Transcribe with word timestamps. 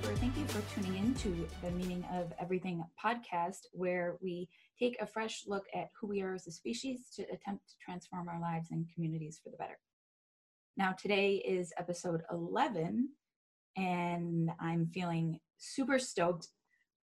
Thank 0.00 0.36
you 0.36 0.46
for 0.46 0.62
tuning 0.74 0.96
in 0.96 1.14
to 1.16 1.46
the 1.62 1.70
Meaning 1.72 2.04
of 2.12 2.32
Everything 2.40 2.84
podcast, 3.02 3.66
where 3.72 4.16
we 4.20 4.48
take 4.78 4.96
a 5.00 5.06
fresh 5.06 5.42
look 5.46 5.64
at 5.74 5.88
who 6.00 6.06
we 6.06 6.22
are 6.22 6.34
as 6.34 6.46
a 6.46 6.52
species 6.52 7.10
to 7.16 7.22
attempt 7.24 7.68
to 7.68 7.74
transform 7.84 8.28
our 8.28 8.40
lives 8.40 8.68
and 8.70 8.86
communities 8.94 9.40
for 9.42 9.50
the 9.50 9.56
better. 9.56 9.78
Now, 10.76 10.92
today 10.92 11.42
is 11.46 11.72
episode 11.78 12.22
11, 12.30 13.08
and 13.76 14.50
I'm 14.60 14.86
feeling 14.94 15.40
super 15.58 15.98
stoked. 15.98 16.48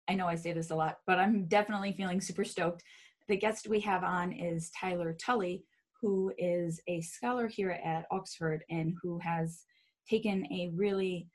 I 0.09 0.15
know 0.15 0.27
I 0.27 0.35
say 0.35 0.53
this 0.53 0.71
a 0.71 0.77
lot, 0.77 0.97
but 1.07 1.19
I'm 1.19 1.47
definitely 1.47 1.93
feeling 1.93 2.21
super 2.21 2.45
stoked. 2.45 2.83
The 3.29 3.37
guest 3.37 3.69
we 3.69 3.81
have 3.81 4.03
on 4.03 4.33
is 4.33 4.71
Tyler 4.79 5.15
Tully, 5.21 5.65
who 6.01 6.33
is 6.39 6.81
a 6.89 7.03
scholar 7.03 7.49
here 7.49 7.79
at 7.85 8.07
Oxford 8.11 8.65
and 8.71 8.95
who 9.03 9.19
has 9.19 9.65
taken 10.09 10.47
a 10.53 10.71
really 10.75 11.29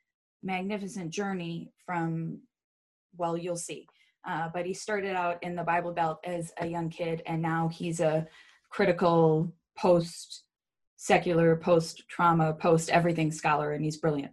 magnificent 0.43 1.09
journey 1.09 1.71
from, 1.85 2.39
well, 3.17 3.37
you'll 3.37 3.55
see. 3.55 3.87
Uh, 4.27 4.49
but 4.53 4.65
he 4.65 4.73
started 4.73 5.15
out 5.15 5.41
in 5.43 5.55
the 5.55 5.63
Bible 5.63 5.91
Belt 5.91 6.19
as 6.23 6.51
a 6.59 6.67
young 6.67 6.89
kid, 6.89 7.21
and 7.25 7.41
now 7.41 7.67
he's 7.67 7.99
a 7.99 8.27
critical 8.69 9.53
post 9.77 10.43
secular, 10.97 11.57
post 11.57 12.07
trauma, 12.07 12.53
post 12.53 12.89
everything 12.89 13.31
scholar, 13.31 13.73
and 13.73 13.83
he's 13.83 13.97
brilliant. 13.97 14.31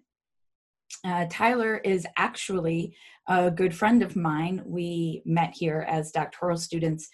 Uh, 1.05 1.27
Tyler 1.29 1.79
is 1.79 2.07
actually 2.17 2.95
a 3.29 3.51
good 3.51 3.75
friend 3.75 4.03
of 4.03 4.15
mine. 4.15 4.63
We 4.65 5.23
met 5.25 5.53
here 5.53 5.85
as 5.89 6.13
doctoral 6.13 6.57
students, 6.57 7.09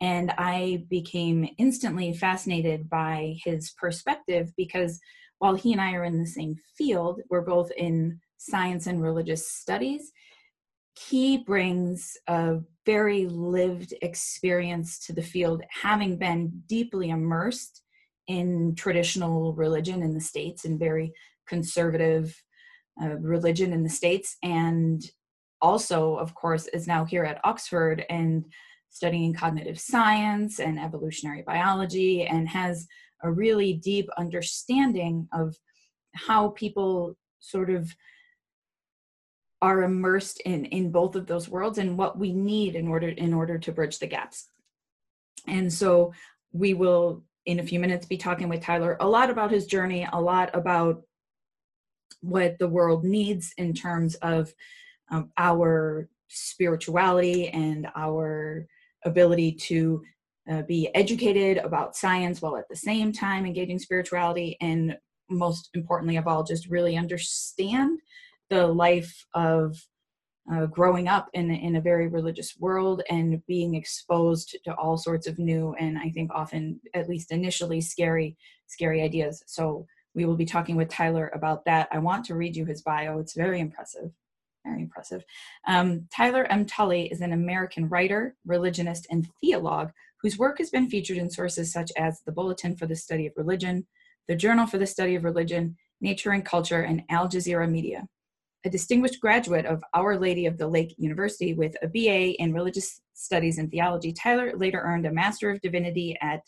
and 0.00 0.32
I 0.38 0.84
became 0.88 1.48
instantly 1.58 2.14
fascinated 2.14 2.88
by 2.88 3.36
his 3.44 3.72
perspective 3.72 4.52
because 4.56 4.98
while 5.38 5.54
he 5.54 5.72
and 5.72 5.80
I 5.80 5.92
are 5.92 6.04
in 6.04 6.18
the 6.18 6.26
same 6.26 6.56
field, 6.78 7.20
we're 7.28 7.42
both 7.42 7.70
in 7.76 8.20
science 8.46 8.86
and 8.86 9.02
religious 9.02 9.48
studies. 9.48 10.12
He 11.08 11.38
brings 11.38 12.16
a 12.26 12.58
very 12.84 13.26
lived 13.26 13.94
experience 14.02 14.98
to 15.06 15.12
the 15.12 15.22
field, 15.22 15.62
having 15.70 16.18
been 16.18 16.62
deeply 16.66 17.10
immersed 17.10 17.82
in 18.26 18.74
traditional 18.74 19.54
religion 19.54 20.02
in 20.02 20.14
the 20.14 20.20
States 20.20 20.64
and 20.64 20.78
very 20.78 21.12
conservative 21.46 22.34
uh, 23.02 23.16
religion 23.18 23.72
in 23.72 23.82
the 23.82 23.88
States. 23.88 24.36
And 24.42 25.02
also, 25.60 26.16
of 26.16 26.34
course, 26.34 26.66
is 26.68 26.86
now 26.86 27.04
here 27.04 27.24
at 27.24 27.40
Oxford 27.44 28.04
and 28.10 28.44
studying 28.90 29.32
cognitive 29.32 29.80
science 29.80 30.60
and 30.60 30.78
evolutionary 30.78 31.42
biology 31.42 32.24
and 32.24 32.48
has 32.48 32.86
a 33.22 33.30
really 33.30 33.72
deep 33.74 34.08
understanding 34.18 35.28
of 35.32 35.56
how 36.14 36.50
people 36.50 37.16
sort 37.40 37.70
of 37.70 37.94
are 39.62 39.84
immersed 39.84 40.40
in 40.40 40.66
in 40.66 40.90
both 40.90 41.14
of 41.14 41.26
those 41.26 41.48
worlds 41.48 41.78
and 41.78 41.96
what 41.96 42.18
we 42.18 42.32
need 42.32 42.74
in 42.74 42.88
order 42.88 43.08
in 43.08 43.32
order 43.32 43.58
to 43.58 43.72
bridge 43.72 43.98
the 43.98 44.06
gaps. 44.06 44.48
And 45.46 45.72
so 45.72 46.12
we 46.52 46.74
will 46.74 47.22
in 47.46 47.60
a 47.60 47.62
few 47.62 47.80
minutes 47.80 48.06
be 48.06 48.16
talking 48.16 48.48
with 48.48 48.60
tyler 48.60 48.96
a 49.00 49.08
lot 49.08 49.30
about 49.30 49.50
his 49.50 49.66
journey 49.66 50.06
a 50.12 50.20
lot 50.20 50.48
about 50.54 51.02
what 52.20 52.56
the 52.58 52.68
world 52.68 53.04
needs 53.04 53.52
in 53.58 53.74
terms 53.74 54.14
of 54.16 54.52
um, 55.10 55.30
our 55.36 56.08
spirituality 56.28 57.48
and 57.48 57.88
our 57.96 58.64
ability 59.04 59.52
to 59.52 60.02
uh, 60.50 60.62
be 60.62 60.88
educated 60.94 61.58
about 61.58 61.96
science 61.96 62.40
while 62.40 62.56
at 62.56 62.68
the 62.68 62.76
same 62.76 63.12
time 63.12 63.44
engaging 63.44 63.78
spirituality 63.78 64.56
and 64.60 64.96
most 65.28 65.70
importantly 65.74 66.16
of 66.16 66.28
all 66.28 66.44
just 66.44 66.68
really 66.68 66.96
understand 66.96 67.98
the 68.52 68.66
life 68.66 69.12
of 69.34 69.76
uh, 70.52 70.66
growing 70.66 71.06
up 71.06 71.28
in, 71.34 71.50
in 71.50 71.76
a 71.76 71.80
very 71.80 72.08
religious 72.08 72.50
world 72.58 73.00
and 73.08 73.40
being 73.46 73.74
exposed 73.74 74.48
to 74.64 74.74
all 74.74 74.96
sorts 74.98 75.28
of 75.28 75.38
new 75.38 75.72
and 75.78 75.96
i 75.96 76.08
think 76.10 76.28
often 76.34 76.80
at 76.94 77.08
least 77.08 77.30
initially 77.30 77.80
scary 77.80 78.36
scary 78.72 79.02
ideas. 79.02 79.42
So 79.46 79.86
we 80.14 80.24
will 80.24 80.36
be 80.36 80.44
talking 80.44 80.76
with 80.76 80.88
tyler 80.88 81.30
about 81.34 81.64
that. 81.66 81.88
I 81.92 81.98
want 81.98 82.24
to 82.26 82.34
read 82.34 82.56
you 82.56 82.64
his 82.66 82.82
bio. 82.82 83.18
It's 83.18 83.34
very 83.34 83.60
impressive 83.60 84.10
very 84.64 84.82
impressive. 84.82 85.24
Um, 85.66 86.06
tyler 86.14 86.44
m. 86.44 86.64
Tully 86.66 87.10
is 87.10 87.20
an 87.20 87.32
american 87.32 87.88
writer 87.88 88.36
religionist 88.46 89.06
and 89.10 89.28
theologue 89.40 89.90
whose 90.20 90.38
work 90.38 90.58
has 90.58 90.70
been 90.70 90.88
featured 90.88 91.16
in 91.16 91.28
sources 91.28 91.72
such 91.72 91.90
as 91.96 92.20
the 92.20 92.32
bulletin 92.32 92.76
for 92.76 92.86
the 92.86 92.94
study 92.94 93.26
of 93.26 93.32
religion 93.36 93.84
the 94.28 94.36
journal 94.36 94.68
for 94.68 94.78
the 94.78 94.86
study 94.86 95.16
of 95.16 95.24
religion 95.24 95.76
nature 96.00 96.30
and 96.30 96.44
culture 96.44 96.82
and 96.82 97.02
al 97.08 97.28
jazeera 97.28 97.68
media 97.68 98.06
a 98.64 98.70
distinguished 98.70 99.20
graduate 99.20 99.66
of 99.66 99.82
Our 99.92 100.18
Lady 100.18 100.46
of 100.46 100.56
the 100.56 100.68
Lake 100.68 100.94
University 100.96 101.54
with 101.54 101.74
a 101.82 101.88
BA 101.88 102.40
in 102.40 102.52
Religious 102.52 103.00
Studies 103.14 103.58
and 103.58 103.70
Theology, 103.70 104.12
Tyler 104.12 104.52
later 104.56 104.80
earned 104.80 105.06
a 105.06 105.12
Master 105.12 105.50
of 105.50 105.60
Divinity 105.60 106.16
at 106.22 106.42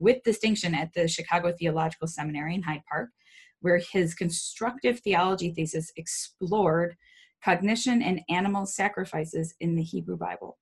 with 0.00 0.22
distinction 0.24 0.74
at 0.74 0.92
the 0.94 1.06
Chicago 1.06 1.52
Theological 1.52 2.08
Seminary 2.08 2.54
in 2.54 2.62
Hyde 2.62 2.82
Park, 2.88 3.10
where 3.60 3.80
his 3.92 4.14
constructive 4.14 5.00
theology 5.00 5.52
thesis 5.52 5.92
explored 5.96 6.96
cognition 7.44 8.02
and 8.02 8.20
animal 8.28 8.66
sacrifices 8.66 9.54
in 9.60 9.76
the 9.76 9.82
Hebrew 9.82 10.16
Bible. 10.16 10.58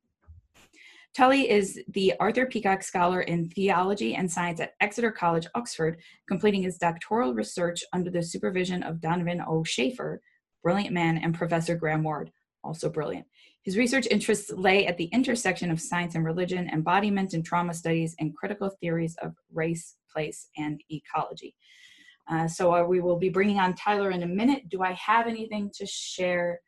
Tully 1.14 1.50
is 1.50 1.80
the 1.88 2.12
Arthur 2.20 2.46
Peacocke 2.46 2.82
Scholar 2.82 3.22
in 3.22 3.48
Theology 3.48 4.14
and 4.14 4.30
Science 4.30 4.60
at 4.60 4.75
Exeter 4.80 5.10
College, 5.10 5.46
Oxford, 5.54 6.00
completing 6.28 6.62
his 6.62 6.76
doctoral 6.76 7.32
research 7.32 7.82
under 7.92 8.10
the 8.10 8.22
supervision 8.22 8.82
of 8.82 9.00
Donovan 9.00 9.42
O. 9.46 9.64
Schaefer, 9.64 10.20
brilliant 10.69 10.93
man, 10.93 11.17
and 11.17 11.34
Professor 11.34 11.75
Graham 11.75 12.03
Ward, 12.03 12.31
also 12.62 12.91
brilliant. 12.91 13.25
His 13.62 13.79
research 13.79 14.06
interests 14.11 14.51
lay 14.51 14.87
at 14.87 14.99
the 14.99 15.06
intersection 15.15 15.71
of 15.71 15.81
science 15.81 16.15
and 16.15 16.27
religion, 16.27 16.69
embodiment 16.69 17.33
and 17.33 17.43
trauma 17.43 17.73
studies, 17.73 18.15
and 18.19 18.37
critical 18.37 18.69
theories 18.79 19.17
of 19.23 19.33
race, 19.51 19.97
place, 20.12 20.49
and 20.59 20.79
ecology. 20.91 21.55
Uh, 22.31 22.47
so 22.47 22.75
uh, 22.75 22.84
we 22.84 23.01
will 23.01 23.17
be 23.17 23.31
bringing 23.31 23.59
on 23.59 23.73
Tyler 23.77 24.11
in 24.11 24.25
a 24.25 24.27
minute. 24.27 24.69
Do 24.69 24.83
I 24.83 24.93
have 24.93 25.27
anything 25.27 25.71
to 25.77 25.87
share 25.87 26.61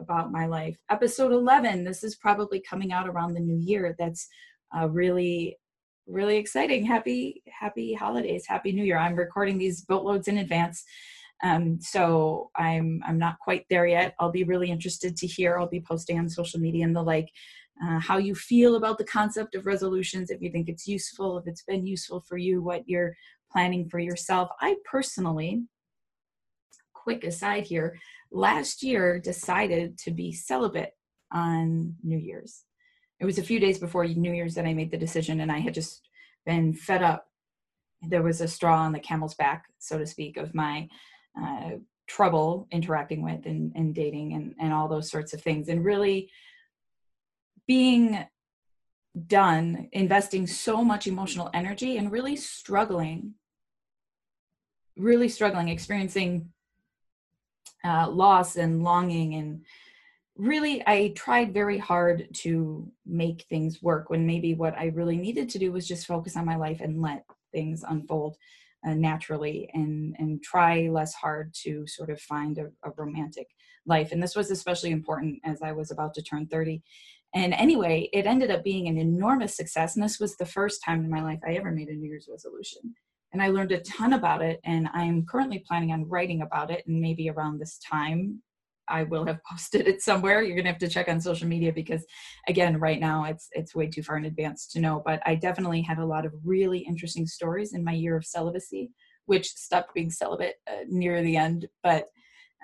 about 0.00 0.32
my 0.32 0.46
life? 0.46 0.78
Episode 0.88 1.32
11. 1.32 1.84
This 1.84 2.02
is 2.04 2.16
probably 2.16 2.62
coming 2.66 2.90
out 2.90 3.06
around 3.06 3.34
the 3.34 3.40
new 3.40 3.58
year. 3.58 3.94
That's 3.98 4.26
uh, 4.74 4.88
really, 4.88 5.58
really 6.06 6.38
exciting. 6.38 6.86
Happy, 6.86 7.42
happy 7.52 7.92
holidays. 7.92 8.46
Happy 8.46 8.72
New 8.72 8.84
Year. 8.84 8.96
I'm 8.96 9.14
recording 9.14 9.58
these 9.58 9.82
boatloads 9.82 10.26
in 10.26 10.38
advance. 10.38 10.84
Um, 11.42 11.78
so 11.80 12.50
I'm 12.56 13.02
I'm 13.06 13.18
not 13.18 13.38
quite 13.40 13.66
there 13.68 13.86
yet. 13.86 14.14
I'll 14.18 14.32
be 14.32 14.44
really 14.44 14.70
interested 14.70 15.16
to 15.16 15.26
hear. 15.26 15.58
I'll 15.58 15.68
be 15.68 15.84
posting 15.86 16.18
on 16.18 16.28
social 16.28 16.60
media 16.60 16.84
and 16.84 16.96
the 16.96 17.02
like 17.02 17.28
uh, 17.84 17.98
how 17.98 18.16
you 18.16 18.34
feel 18.34 18.76
about 18.76 18.98
the 18.98 19.04
concept 19.04 19.54
of 19.54 19.66
resolutions. 19.66 20.30
If 20.30 20.40
you 20.40 20.50
think 20.50 20.68
it's 20.68 20.86
useful, 20.86 21.38
if 21.38 21.46
it's 21.46 21.62
been 21.62 21.86
useful 21.86 22.20
for 22.26 22.38
you, 22.38 22.62
what 22.62 22.88
you're 22.88 23.14
planning 23.52 23.88
for 23.88 23.98
yourself. 23.98 24.48
I 24.60 24.76
personally, 24.90 25.64
quick 26.94 27.24
aside 27.24 27.64
here, 27.64 27.98
last 28.30 28.82
year 28.82 29.18
decided 29.18 29.98
to 29.98 30.10
be 30.10 30.32
celibate 30.32 30.92
on 31.32 31.94
New 32.02 32.18
Year's. 32.18 32.64
It 33.20 33.24
was 33.24 33.38
a 33.38 33.42
few 33.42 33.60
days 33.60 33.78
before 33.78 34.04
New 34.06 34.32
Year's 34.32 34.54
that 34.54 34.66
I 34.66 34.74
made 34.74 34.90
the 34.90 34.98
decision, 34.98 35.40
and 35.40 35.52
I 35.52 35.58
had 35.58 35.74
just 35.74 36.08
been 36.44 36.72
fed 36.72 37.02
up. 37.02 37.26
There 38.02 38.22
was 38.22 38.40
a 38.40 38.48
straw 38.48 38.78
on 38.80 38.92
the 38.92 39.00
camel's 39.00 39.34
back, 39.34 39.64
so 39.78 39.98
to 39.98 40.06
speak, 40.06 40.36
of 40.36 40.54
my 40.54 40.88
uh, 41.40 41.70
trouble 42.06 42.68
interacting 42.70 43.22
with 43.22 43.46
and, 43.46 43.72
and 43.74 43.94
dating 43.94 44.32
and, 44.34 44.54
and 44.60 44.72
all 44.72 44.88
those 44.88 45.10
sorts 45.10 45.32
of 45.32 45.42
things. 45.42 45.68
And 45.68 45.84
really 45.84 46.30
being 47.66 48.26
done 49.26 49.88
investing 49.92 50.46
so 50.46 50.84
much 50.84 51.06
emotional 51.06 51.50
energy 51.54 51.96
and 51.96 52.12
really 52.12 52.36
struggling 52.36 53.34
really 54.98 55.28
struggling 55.28 55.68
experiencing 55.68 56.50
uh, 57.84 58.08
loss 58.08 58.56
and 58.56 58.82
longing 58.82 59.34
and 59.34 59.64
really 60.36 60.82
i 60.86 61.12
tried 61.16 61.54
very 61.54 61.78
hard 61.78 62.28
to 62.34 62.90
make 63.06 63.46
things 63.48 63.82
work 63.82 64.10
when 64.10 64.26
maybe 64.26 64.52
what 64.52 64.76
i 64.76 64.86
really 64.86 65.16
needed 65.16 65.48
to 65.48 65.58
do 65.58 65.72
was 65.72 65.88
just 65.88 66.06
focus 66.06 66.36
on 66.36 66.44
my 66.44 66.56
life 66.56 66.80
and 66.82 67.00
let 67.00 67.24
things 67.52 67.84
unfold 67.88 68.36
uh, 68.86 68.94
naturally 68.94 69.68
and 69.74 70.14
and 70.18 70.42
try 70.42 70.88
less 70.88 71.14
hard 71.14 71.52
to 71.52 71.86
sort 71.86 72.10
of 72.10 72.20
find 72.20 72.58
a, 72.58 72.66
a 72.84 72.92
romantic 72.96 73.48
life. 73.86 74.12
And 74.12 74.22
this 74.22 74.36
was 74.36 74.50
especially 74.50 74.90
important 74.90 75.40
as 75.44 75.62
i 75.62 75.72
was 75.72 75.90
about 75.90 76.14
to 76.14 76.22
turn 76.22 76.46
30 76.46 76.82
and 77.34 77.52
anyway 77.54 78.08
it 78.12 78.26
ended 78.26 78.50
up 78.50 78.64
being 78.64 78.88
an 78.88 78.98
enormous 78.98 79.56
success 79.56 79.96
and 79.96 80.04
this 80.04 80.20
was 80.20 80.36
the 80.36 80.46
first 80.46 80.82
time 80.84 81.04
in 81.04 81.10
my 81.10 81.22
life 81.22 81.40
i 81.46 81.54
ever 81.54 81.70
made 81.70 81.88
a 81.88 81.94
new 81.94 82.08
year's 82.08 82.28
resolution. 82.30 82.94
And 83.32 83.42
i 83.42 83.48
learned 83.48 83.72
a 83.72 83.80
ton 83.80 84.12
about 84.12 84.42
it 84.42 84.60
and 84.64 84.88
i'm 84.94 85.26
currently 85.26 85.64
planning 85.66 85.92
on 85.92 86.08
writing 86.08 86.42
about 86.42 86.70
it 86.70 86.86
and 86.86 87.00
maybe 87.00 87.28
around 87.28 87.58
this 87.58 87.78
time 87.78 88.42
I 88.88 89.04
will 89.04 89.26
have 89.26 89.40
posted 89.50 89.88
it 89.88 90.02
somewhere. 90.02 90.42
You're 90.42 90.56
gonna 90.56 90.70
have 90.70 90.78
to 90.78 90.88
check 90.88 91.08
on 91.08 91.20
social 91.20 91.48
media 91.48 91.72
because, 91.72 92.04
again, 92.48 92.78
right 92.78 93.00
now 93.00 93.24
it's 93.24 93.48
it's 93.52 93.74
way 93.74 93.88
too 93.88 94.02
far 94.02 94.16
in 94.16 94.24
advance 94.24 94.66
to 94.68 94.80
know. 94.80 95.02
But 95.04 95.20
I 95.26 95.34
definitely 95.34 95.82
had 95.82 95.98
a 95.98 96.06
lot 96.06 96.26
of 96.26 96.34
really 96.44 96.78
interesting 96.78 97.26
stories 97.26 97.74
in 97.74 97.84
my 97.84 97.92
year 97.92 98.16
of 98.16 98.24
celibacy, 98.24 98.90
which 99.26 99.48
stopped 99.48 99.94
being 99.94 100.10
celibate 100.10 100.56
uh, 100.68 100.84
near 100.88 101.22
the 101.22 101.36
end. 101.36 101.68
But 101.82 102.08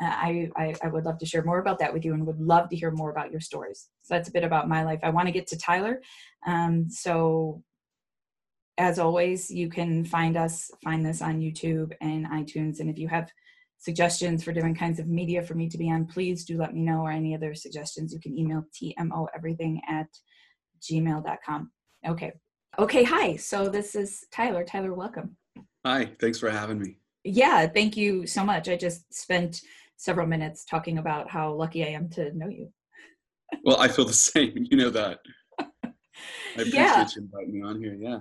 I, 0.01 0.51
I, 0.57 0.75
I 0.83 0.89
would 0.89 1.05
love 1.05 1.19
to 1.19 1.27
share 1.27 1.45
more 1.45 1.59
about 1.59 1.79
that 1.79 1.93
with 1.93 2.05
you 2.05 2.15
and 2.15 2.27
would 2.27 2.41
love 2.41 2.69
to 2.71 2.77
hear 2.77 2.91
more 2.91 3.11
about 3.11 3.31
your 3.31 3.41
stories. 3.41 3.89
So 4.03 4.15
that's 4.15 4.29
a 4.29 4.33
bit 4.33 4.45
about 4.45 4.69
my 4.69 4.85
life. 4.85 5.01
I 5.03 5.11
want 5.11 5.29
to 5.29 5.33
get 5.33 5.47
to 5.49 5.59
Tyler. 5.59 6.01
Um, 6.47 6.89
so 6.89 7.63
as 8.79 8.99
always, 8.99 9.51
you 9.51 9.69
can 9.69 10.05
find 10.05 10.37
us, 10.37 10.71
find 10.83 11.05
this 11.05 11.21
on 11.21 11.41
YouTube 11.41 11.93
and 12.01 12.27
iTunes. 12.27 12.81
And 12.81 12.89
if 12.89 12.99
you 12.99 13.09
have 13.09 13.31
suggestions 13.83 14.45
for 14.45 14.53
different 14.53 14.79
kinds 14.79 15.01
of 15.01 15.09
media 15.09 15.43
for 15.43 15.55
me 15.55 15.69
to 15.69 15.77
be 15.77 15.91
on, 15.91 16.07
please 16.07 16.45
do 16.45 16.57
let 16.57 16.73
me 16.73 16.81
know 16.83 17.01
or 17.01 17.11
any 17.11 17.35
other 17.35 17.53
suggestions. 17.53 18.13
You 18.13 18.21
can 18.21 18.39
email 18.39 18.63
tmoeverything 18.81 19.81
at 19.89 20.07
gmail.com. 20.81 21.73
Okay. 22.07 22.33
Okay. 22.79 23.03
Hi. 23.03 23.35
So 23.35 23.69
this 23.69 23.97
is 23.97 24.25
Tyler. 24.31 24.65
Tyler, 24.65 24.95
welcome. 24.95 25.37
Hi. 25.85 26.13
Thanks 26.21 26.39
for 26.39 26.49
having 26.49 26.79
me. 26.79 26.99
Yeah. 27.25 27.67
Thank 27.67 27.97
you 27.97 28.25
so 28.25 28.45
much. 28.45 28.69
I 28.69 28.77
just 28.77 29.13
spent 29.13 29.63
several 29.97 30.29
minutes 30.29 30.65
talking 30.65 30.99
about 30.99 31.29
how 31.29 31.53
lucky 31.53 31.85
I 31.85 31.89
am 31.89 32.09
to 32.11 32.33
know 32.37 32.49
you. 32.49 32.73
well, 33.65 33.81
I 33.81 33.89
feel 33.89 34.05
the 34.05 34.13
same. 34.13 34.55
You 34.71 34.77
know 34.77 34.91
that. 34.91 35.19
I 35.59 35.65
appreciate 36.55 36.75
yeah. 36.75 37.09
you 37.17 37.23
inviting 37.23 37.55
me 37.55 37.63
on 37.63 37.83
here. 37.83 37.97
Yeah. 38.01 38.21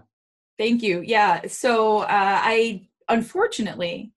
Thank 0.57 0.81
you. 0.81 1.01
Yeah. 1.01 1.41
So 1.47 1.99
uh, 1.99 2.07
I 2.09 2.87
unfortunately, 3.09 4.11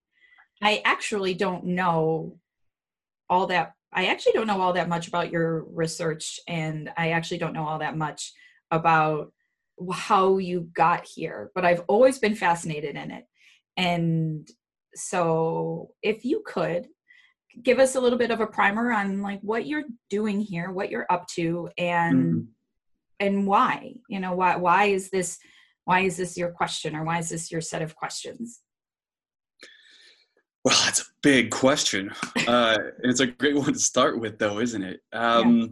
I 0.65 0.81
actually 0.85 1.35
don't 1.35 1.65
know 1.67 2.39
all 3.29 3.47
that. 3.49 3.75
I 3.93 4.07
actually 4.07 4.33
don't 4.33 4.47
know 4.47 4.61
all 4.61 4.73
that 4.73 4.89
much 4.89 5.07
about 5.07 5.31
your 5.31 5.65
research, 5.65 6.41
and 6.49 6.91
I 6.97 7.11
actually 7.11 7.39
don't 7.39 7.53
know 7.53 7.69
all 7.69 7.79
that 7.79 7.97
much 7.97 8.33
about 8.71 9.33
how 9.93 10.39
you 10.39 10.71
got 10.75 11.07
here. 11.07 11.51
But 11.55 11.67
I've 11.67 11.83
always 11.87 12.19
been 12.19 12.35
fascinated 12.35 12.97
in 12.97 13.11
it, 13.11 13.25
and 13.77 14.49
so 14.95 15.91
if 16.03 16.25
you 16.25 16.43
could 16.47 16.87
give 17.63 17.79
us 17.79 17.95
a 17.95 18.01
little 18.01 18.19
bit 18.19 18.31
of 18.31 18.41
a 18.41 18.47
primer 18.47 18.91
on 18.91 19.23
like 19.23 19.41
what 19.43 19.67
you're 19.67 19.85
doing 20.11 20.41
here, 20.41 20.73
what 20.73 20.91
you're 20.91 21.07
up 21.11 21.27
to, 21.35 21.69
and 21.77 22.25
mm-hmm. 22.25 22.41
and 23.21 23.47
why. 23.47 23.95
You 24.09 24.19
know 24.21 24.35
why 24.35 24.57
why 24.57 24.85
is 24.87 25.11
this 25.11 25.39
why 25.85 26.01
is 26.01 26.17
this 26.17 26.39
your 26.39 26.51
question 26.51 26.97
or 26.97 27.05
why 27.05 27.19
is 27.19 27.29
this 27.29 27.53
your 27.53 27.61
set 27.61 27.83
of 27.83 27.95
questions? 27.95 28.61
Well, 30.65 30.79
that's 30.85 31.01
a 31.01 31.05
big 31.23 31.51
question. 31.51 32.11
Uh, 32.47 32.77
it's 33.03 33.21
a 33.21 33.27
great 33.27 33.57
one 33.57 33.73
to 33.73 33.79
start 33.79 34.21
with, 34.21 34.39
though, 34.39 34.59
isn't 34.61 34.83
it? 34.83 35.01
Um, 35.15 35.59
yeah. 35.59 35.67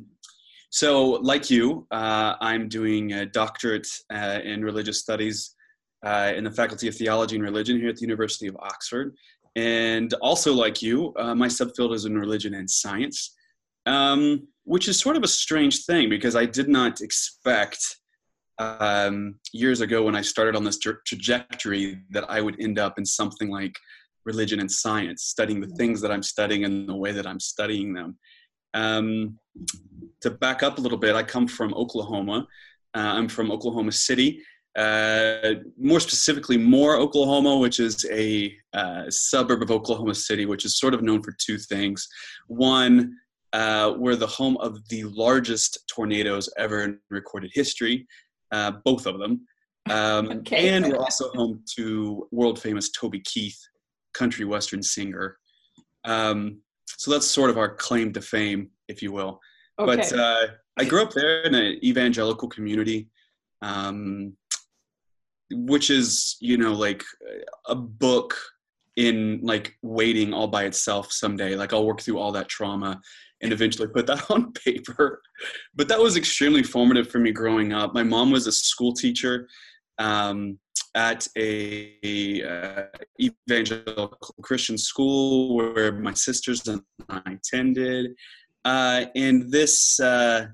So, 0.70 1.10
like 1.10 1.50
you, 1.50 1.86
uh, 1.90 2.34
I'm 2.40 2.66
doing 2.66 3.12
a 3.12 3.26
doctorate 3.26 3.86
uh, 4.10 4.38
in 4.42 4.64
religious 4.64 5.00
studies 5.00 5.54
uh, 6.02 6.32
in 6.34 6.44
the 6.44 6.50
Faculty 6.50 6.88
of 6.88 6.94
Theology 6.94 7.36
and 7.36 7.44
Religion 7.44 7.78
here 7.78 7.90
at 7.90 7.96
the 7.96 8.00
University 8.02 8.46
of 8.46 8.56
Oxford. 8.56 9.14
And 9.54 10.14
also, 10.14 10.54
like 10.54 10.80
you, 10.80 11.12
uh, 11.18 11.34
my 11.34 11.46
subfield 11.46 11.94
is 11.94 12.06
in 12.06 12.16
religion 12.16 12.54
and 12.54 12.70
science, 12.70 13.34
um, 13.84 14.48
which 14.64 14.88
is 14.88 14.98
sort 14.98 15.18
of 15.18 15.22
a 15.22 15.28
strange 15.28 15.84
thing 15.84 16.08
because 16.08 16.34
I 16.34 16.46
did 16.46 16.68
not 16.68 17.02
expect 17.02 17.84
um, 18.58 19.34
years 19.52 19.82
ago 19.82 20.04
when 20.04 20.16
I 20.16 20.22
started 20.22 20.56
on 20.56 20.64
this 20.64 20.78
tra- 20.78 21.02
trajectory 21.06 22.00
that 22.10 22.30
I 22.30 22.40
would 22.40 22.56
end 22.60 22.78
up 22.78 22.98
in 22.98 23.04
something 23.04 23.50
like 23.50 23.76
religion 24.24 24.60
and 24.60 24.70
science, 24.70 25.24
studying 25.24 25.60
the 25.60 25.74
things 25.76 26.00
that 26.00 26.10
I'm 26.10 26.22
studying 26.22 26.64
and 26.64 26.88
the 26.88 26.96
way 26.96 27.12
that 27.12 27.26
I'm 27.26 27.40
studying 27.40 27.92
them. 27.92 28.16
Um, 28.74 29.38
to 30.20 30.30
back 30.30 30.62
up 30.62 30.78
a 30.78 30.80
little 30.80 30.98
bit, 30.98 31.14
I 31.14 31.22
come 31.22 31.46
from 31.46 31.74
Oklahoma. 31.74 32.46
Uh, 32.94 32.98
I'm 32.98 33.28
from 33.28 33.50
Oklahoma 33.50 33.92
City, 33.92 34.42
uh, 34.76 35.54
more 35.78 36.00
specifically, 36.00 36.56
Moore, 36.56 36.96
Oklahoma, 36.96 37.58
which 37.58 37.78
is 37.78 38.06
a 38.10 38.54
uh, 38.72 39.04
suburb 39.10 39.62
of 39.62 39.70
Oklahoma 39.70 40.14
City, 40.14 40.46
which 40.46 40.64
is 40.64 40.78
sort 40.78 40.94
of 40.94 41.02
known 41.02 41.22
for 41.22 41.34
two 41.38 41.58
things. 41.58 42.08
One, 42.46 43.16
uh, 43.52 43.94
we're 43.98 44.16
the 44.16 44.26
home 44.26 44.56
of 44.58 44.86
the 44.88 45.04
largest 45.04 45.86
tornadoes 45.88 46.48
ever 46.56 46.84
in 46.84 46.98
recorded 47.10 47.50
history, 47.52 48.06
uh, 48.50 48.72
both 48.84 49.06
of 49.06 49.18
them. 49.18 49.46
Um, 49.90 50.28
okay. 50.38 50.70
And 50.70 50.86
we're 50.86 50.96
also 50.96 51.30
home 51.32 51.62
to 51.76 52.26
world 52.30 52.58
famous 52.58 52.90
Toby 52.90 53.20
Keith, 53.20 53.60
country 54.14 54.44
western 54.44 54.82
singer. 54.82 55.38
Um, 56.04 56.60
so 56.86 57.10
that's 57.10 57.26
sort 57.26 57.50
of 57.50 57.58
our 57.58 57.74
claim 57.74 58.12
to 58.12 58.20
fame, 58.20 58.70
if 58.88 59.02
you 59.02 59.12
will. 59.12 59.40
Okay. 59.78 59.96
But 59.96 60.12
uh, 60.12 60.46
I 60.78 60.84
grew 60.84 61.02
up 61.02 61.12
there 61.12 61.42
in 61.42 61.54
an 61.54 61.78
evangelical 61.84 62.48
community, 62.48 63.08
um, 63.62 64.36
which 65.50 65.90
is 65.90 66.36
you 66.40 66.56
know 66.56 66.72
like 66.72 67.02
a 67.66 67.74
book 67.74 68.36
in 68.96 69.40
like 69.42 69.74
waiting 69.82 70.32
all 70.32 70.48
by 70.48 70.64
itself 70.64 71.12
someday. 71.12 71.56
Like 71.56 71.72
I'll 71.72 71.86
work 71.86 72.00
through 72.00 72.18
all 72.18 72.32
that 72.32 72.48
trauma 72.48 73.00
and 73.40 73.52
eventually 73.52 73.88
put 73.88 74.06
that 74.06 74.24
on 74.30 74.52
paper. 74.52 75.20
But 75.74 75.88
that 75.88 76.00
was 76.00 76.16
extremely 76.16 76.62
formative 76.62 77.10
for 77.10 77.18
me 77.18 77.32
growing 77.32 77.72
up. 77.72 77.94
My 77.94 78.02
mom 78.02 78.30
was 78.30 78.46
a 78.46 78.52
school 78.52 78.92
teacher. 78.92 79.48
Um, 79.98 80.58
at 80.94 81.26
a, 81.36 81.96
a 82.04 82.42
uh, 82.42 82.84
evangelical 83.20 84.18
Christian 84.42 84.76
school 84.76 85.56
where 85.56 85.92
my 85.92 86.12
sisters 86.14 86.66
and 86.68 86.82
I 87.08 87.22
attended, 87.26 88.14
uh, 88.64 89.06
and 89.14 89.50
this 89.50 89.98
uh, 90.00 90.46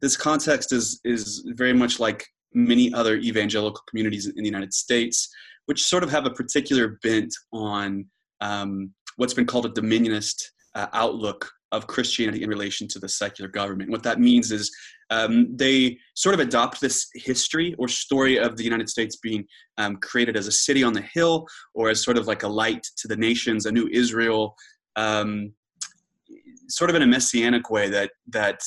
this 0.00 0.16
context 0.16 0.72
is 0.72 1.00
is 1.04 1.46
very 1.54 1.72
much 1.72 1.98
like 1.98 2.26
many 2.54 2.92
other 2.92 3.16
evangelical 3.16 3.82
communities 3.88 4.26
in 4.26 4.34
the 4.36 4.44
United 4.44 4.72
States, 4.72 5.28
which 5.66 5.84
sort 5.84 6.02
of 6.02 6.10
have 6.10 6.26
a 6.26 6.30
particular 6.30 6.98
bent 7.02 7.34
on 7.52 8.06
um, 8.40 8.90
what's 9.16 9.34
been 9.34 9.46
called 9.46 9.66
a 9.66 9.70
dominionist 9.70 10.42
uh, 10.74 10.86
outlook 10.92 11.50
of 11.76 11.86
Christianity 11.86 12.42
in 12.42 12.48
relation 12.48 12.88
to 12.88 12.98
the 12.98 13.08
secular 13.08 13.48
government. 13.48 13.90
What 13.90 14.02
that 14.04 14.18
means 14.18 14.50
is 14.50 14.74
um, 15.10 15.56
they 15.56 15.98
sort 16.14 16.34
of 16.34 16.40
adopt 16.40 16.80
this 16.80 17.08
history 17.14 17.74
or 17.78 17.88
story 17.88 18.38
of 18.38 18.56
the 18.56 18.64
United 18.64 18.88
States 18.88 19.16
being 19.16 19.44
um, 19.78 19.96
created 19.96 20.36
as 20.36 20.46
a 20.46 20.52
city 20.52 20.82
on 20.82 20.92
the 20.92 21.02
hill 21.02 21.46
or 21.74 21.90
as 21.90 22.02
sort 22.02 22.18
of 22.18 22.26
like 22.26 22.42
a 22.42 22.48
light 22.48 22.86
to 22.96 23.08
the 23.08 23.16
nations, 23.16 23.66
a 23.66 23.72
new 23.72 23.88
Israel, 23.92 24.56
um, 24.96 25.52
sort 26.68 26.90
of 26.90 26.96
in 26.96 27.02
a 27.02 27.06
messianic 27.06 27.70
way 27.70 27.88
that 27.88 28.10
that 28.28 28.60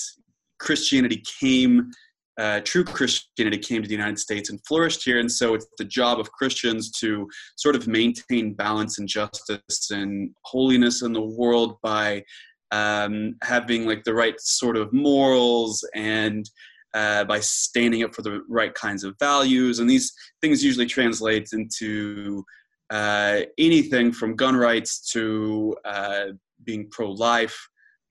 Christianity 0.60 1.24
came. 1.40 1.92
Uh, 2.38 2.62
true 2.62 2.86
Christianity 2.86 3.58
came 3.58 3.82
to 3.82 3.88
the 3.88 3.94
United 3.94 4.18
States 4.18 4.50
and 4.50 4.66
flourished 4.66 5.04
here, 5.04 5.20
and 5.20 5.30
so 5.30 5.56
it's 5.56 5.68
the 5.78 5.84
job 5.84 6.22
of 6.22 6.32
Christians 6.32 6.90
to 6.92 7.28
sort 7.58 7.76
of 7.76 7.86
maintain 7.86 8.54
balance 8.54 8.98
and 8.98 9.10
justice 9.10 9.92
and 9.92 10.34
holiness 10.46 11.02
in 11.02 11.12
the 11.12 11.22
world 11.22 11.78
by 11.84 12.24
um, 12.72 13.36
having 13.44 13.86
like 13.86 14.04
the 14.04 14.14
right 14.14 14.40
sort 14.40 14.78
of 14.78 14.94
morals 14.94 15.88
and 15.96 16.50
uh, 16.94 17.24
by 17.24 17.40
standing 17.40 18.04
up 18.04 18.16
for 18.16 18.22
the 18.22 18.42
right 18.50 18.74
kinds 18.74 19.04
of 19.04 19.16
values. 19.20 19.80
And 19.80 19.90
these 19.90 20.14
things 20.42 20.64
usually 20.64 20.86
translate 20.86 21.50
into 21.54 22.44
uh, 22.90 23.42
anything 23.58 24.12
from 24.12 24.36
gun 24.36 24.56
rights 24.56 25.12
to 25.12 25.76
uh, 25.86 26.26
being 26.64 26.90
pro 26.90 27.12
life 27.12 27.58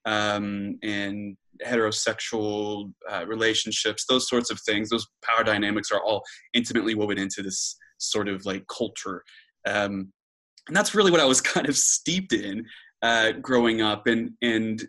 um, 0.05 0.79
and 0.83 1.37
heterosexual 1.65 2.93
uh, 3.11 3.25
relationships, 3.27 4.05
those 4.09 4.29
sorts 4.29 4.51
of 4.51 4.61
things. 4.61 4.91
Those 4.91 5.07
power 5.25 5.43
dynamics 5.43 5.91
are 5.91 6.01
all 6.01 6.23
intimately 6.55 6.95
woven 6.95 7.19
into 7.19 7.43
this 7.43 7.77
sort 7.99 8.29
of 8.29 8.47
like 8.47 8.65
culture. 8.69 9.25
Um, 9.67 10.13
and 10.69 10.77
that's 10.77 10.95
really 10.95 11.11
what 11.11 11.21
I 11.21 11.25
was 11.25 11.41
kind 11.55 11.69
of 11.69 11.77
steeped 11.77 12.33
in 12.33 12.65
uh, 13.03 13.33
growing 13.33 13.83
up, 13.83 14.07
and 14.07 14.33
and 14.43 14.87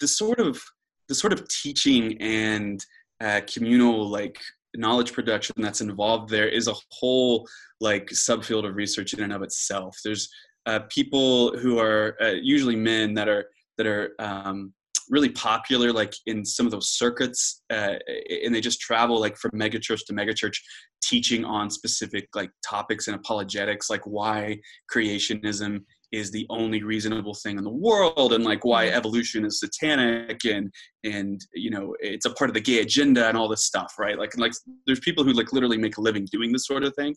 the 0.00 0.08
sort 0.08 0.40
of 0.40 0.62
the 1.08 1.14
sort 1.14 1.32
of 1.32 1.46
teaching 1.48 2.20
and 2.20 2.84
uh, 3.20 3.40
communal 3.52 4.08
like 4.08 4.38
knowledge 4.74 5.12
production 5.12 5.54
that's 5.56 5.80
involved 5.80 6.28
there 6.28 6.48
is 6.48 6.68
a 6.68 6.74
whole 6.90 7.46
like 7.80 8.06
subfield 8.08 8.68
of 8.68 8.76
research 8.76 9.14
in 9.14 9.22
and 9.22 9.32
of 9.32 9.42
itself. 9.42 9.96
There's 10.04 10.28
uh, 10.66 10.80
people 10.90 11.56
who 11.58 11.78
are 11.78 12.16
uh, 12.20 12.34
usually 12.42 12.76
men 12.76 13.14
that 13.14 13.28
are 13.28 13.46
that 13.78 13.86
are 13.86 14.14
um, 14.18 14.72
really 15.08 15.28
popular 15.28 15.92
like 15.92 16.14
in 16.26 16.44
some 16.44 16.66
of 16.66 16.72
those 16.72 16.90
circuits 16.90 17.62
uh, 17.70 17.94
and 18.42 18.54
they 18.54 18.60
just 18.60 18.80
travel 18.80 19.20
like 19.20 19.36
from 19.36 19.52
megachurch 19.52 20.04
to 20.04 20.12
megachurch 20.12 20.58
teaching 21.02 21.44
on 21.44 21.70
specific 21.70 22.28
like 22.34 22.50
topics 22.68 23.06
and 23.06 23.16
apologetics 23.16 23.88
like 23.88 24.02
why 24.04 24.58
creationism 24.92 25.78
is 26.12 26.30
the 26.30 26.46
only 26.50 26.82
reasonable 26.82 27.34
thing 27.34 27.58
in 27.58 27.64
the 27.64 27.70
world 27.70 28.32
and 28.32 28.44
like 28.44 28.64
why 28.64 28.86
evolution 28.88 29.44
is 29.44 29.60
satanic 29.60 30.44
and 30.44 30.72
and 31.04 31.40
you 31.52 31.70
know 31.70 31.94
it's 32.00 32.26
a 32.26 32.30
part 32.30 32.48
of 32.48 32.54
the 32.54 32.60
gay 32.60 32.80
agenda 32.80 33.28
and 33.28 33.36
all 33.36 33.48
this 33.48 33.64
stuff 33.64 33.94
right? 33.98 34.18
Like 34.18 34.36
like 34.38 34.52
there's 34.86 35.00
people 35.00 35.24
who 35.24 35.32
like 35.32 35.52
literally 35.52 35.78
make 35.78 35.96
a 35.96 36.00
living 36.00 36.26
doing 36.30 36.52
this 36.52 36.66
sort 36.66 36.84
of 36.84 36.94
thing. 36.94 37.14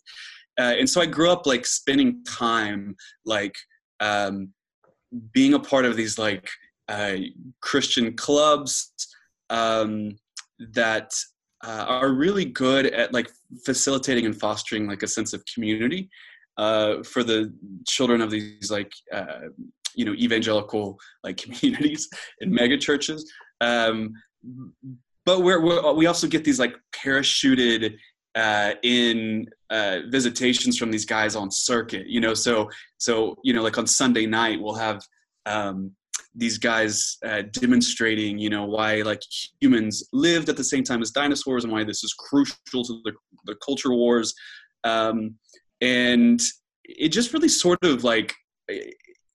Uh, 0.58 0.74
and 0.78 0.90
so 0.90 1.00
i 1.00 1.06
grew 1.06 1.30
up 1.30 1.46
like 1.46 1.64
spending 1.64 2.22
time 2.24 2.96
like 3.24 3.54
um 4.00 4.48
being 5.32 5.54
a 5.54 5.58
part 5.58 5.84
of 5.84 5.96
these 5.96 6.18
like 6.18 6.48
uh, 6.88 7.16
christian 7.60 8.16
clubs 8.16 8.92
um 9.48 10.16
that 10.72 11.12
uh, 11.64 11.84
are 11.88 12.12
really 12.12 12.44
good 12.44 12.86
at 12.86 13.12
like 13.12 13.30
facilitating 13.64 14.26
and 14.26 14.38
fostering 14.38 14.86
like 14.86 15.02
a 15.02 15.08
sense 15.08 15.32
of 15.32 15.44
community 15.54 16.10
uh, 16.56 17.02
for 17.02 17.22
the 17.22 17.52
children 17.86 18.20
of 18.20 18.30
these 18.30 18.70
like 18.70 18.92
uh, 19.12 19.48
you 19.94 20.04
know 20.04 20.14
evangelical 20.14 20.98
like 21.24 21.36
communities 21.42 22.08
and 22.40 22.50
mega 22.50 22.76
churches. 22.76 23.30
Um, 23.60 24.12
but 25.26 25.42
we're, 25.42 25.60
we're, 25.60 25.92
we 25.92 26.06
also 26.06 26.26
get 26.26 26.44
these 26.44 26.58
like 26.58 26.74
parachuted 26.92 27.96
uh, 28.34 28.72
in 28.82 29.46
uh, 29.68 29.98
visitations 30.08 30.78
from 30.78 30.90
these 30.90 31.04
guys 31.04 31.36
on 31.36 31.50
circuit 31.50 32.06
you 32.06 32.20
know? 32.20 32.34
So 32.34 32.70
so 32.98 33.36
you 33.44 33.52
know 33.52 33.62
like 33.62 33.76
on 33.76 33.86
sunday 33.86 34.24
night 34.24 34.60
we'll 34.60 34.74
have 34.76 35.02
um, 35.46 35.92
these 36.34 36.58
guys 36.58 37.18
uh, 37.26 37.42
demonstrating 37.52 38.38
you 38.38 38.50
know 38.50 38.64
why 38.64 39.02
like 39.02 39.22
humans 39.60 40.08
lived 40.12 40.48
at 40.48 40.56
the 40.56 40.64
same 40.64 40.84
time 40.84 41.02
as 41.02 41.10
dinosaurs 41.10 41.64
and 41.64 41.72
why 41.72 41.84
this 41.84 42.04
is 42.04 42.14
crucial 42.14 42.84
to 42.84 43.00
the, 43.04 43.12
the 43.46 43.56
culture 43.64 43.92
wars. 43.92 44.34
Um, 44.84 45.34
and 45.80 46.40
it 46.84 47.08
just 47.08 47.32
really 47.32 47.48
sort 47.48 47.78
of 47.84 48.04
like 48.04 48.34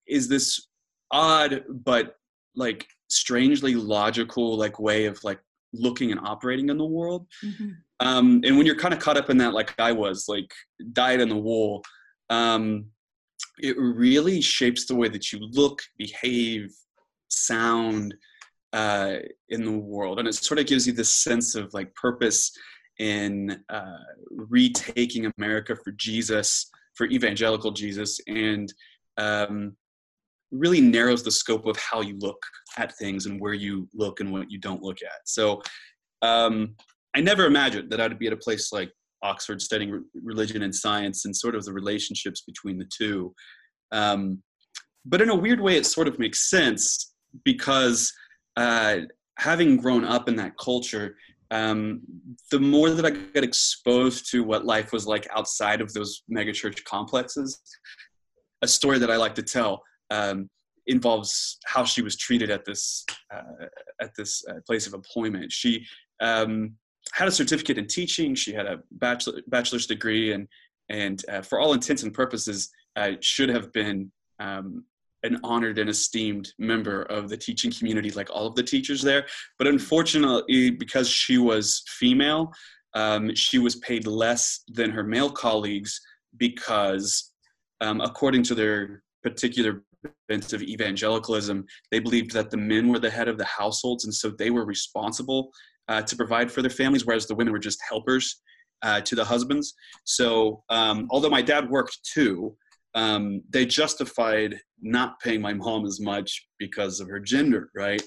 is 0.08 0.28
this 0.28 0.68
odd 1.12 1.64
but 1.70 2.16
like 2.56 2.88
strangely 3.08 3.76
logical 3.76 4.58
like 4.58 4.80
way 4.80 5.06
of 5.06 5.22
like 5.24 5.40
looking 5.74 6.12
and 6.12 6.20
operating 6.22 6.70
in 6.70 6.78
the 6.78 6.86
world 6.86 7.28
mm-hmm. 7.44 7.70
um, 8.00 8.42
and 8.44 8.58
when 8.58 8.66
you're 8.66 8.76
kind 8.76 8.94
of 8.94 9.00
caught 9.00 9.18
up 9.18 9.30
in 9.30 9.38
that 9.38 9.54
like 9.54 9.74
i 9.80 9.92
was 9.92 10.26
like 10.28 10.52
dyed 10.94 11.20
in 11.20 11.30
the 11.30 11.36
wool 11.36 11.84
um, 12.30 12.86
it 13.60 13.78
really 13.78 14.42
shapes 14.42 14.86
the 14.86 14.96
way 14.96 15.08
that 15.08 15.32
you 15.32 15.40
look 15.40 15.82
behave 15.98 16.74
sound 17.28 18.16
uh, 18.74 19.18
in 19.50 19.64
the 19.64 19.72
world 19.72 20.20
and 20.20 20.28
it 20.28 20.34
sort 20.34 20.60
of 20.60 20.66
gives 20.66 20.88
you 20.88 20.94
this 20.94 21.14
sense 21.14 21.56
of 21.56 21.74
like 21.74 21.94
purpose 21.96 22.52
in 23.00 23.62
uh, 23.70 23.98
retaking 24.30 25.32
america 25.38 25.76
for 25.84 25.92
jesus 25.92 26.70
for 26.96 27.08
evangelical 27.08 27.72
jesus 27.72 28.20
and 28.28 28.74
um, 29.18 29.76
really 30.52 30.82
narrows 30.82 31.24
the 31.24 31.32
scope 31.32 31.66
of 31.66 31.78
how 31.78 32.02
you 32.02 32.18
look 32.20 32.42
at 32.78 32.96
things 32.98 33.26
and 33.26 33.40
where 33.40 33.54
you 33.54 33.88
look 33.94 34.20
and 34.20 34.32
what 34.32 34.50
you 34.50 34.60
don't 34.60 34.84
look 34.84 34.98
at. 35.02 35.22
So 35.26 35.62
um, 36.22 36.76
I 37.16 37.22
never 37.22 37.46
imagined 37.46 37.90
that 37.92 38.02
I'd 38.02 38.18
be 38.20 38.28
at 38.28 38.34
a 38.34 38.38
place 38.38 38.72
like 38.72 38.92
Oxford 39.22 39.62
studying 39.62 39.92
re- 39.92 40.02
religion 40.24 40.64
and 40.64 40.74
science 40.74 41.26
and 41.26 41.36
sort 41.36 41.56
of 41.56 41.66
the 41.66 41.74
relationships 41.74 42.42
between 42.42 42.78
the 42.78 42.90
two. 42.96 43.34
Um, 43.92 44.42
but 45.06 45.22
in 45.22 45.30
a 45.30 45.36
weird 45.36 45.62
way, 45.62 45.78
it 45.78 45.86
sort 45.86 46.08
of 46.08 46.20
makes 46.20 46.50
sense 46.50 47.14
because 47.44 48.12
uh, 48.58 49.00
having 49.38 49.78
grown 49.78 50.04
up 50.04 50.28
in 50.30 50.36
that 50.38 50.58
culture, 50.58 51.16
um, 51.52 52.02
the 52.52 52.60
more 52.60 52.90
that 52.90 53.06
I 53.06 53.12
got 53.12 53.44
exposed 53.44 54.32
to 54.32 54.44
what 54.44 54.66
life 54.66 54.92
was 54.92 55.06
like 55.06 55.28
outside 55.36 55.82
of 55.82 55.94
those 55.94 56.24
megachurch 56.32 56.84
complexes, 56.86 57.62
a 58.62 58.68
story 58.68 59.00
that 59.00 59.12
I 59.12 59.18
like 59.18 59.36
to 59.36 59.44
tell 59.44 59.84
um, 60.10 60.50
involves 60.88 61.58
how 61.66 61.84
she 61.84 62.02
was 62.02 62.16
treated 62.16 62.50
at 62.50 62.66
this 62.66 63.06
uh, 63.34 63.66
at 64.02 64.12
this 64.18 64.44
uh, 64.50 64.60
place 64.66 64.88
of 64.88 64.94
employment. 64.94 65.52
She 65.52 65.86
um, 66.20 66.76
had 67.14 67.28
a 67.28 67.32
certificate 67.32 67.78
in 67.78 67.88
teaching. 67.88 68.36
She 68.36 68.54
had 68.54 68.66
a 68.66 68.80
bachelor, 68.92 69.42
bachelor's 69.48 69.88
degree, 69.88 70.34
and 70.34 70.48
and 70.90 71.24
uh, 71.30 71.42
for 71.42 71.60
all 71.60 71.74
intents 71.74 72.04
and 72.04 72.14
purposes, 72.14 72.70
uh, 72.96 73.12
should 73.22 73.50
have 73.50 73.72
been 73.72 74.12
um, 74.40 74.84
an 75.26 75.40
honored 75.44 75.80
and 75.80 75.90
esteemed 75.90 76.54
member 76.60 77.04
of 77.04 77.30
the 77.30 77.38
teaching 77.38 77.72
community, 77.72 78.12
like 78.12 78.30
all 78.30 78.48
of 78.48 78.56
the 78.56 78.64
teachers 78.64 79.02
there. 79.02 79.26
But 79.58 79.68
unfortunately, 79.68 80.72
because 80.72 81.10
she 81.10 81.38
was 81.38 81.84
female, 81.88 82.52
um, 82.94 83.34
she 83.36 83.60
was 83.60 83.76
paid 83.78 84.08
less 84.08 84.62
than 84.68 84.90
her 84.92 85.04
male 85.04 85.30
colleagues 85.30 86.00
because, 86.38 87.32
um, 87.82 88.02
according 88.02 88.44
to 88.44 88.56
their 88.56 89.04
particular 89.24 89.84
bent 90.30 90.54
of 90.54 90.62
evangelicalism, 90.62 91.66
they 91.92 92.00
believed 92.00 92.32
that 92.32 92.52
the 92.52 92.58
men 92.58 92.90
were 92.90 93.00
the 93.00 93.10
head 93.10 93.28
of 93.28 93.38
the 93.38 93.46
households, 93.46 94.06
and 94.06 94.14
so 94.14 94.30
they 94.30 94.50
were 94.50 94.66
responsible 94.66 95.52
uh, 95.88 96.02
to 96.02 96.16
provide 96.16 96.52
for 96.52 96.62
their 96.62 96.72
families, 96.72 97.06
whereas 97.06 97.28
the 97.28 97.36
women 97.36 97.52
were 97.52 97.60
just 97.60 97.80
helpers 97.88 98.42
uh, 98.82 99.02
to 99.02 99.16
the 99.16 99.26
husbands. 99.26 99.74
So, 100.04 100.64
um, 100.70 101.08
although 101.10 101.30
my 101.30 101.42
dad 101.42 101.70
worked 101.70 102.00
too, 102.14 102.56
um, 102.96 103.42
they 103.50 103.66
justified 103.66 104.56
not 104.82 105.20
paying 105.20 105.42
my 105.42 105.54
mom 105.54 105.86
as 105.86 106.00
much 106.00 106.48
because 106.60 107.00
of 107.00 107.08
her 107.08 107.20
gender, 107.20 107.70
right? 107.76 108.02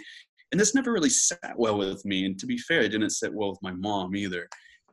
And 0.50 0.60
this 0.60 0.74
never 0.74 0.92
really 0.92 1.10
sat 1.10 1.54
well 1.56 1.78
with 1.78 2.04
me. 2.04 2.24
And 2.24 2.38
to 2.38 2.46
be 2.46 2.58
fair, 2.58 2.80
it 2.80 2.88
didn't 2.88 3.10
sit 3.10 3.32
well 3.32 3.50
with 3.50 3.62
my 3.62 3.72
mom 3.72 4.16
either. 4.16 4.48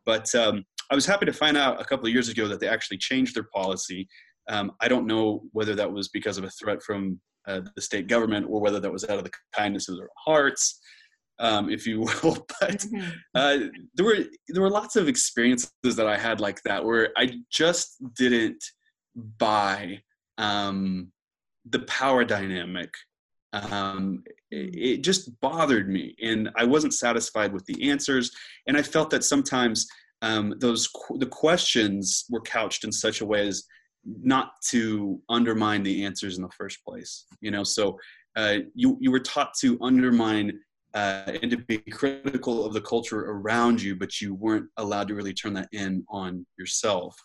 But 0.06 0.34
um, 0.36 0.64
I 0.92 0.96
was 0.96 1.06
happy 1.06 1.26
to 1.26 1.34
find 1.34 1.58
out 1.58 1.82
a 1.82 1.86
couple 1.86 2.06
of 2.06 2.14
years 2.14 2.30
ago 2.30 2.48
that 2.50 2.60
they 2.60 2.68
actually 2.68 2.98
changed 2.98 3.36
their 3.36 3.48
policy 3.56 4.08
um, 4.48 4.72
I 4.80 4.88
don't 4.88 5.08
know 5.08 5.44
whether 5.52 5.76
that 5.76 5.92
was 5.92 6.10
because 6.10 6.38
of 6.38 6.44
a 6.44 6.50
threat 6.52 6.82
from 6.84 7.20
uh, 7.48 7.62
the 7.76 7.82
state 7.82 8.08
government 8.08 8.48
or 8.50 8.60
whether 8.62 8.80
that 8.80 8.92
was 8.92 9.04
out 9.06 9.18
of 9.18 9.24
the 9.24 9.32
kindness 9.56 9.90
of 9.90 9.98
their 9.98 10.10
hearts, 10.18 10.80
um, 11.40 11.70
if 11.70 11.86
you 11.88 12.02
will. 12.24 12.46
But 12.60 12.80
mm-hmm. 12.80 13.10
uh, 13.34 13.58
there 13.96 14.06
were 14.06 14.26
there 14.50 14.62
were 14.62 14.70
lots 14.70 14.96
of 14.96 15.08
experiences 15.08 15.72
that 15.84 16.08
I 16.08 16.18
had 16.18 16.40
like 16.40 16.62
that 16.64 16.84
where 16.84 17.10
I 17.18 17.34
just 17.52 17.98
didn't 18.16 18.64
buy 19.16 20.02
um, 20.38 21.12
the 21.70 21.80
power 21.80 22.24
dynamic. 22.24 22.94
Um, 23.54 24.24
it, 24.52 24.74
mm. 24.74 24.76
it 24.76 24.98
just 25.02 25.40
bothered 25.40 25.90
me, 25.90 26.16
and 26.22 26.50
I 26.56 26.66
wasn't 26.66 26.94
satisfied 26.94 27.54
with 27.54 27.66
the 27.66 27.90
answers. 27.90 28.32
And 28.68 28.76
I 28.76 28.82
felt 28.82 29.10
that 29.12 29.24
sometimes 29.24 29.88
um, 30.22 30.56
those 30.60 30.90
the 31.18 31.26
questions 31.26 32.26
were 32.30 32.42
couched 32.42 32.84
in 32.84 32.92
such 32.92 33.22
a 33.22 33.26
way 33.26 33.48
as 33.48 33.66
not 34.06 34.52
to 34.70 35.20
undermine 35.30 35.84
the 35.84 36.06
answers 36.06 36.38
in 36.38 36.44
the 36.44 36.50
first 36.50 36.84
place 36.86 37.26
you 37.42 37.52
know 37.52 37.64
so 37.64 37.98
uh, 38.36 38.58
you 38.74 38.98
you 39.00 39.12
were 39.12 39.20
taught 39.20 39.54
to 39.60 39.78
undermine 39.82 40.60
uh, 40.94 41.32
and 41.42 41.52
to 41.52 41.58
be 41.58 41.78
critical 41.78 42.66
of 42.66 42.74
the 42.74 42.82
culture 42.82 43.20
around 43.32 43.82
you 43.82 43.96
but 43.96 44.22
you 44.22 44.34
weren't 44.34 44.68
allowed 44.78 45.08
to 45.08 45.16
really 45.16 45.34
turn 45.34 45.54
that 45.54 45.68
in 45.72 46.06
on 46.10 46.46
yourself 46.58 47.16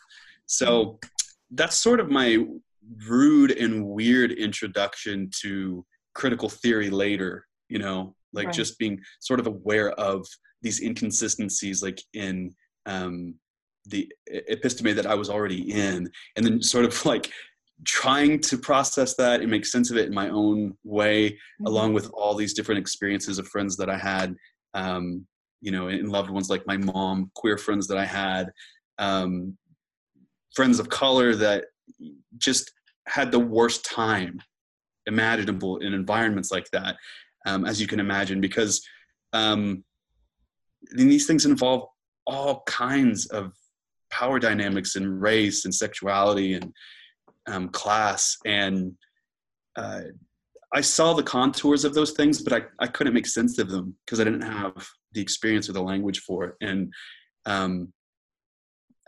so 0.46 0.98
that's 1.52 1.76
sort 1.76 2.00
of 2.00 2.10
my 2.10 2.44
rude 3.08 3.52
and 3.52 3.86
weird 3.86 4.32
introduction 4.32 5.30
to 5.42 5.84
critical 6.14 6.48
theory 6.48 6.90
later 6.90 7.46
you 7.68 7.78
know 7.78 8.14
like 8.32 8.46
right. 8.46 8.54
just 8.54 8.78
being 8.78 9.00
sort 9.20 9.40
of 9.40 9.46
aware 9.46 9.90
of 9.92 10.26
these 10.62 10.80
inconsistencies 10.80 11.82
like 11.82 12.00
in 12.14 12.54
um, 12.86 13.34
the 13.86 14.10
episteme 14.50 14.94
that 14.94 15.06
I 15.06 15.14
was 15.14 15.30
already 15.30 15.72
in, 15.72 16.10
and 16.36 16.46
then 16.46 16.62
sort 16.62 16.84
of 16.84 17.04
like 17.06 17.30
trying 17.84 18.38
to 18.38 18.58
process 18.58 19.14
that 19.16 19.40
and 19.40 19.50
make 19.50 19.64
sense 19.64 19.90
of 19.90 19.96
it 19.96 20.06
in 20.06 20.14
my 20.14 20.28
own 20.28 20.76
way, 20.84 21.30
mm-hmm. 21.30 21.66
along 21.66 21.94
with 21.94 22.10
all 22.12 22.34
these 22.34 22.54
different 22.54 22.78
experiences 22.78 23.38
of 23.38 23.48
friends 23.48 23.76
that 23.76 23.88
I 23.88 23.96
had, 23.96 24.34
um, 24.74 25.26
you 25.60 25.70
know, 25.70 25.88
and 25.88 26.10
loved 26.10 26.30
ones 26.30 26.50
like 26.50 26.66
my 26.66 26.76
mom, 26.76 27.30
queer 27.34 27.56
friends 27.56 27.86
that 27.88 27.98
I 27.98 28.04
had, 28.04 28.50
um, 28.98 29.56
friends 30.54 30.78
of 30.78 30.88
color 30.88 31.34
that 31.36 31.66
just 32.38 32.72
had 33.06 33.32
the 33.32 33.38
worst 33.38 33.84
time 33.84 34.40
imaginable 35.06 35.78
in 35.78 35.94
environments 35.94 36.50
like 36.50 36.70
that, 36.70 36.96
um, 37.46 37.64
as 37.64 37.80
you 37.80 37.86
can 37.86 38.00
imagine, 38.00 38.40
because 38.40 38.86
um, 39.32 39.84
these 40.94 41.26
things 41.26 41.46
involve 41.46 41.88
all 42.26 42.62
kinds 42.66 43.26
of 43.26 43.52
power 44.10 44.38
dynamics 44.38 44.96
and 44.96 45.22
race 45.22 45.64
and 45.64 45.74
sexuality 45.74 46.54
and 46.54 46.72
um, 47.46 47.68
class. 47.68 48.36
And 48.44 48.94
uh, 49.76 50.02
i 50.72 50.80
saw 50.80 51.12
the 51.12 51.22
contours 51.22 51.84
of 51.84 51.94
those 51.94 52.12
things 52.12 52.42
but 52.42 52.52
i, 52.52 52.84
I 52.84 52.86
couldn't 52.86 53.14
make 53.14 53.26
sense 53.26 53.58
of 53.58 53.70
them 53.70 53.96
because 54.04 54.20
i 54.20 54.24
didn't 54.24 54.42
have 54.42 54.86
the 55.12 55.20
experience 55.20 55.68
or 55.68 55.72
the 55.72 55.82
language 55.82 56.20
for 56.20 56.44
it. 56.44 56.54
And 56.60 56.92
um, 57.46 57.92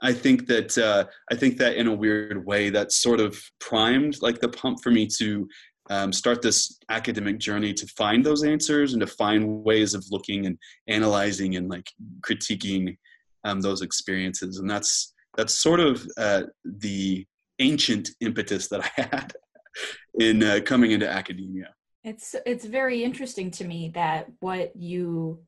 i 0.02 0.12
think 0.12 0.46
that 0.46 0.76
uh, 0.78 1.04
i 1.30 1.34
think 1.34 1.56
that 1.56 1.76
in 1.76 1.86
a 1.86 1.94
weird 1.94 2.44
way 2.44 2.70
that 2.70 2.92
sort 2.92 3.20
of 3.20 3.40
primed 3.60 4.20
like 4.20 4.40
the 4.40 4.48
pump 4.48 4.82
for 4.82 4.90
me 4.90 5.06
to 5.06 5.48
um, 5.90 6.12
start 6.12 6.42
this 6.42 6.78
academic 6.88 7.38
journey 7.38 7.74
to 7.74 7.86
find 7.88 8.24
those 8.24 8.44
answers 8.44 8.92
and 8.92 9.00
to 9.00 9.06
find 9.06 9.64
ways 9.64 9.94
of 9.94 10.04
looking 10.10 10.46
and 10.46 10.56
analyzing 10.86 11.56
and 11.56 11.68
like 11.68 11.90
critiquing 12.20 12.96
um, 13.44 13.60
those 13.60 13.82
experiences, 13.82 14.58
and 14.58 14.70
that's 14.70 15.14
that's 15.36 15.58
sort 15.58 15.80
of 15.80 16.06
uh, 16.16 16.44
the 16.64 17.26
ancient 17.58 18.10
impetus 18.20 18.68
that 18.68 18.80
I 18.84 19.02
had 19.02 19.32
in 20.18 20.42
uh, 20.42 20.60
coming 20.64 20.92
into 20.92 21.08
academia. 21.08 21.74
It's 22.04 22.34
it's 22.46 22.64
very 22.64 23.02
interesting 23.02 23.50
to 23.52 23.64
me 23.64 23.90
that 23.94 24.30
what 24.40 24.74
you 24.76 25.40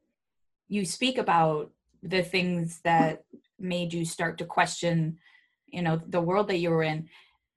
you 0.68 0.84
speak 0.84 1.18
about 1.18 1.70
the 2.04 2.23
things 2.23 2.80
that 2.84 3.25
made 3.58 3.92
you 3.92 4.04
start 4.04 4.38
to 4.38 4.44
question, 4.44 5.18
you 5.66 5.82
know, 5.82 6.00
the 6.06 6.20
world 6.20 6.49
that 6.49 6.58
you 6.58 6.70
were 6.70 6.82
in. 6.82 7.08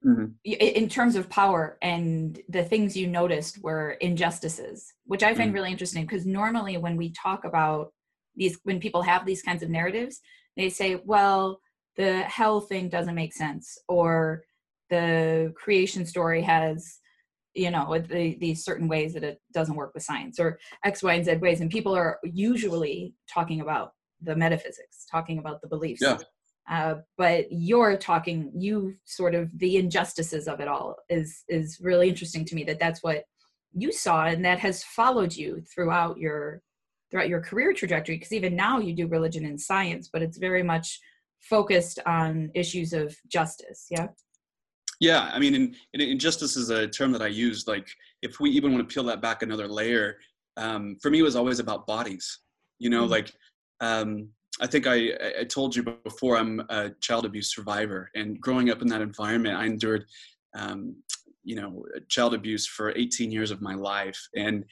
Mm-hmm. 0.06 0.25
in 0.44 0.88
terms 0.89 1.16
of 1.16 1.27
power 1.27 1.80
and 1.82 2.39
the 2.50 2.63
things 2.63 2.96
you 2.96 3.08
noticed 3.08 3.62
were 3.63 3.98
injustices 4.00 4.94
which 5.06 5.24
i 5.24 5.34
find 5.34 5.48
mm-hmm. 5.48 5.56
really 5.56 5.72
interesting 5.72 6.04
because 6.04 6.24
normally 6.24 6.77
when 6.77 6.98
we 6.98 7.12
talk 7.13 7.46
about 7.46 7.92
these 8.36 8.60
when 8.62 8.80
people 8.80 9.01
have 9.01 9.25
these 9.25 9.42
kinds 9.42 9.63
of 9.63 9.72
narratives 9.72 10.22
they 10.58 10.70
say, 10.70 11.00
well, 11.06 11.62
the 11.96 12.22
hell 12.24 12.60
thing 12.60 12.89
doesn't 12.89 13.16
make 13.16 13.34
sense, 13.34 13.77
or 13.88 14.44
the 14.89 15.54
creation 15.56 16.06
story 16.06 16.42
has 16.42 17.00
you 17.54 17.72
know 17.72 17.98
the, 17.98 18.38
these 18.39 18.63
certain 18.63 18.88
ways 18.88 19.13
that 19.13 19.24
it 19.24 19.39
doesn't 19.51 19.75
work 19.75 19.92
with 19.96 20.04
science 20.04 20.39
or 20.39 20.60
x 20.86 21.01
y 21.01 21.13
and 21.13 21.25
z 21.25 21.36
ways 21.38 21.60
and 21.60 21.72
people 21.72 21.94
are 21.96 22.20
usually 22.24 23.16
talking 23.27 23.62
about 23.62 23.94
the 24.22 24.36
metaphysics 24.36 25.06
talking 25.10 25.38
about 25.40 25.62
the 25.62 25.68
beliefs 25.68 26.02
yeah. 26.02 26.18
Uh, 26.70 26.96
but 27.18 27.46
you're 27.50 27.96
talking 27.96 28.52
you 28.54 28.94
sort 29.06 29.34
of 29.34 29.50
the 29.58 29.78
injustices 29.78 30.50
of 30.50 30.60
it 30.60 30.68
all 30.68 30.98
is 31.10 31.44
is 31.48 31.80
really 31.82 32.10
interesting 32.10 32.44
to 32.44 32.56
me 32.56 32.64
that 32.66 32.78
that's 32.78 33.02
what 33.02 33.24
you 33.74 33.92
saw 33.92 34.26
and 34.26 34.44
that 34.44 34.60
has 34.60 34.84
followed 34.84 35.34
you 35.34 35.62
throughout 35.74 36.18
your 36.18 36.62
throughout 37.10 37.30
your 37.30 37.42
career 37.42 37.74
trajectory 37.74 38.16
because 38.16 38.34
even 38.34 38.56
now 38.56 38.80
you 38.80 38.94
do 38.94 39.08
religion 39.08 39.46
and 39.46 39.60
science 39.60 40.10
but 40.12 40.22
it's 40.22 40.38
very 40.38 40.64
much 40.64 41.00
focused 41.40 42.00
on 42.06 42.50
issues 42.54 42.92
of 42.92 43.16
justice 43.28 43.86
yeah 43.90 44.08
yeah 45.00 45.30
i 45.34 45.40
mean 45.40 45.56
in, 45.56 45.76
in, 45.94 46.02
injustice 46.02 46.58
is 46.58 46.70
a 46.70 46.88
term 46.88 47.12
that 47.12 47.22
i 47.22 47.28
use 47.28 47.68
like 47.68 47.88
if 48.22 48.40
we 48.40 48.50
even 48.50 48.74
want 48.74 48.88
to 48.88 48.94
peel 48.94 49.04
that 49.04 49.22
back 49.22 49.42
another 49.42 49.68
layer 49.68 50.18
um, 50.58 50.98
for 51.02 51.12
me 51.12 51.20
it 51.20 51.24
was 51.24 51.36
always 51.36 51.60
about 51.60 51.88
bodies 51.88 52.40
you 52.80 52.90
know 52.90 53.04
mm-hmm. 53.04 53.12
like 53.12 53.32
um, 53.81 54.29
i 54.62 54.67
think 54.67 54.88
I, 54.88 55.12
I 55.39 55.43
told 55.43 55.75
you 55.75 55.84
before 56.03 56.38
i'm 56.38 56.60
a 56.69 56.91
child 57.01 57.25
abuse 57.25 57.53
survivor 57.53 58.10
and 58.15 58.39
growing 58.39 58.69
up 58.69 58.81
in 58.81 58.88
that 58.89 59.01
environment 59.01 59.57
i 59.57 59.65
endured 59.65 60.05
um, 60.55 60.96
you 61.43 61.55
know 61.55 61.86
child 62.10 62.34
abuse 62.34 62.65
for 62.67 62.96
18 62.96 63.31
years 63.31 63.51
of 63.51 63.62
my 63.62 63.75
life 63.75 64.19
and 64.36 64.65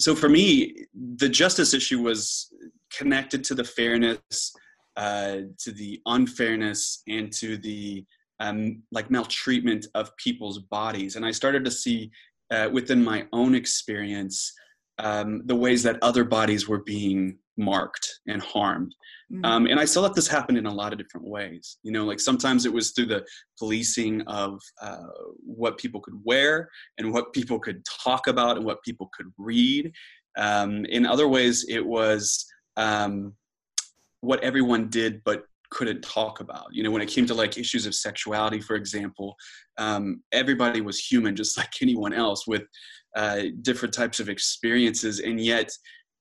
so 0.00 0.14
for 0.14 0.28
me, 0.28 0.86
the 1.16 1.28
justice 1.28 1.74
issue 1.74 2.00
was 2.00 2.52
connected 2.96 3.42
to 3.44 3.54
the 3.54 3.64
fairness, 3.64 4.54
uh, 4.96 5.38
to 5.58 5.72
the 5.72 6.00
unfairness, 6.06 7.02
and 7.08 7.32
to 7.34 7.56
the 7.56 8.04
um, 8.40 8.82
like 8.92 9.10
maltreatment 9.10 9.86
of 9.94 10.16
people's 10.16 10.60
bodies. 10.60 11.16
And 11.16 11.26
I 11.26 11.32
started 11.32 11.64
to 11.64 11.70
see 11.70 12.10
uh, 12.52 12.68
within 12.72 13.02
my 13.02 13.26
own 13.32 13.54
experience 13.54 14.52
um, 15.00 15.42
the 15.46 15.56
ways 15.56 15.82
that 15.82 15.98
other 16.02 16.24
bodies 16.24 16.68
were 16.68 16.82
being 16.82 17.38
marked 17.58 18.20
and 18.26 18.40
harmed. 18.40 18.94
Mm-hmm. 19.32 19.44
Um, 19.44 19.66
and 19.66 19.78
I 19.78 19.84
saw 19.84 20.02
that 20.02 20.14
this 20.14 20.28
happened 20.28 20.56
in 20.56 20.66
a 20.66 20.72
lot 20.72 20.92
of 20.92 20.98
different 20.98 21.26
ways. 21.26 21.78
You 21.82 21.92
know, 21.92 22.04
like 22.04 22.20
sometimes 22.20 22.64
it 22.64 22.72
was 22.72 22.92
through 22.92 23.06
the 23.06 23.26
policing 23.58 24.22
of 24.22 24.60
uh, 24.80 25.08
what 25.44 25.76
people 25.78 26.00
could 26.00 26.18
wear 26.24 26.68
and 26.96 27.12
what 27.12 27.32
people 27.32 27.58
could 27.58 27.84
talk 27.84 28.26
about 28.26 28.56
and 28.56 28.64
what 28.64 28.82
people 28.82 29.10
could 29.14 29.30
read. 29.36 29.92
Um, 30.38 30.84
in 30.86 31.04
other 31.04 31.28
ways, 31.28 31.66
it 31.68 31.84
was 31.84 32.46
um, 32.76 33.34
what 34.20 34.42
everyone 34.42 34.88
did 34.88 35.22
but 35.24 35.44
couldn't 35.70 36.02
talk 36.02 36.40
about. 36.40 36.66
You 36.70 36.82
know, 36.82 36.90
when 36.90 37.02
it 37.02 37.08
came 37.08 37.26
to 37.26 37.34
like 37.34 37.58
issues 37.58 37.86
of 37.86 37.94
sexuality, 37.94 38.60
for 38.60 38.76
example, 38.76 39.36
um, 39.76 40.22
everybody 40.32 40.80
was 40.80 40.98
human 40.98 41.36
just 41.36 41.56
like 41.58 41.72
anyone 41.82 42.12
else 42.12 42.46
with 42.46 42.62
uh, 43.16 43.42
different 43.62 43.94
types 43.94 44.20
of 44.20 44.28
experiences, 44.28 45.20
and 45.20 45.40
yet 45.40 45.70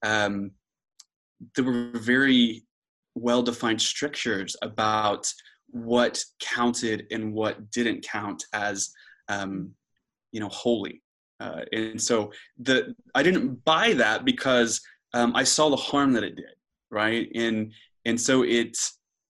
um, 0.04 0.52
there 1.56 1.66
were 1.66 1.92
very 1.94 2.64
well 3.16 3.42
defined 3.42 3.82
strictures 3.82 4.56
about 4.62 5.32
what 5.70 6.24
counted 6.40 7.06
and 7.12 7.34
what 7.34 7.72
didn't 7.72 8.06
count 8.06 8.44
as 8.54 8.92
um, 9.30 9.72
you 10.32 10.40
know 10.40 10.50
holy. 10.50 11.02
Uh, 11.40 11.62
and 11.72 12.02
so 12.02 12.32
the 12.58 12.96
i 13.14 13.22
didn't 13.22 13.64
buy 13.64 13.94
that 13.94 14.26
because 14.26 14.82
um, 15.14 15.36
i 15.36 15.44
saw 15.44 15.70
the 15.70 15.76
harm 15.76 16.12
that 16.12 16.24
it 16.24 16.36
did 16.36 16.58
right? 16.90 17.30
And 17.36 17.74
and 18.06 18.20
so 18.20 18.44
it 18.44 18.78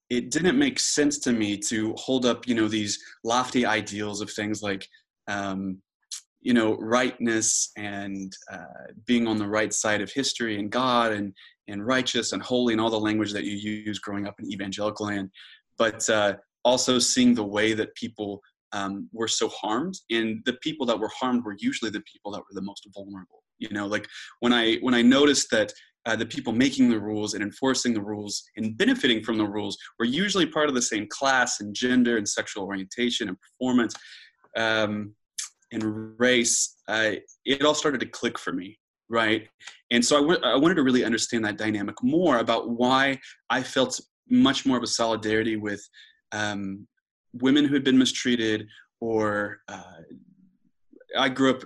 it 0.09 0.31
didn't 0.31 0.57
make 0.57 0.79
sense 0.79 1.19
to 1.19 1.33
me 1.33 1.57
to 1.57 1.93
hold 1.97 2.25
up 2.25 2.47
you 2.47 2.55
know 2.55 2.67
these 2.67 2.99
lofty 3.23 3.65
ideals 3.65 4.21
of 4.21 4.31
things 4.31 4.61
like 4.61 4.87
um, 5.27 5.81
you 6.41 6.53
know 6.53 6.77
rightness 6.77 7.71
and 7.77 8.33
uh, 8.51 8.91
being 9.05 9.27
on 9.27 9.37
the 9.37 9.47
right 9.47 9.73
side 9.73 10.01
of 10.01 10.11
history 10.11 10.59
and 10.59 10.71
god 10.71 11.11
and 11.11 11.33
and 11.67 11.85
righteous 11.85 12.31
and 12.31 12.41
holy 12.41 12.73
and 12.73 12.81
all 12.81 12.89
the 12.89 12.99
language 12.99 13.33
that 13.33 13.43
you 13.43 13.53
use 13.53 13.99
growing 13.99 14.27
up 14.27 14.35
in 14.39 14.51
evangelical 14.51 15.07
land, 15.07 15.29
but 15.77 16.07
uh, 16.09 16.35
also 16.63 16.99
seeing 16.99 17.33
the 17.33 17.43
way 17.43 17.73
that 17.73 17.93
people 17.95 18.41
um, 18.73 19.09
were 19.13 19.27
so 19.27 19.47
harmed, 19.49 19.97
and 20.09 20.41
the 20.45 20.57
people 20.61 20.85
that 20.85 20.99
were 20.99 21.11
harmed 21.19 21.43
were 21.45 21.55
usually 21.59 21.91
the 21.91 22.03
people 22.11 22.31
that 22.31 22.39
were 22.39 22.53
the 22.53 22.61
most 22.61 22.87
vulnerable. 22.93 23.43
You 23.59 23.69
know, 23.69 23.87
like 23.87 24.07
when 24.39 24.53
I 24.53 24.75
when 24.77 24.93
I 24.93 25.01
noticed 25.01 25.49
that 25.51 25.71
uh, 26.05 26.15
the 26.15 26.25
people 26.25 26.53
making 26.53 26.89
the 26.89 26.99
rules 26.99 27.33
and 27.33 27.43
enforcing 27.43 27.93
the 27.93 28.01
rules 28.01 28.43
and 28.55 28.77
benefiting 28.77 29.21
from 29.23 29.37
the 29.37 29.45
rules 29.45 29.77
were 29.99 30.05
usually 30.05 30.45
part 30.45 30.69
of 30.69 30.75
the 30.75 30.81
same 30.81 31.07
class 31.09 31.59
and 31.59 31.75
gender 31.75 32.17
and 32.17 32.27
sexual 32.27 32.63
orientation 32.63 33.27
and 33.27 33.37
performance 33.41 33.93
um, 34.55 35.13
and 35.71 36.17
race, 36.17 36.77
uh, 36.87 37.11
it 37.45 37.63
all 37.63 37.73
started 37.73 37.99
to 37.99 38.05
click 38.05 38.39
for 38.39 38.53
me 38.53 38.79
right? 39.09 39.47
And 39.91 40.03
so 40.03 40.17
I, 40.17 40.21
w- 40.21 40.39
I 40.43 40.55
wanted 40.55 40.75
to 40.75 40.83
really 40.83 41.03
understand 41.03 41.45
that 41.45 41.57
dynamic 41.57 41.95
more 42.03 42.39
about 42.39 42.69
why 42.69 43.19
I 43.49 43.63
felt 43.63 43.99
much 44.29 44.65
more 44.65 44.77
of 44.77 44.83
a 44.83 44.87
solidarity 44.87 45.55
with 45.55 45.81
um, 46.31 46.87
women 47.33 47.65
who 47.65 47.73
had 47.73 47.83
been 47.83 47.97
mistreated 47.97 48.67
or 48.99 49.59
uh, 49.67 50.01
I 51.17 51.29
grew 51.29 51.51
up 51.51 51.63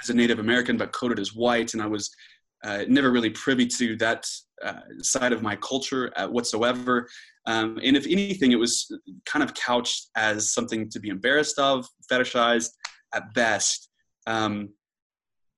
as 0.00 0.10
a 0.10 0.14
Native 0.14 0.38
American 0.38 0.76
but 0.76 0.92
coded 0.92 1.18
as 1.18 1.34
white, 1.34 1.72
and 1.74 1.82
I 1.82 1.86
was 1.86 2.10
uh, 2.64 2.84
never 2.88 3.10
really 3.10 3.30
privy 3.30 3.66
to 3.66 3.96
that 3.96 4.26
uh, 4.64 4.80
side 5.00 5.32
of 5.32 5.42
my 5.42 5.56
culture 5.56 6.12
uh, 6.16 6.28
whatsoever. 6.28 7.08
Um, 7.46 7.78
and 7.82 7.96
if 7.96 8.06
anything, 8.06 8.52
it 8.52 8.58
was 8.58 8.90
kind 9.24 9.42
of 9.42 9.54
couched 9.54 10.10
as 10.16 10.52
something 10.52 10.90
to 10.90 11.00
be 11.00 11.08
embarrassed 11.08 11.58
of, 11.58 11.86
fetishized 12.10 12.70
at 13.14 13.32
best. 13.34 13.88
Um, 14.26 14.70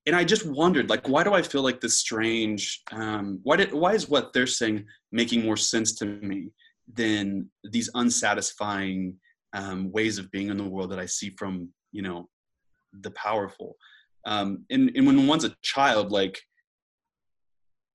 and 0.06 0.16
I 0.16 0.24
just 0.24 0.46
wondered, 0.46 0.90
like, 0.90 1.08
why 1.08 1.22
do 1.22 1.32
I 1.32 1.42
feel 1.42 1.62
like 1.62 1.80
this 1.80 1.98
strange? 1.98 2.82
Um, 2.90 3.40
why 3.42 3.56
did 3.56 3.72
why 3.72 3.92
is 3.92 4.08
what 4.08 4.32
they're 4.32 4.46
saying 4.46 4.86
making 5.12 5.44
more 5.44 5.56
sense 5.56 5.94
to 5.96 6.06
me 6.06 6.50
than 6.92 7.50
these 7.64 7.88
unsatisfying 7.94 9.14
um, 9.52 9.92
ways 9.92 10.18
of 10.18 10.30
being 10.30 10.48
in 10.48 10.56
the 10.56 10.64
world 10.64 10.90
that 10.90 10.98
I 10.98 11.06
see 11.06 11.30
from 11.30 11.68
you 11.92 12.02
know 12.02 12.28
the 13.00 13.12
powerful? 13.12 13.76
Um, 14.26 14.64
and 14.70 14.90
and 14.96 15.06
when 15.06 15.26
one's 15.26 15.44
a 15.44 15.54
child, 15.62 16.10
like 16.10 16.40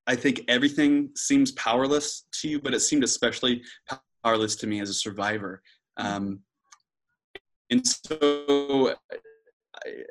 I 0.08 0.16
think 0.16 0.42
everything 0.48 1.10
seems 1.18 1.52
powerless 1.54 2.26
to 2.42 2.48
you, 2.48 2.62
but 2.62 2.74
it 2.74 2.80
seemed 2.80 3.04
especially 3.04 3.62
powerless 4.24 4.56
to 4.58 4.68
me 4.68 4.80
as 4.80 4.90
a 4.90 4.94
survivor. 4.94 5.62
Um, 5.98 6.40
and 7.70 7.86
so 7.86 8.96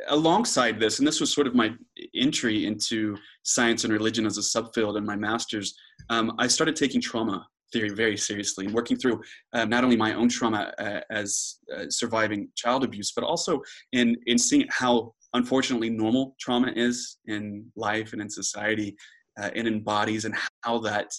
alongside 0.08 0.78
this, 0.78 0.98
and 0.98 1.06
this 1.06 1.20
was 1.20 1.32
sort 1.32 1.46
of 1.46 1.54
my 1.54 1.72
entry 2.14 2.66
into 2.66 3.16
science 3.42 3.84
and 3.84 3.92
religion 3.92 4.26
as 4.26 4.38
a 4.38 4.40
subfield 4.40 4.96
in 4.96 5.04
my 5.04 5.16
master's, 5.16 5.74
um, 6.10 6.34
I 6.38 6.46
started 6.46 6.76
taking 6.76 7.00
trauma 7.00 7.46
theory 7.72 7.90
very 7.90 8.16
seriously 8.16 8.66
and 8.66 8.74
working 8.74 8.96
through 8.96 9.20
uh, 9.52 9.64
not 9.64 9.84
only 9.84 9.96
my 9.96 10.14
own 10.14 10.28
trauma 10.28 10.72
uh, 10.78 11.00
as 11.10 11.56
uh, 11.76 11.84
surviving 11.88 12.48
child 12.54 12.84
abuse, 12.84 13.12
but 13.12 13.24
also 13.24 13.60
in, 13.92 14.16
in 14.26 14.38
seeing 14.38 14.66
how 14.70 15.12
unfortunately 15.34 15.90
normal 15.90 16.36
trauma 16.40 16.72
is 16.76 17.18
in 17.26 17.66
life 17.76 18.12
and 18.12 18.22
in 18.22 18.30
society 18.30 18.96
uh, 19.40 19.50
and 19.54 19.66
in 19.66 19.82
bodies 19.82 20.24
and 20.24 20.34
how 20.62 20.78
that 20.78 21.10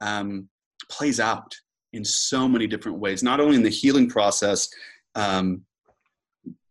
um, 0.00 0.48
plays 0.90 1.20
out 1.20 1.54
in 1.92 2.04
so 2.04 2.48
many 2.48 2.66
different 2.66 2.98
ways, 2.98 3.22
not 3.22 3.40
only 3.40 3.56
in 3.56 3.62
the 3.62 3.68
healing 3.70 4.08
process, 4.08 4.68
um, 5.14 5.62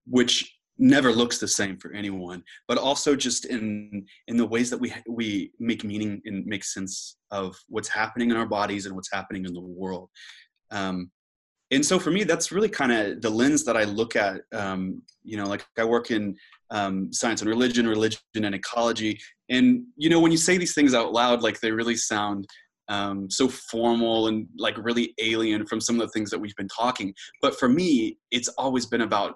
which 0.05 0.52
never 0.77 1.11
looks 1.11 1.37
the 1.37 1.47
same 1.47 1.77
for 1.77 1.93
anyone 1.93 2.43
but 2.67 2.77
also 2.77 3.15
just 3.15 3.45
in 3.45 4.05
in 4.27 4.37
the 4.37 4.45
ways 4.45 4.69
that 4.69 4.79
we 4.79 4.93
we 5.07 5.51
make 5.59 5.83
meaning 5.83 6.21
and 6.25 6.45
make 6.45 6.63
sense 6.63 7.17
of 7.31 7.55
what's 7.67 7.89
happening 7.89 8.31
in 8.31 8.37
our 8.37 8.45
bodies 8.45 8.85
and 8.85 8.95
what's 8.95 9.11
happening 9.11 9.45
in 9.45 9.53
the 9.53 9.61
world. 9.61 10.09
Um, 10.71 11.11
and 11.71 11.85
so 11.85 11.97
for 11.97 12.11
me 12.11 12.23
that's 12.23 12.51
really 12.51 12.69
kind 12.69 12.91
of 12.91 13.21
the 13.21 13.29
lens 13.29 13.63
that 13.63 13.75
i 13.75 13.83
look 13.83 14.15
at 14.15 14.41
um, 14.53 15.01
you 15.23 15.37
know 15.37 15.45
like 15.45 15.65
i 15.77 15.83
work 15.83 16.11
in 16.11 16.35
um, 16.69 17.11
science 17.11 17.41
and 17.41 17.49
religion 17.49 17.87
religion 17.87 18.19
and 18.35 18.55
ecology 18.55 19.19
and 19.49 19.83
you 19.97 20.09
know 20.09 20.19
when 20.19 20.31
you 20.31 20.37
say 20.37 20.57
these 20.57 20.75
things 20.75 20.93
out 20.93 21.13
loud 21.13 21.41
like 21.41 21.59
they 21.59 21.71
really 21.71 21.95
sound 21.95 22.45
um, 22.89 23.29
so 23.29 23.47
formal 23.47 24.27
and 24.27 24.47
like 24.57 24.75
really 24.77 25.13
alien 25.17 25.65
from 25.65 25.79
some 25.79 25.95
of 25.95 26.01
the 26.01 26.11
things 26.11 26.29
that 26.29 26.39
we've 26.39 26.55
been 26.57 26.67
talking. 26.67 27.13
But 27.41 27.57
for 27.57 27.69
me 27.69 28.17
it's 28.29 28.49
always 28.49 28.85
been 28.85 29.01
about 29.01 29.35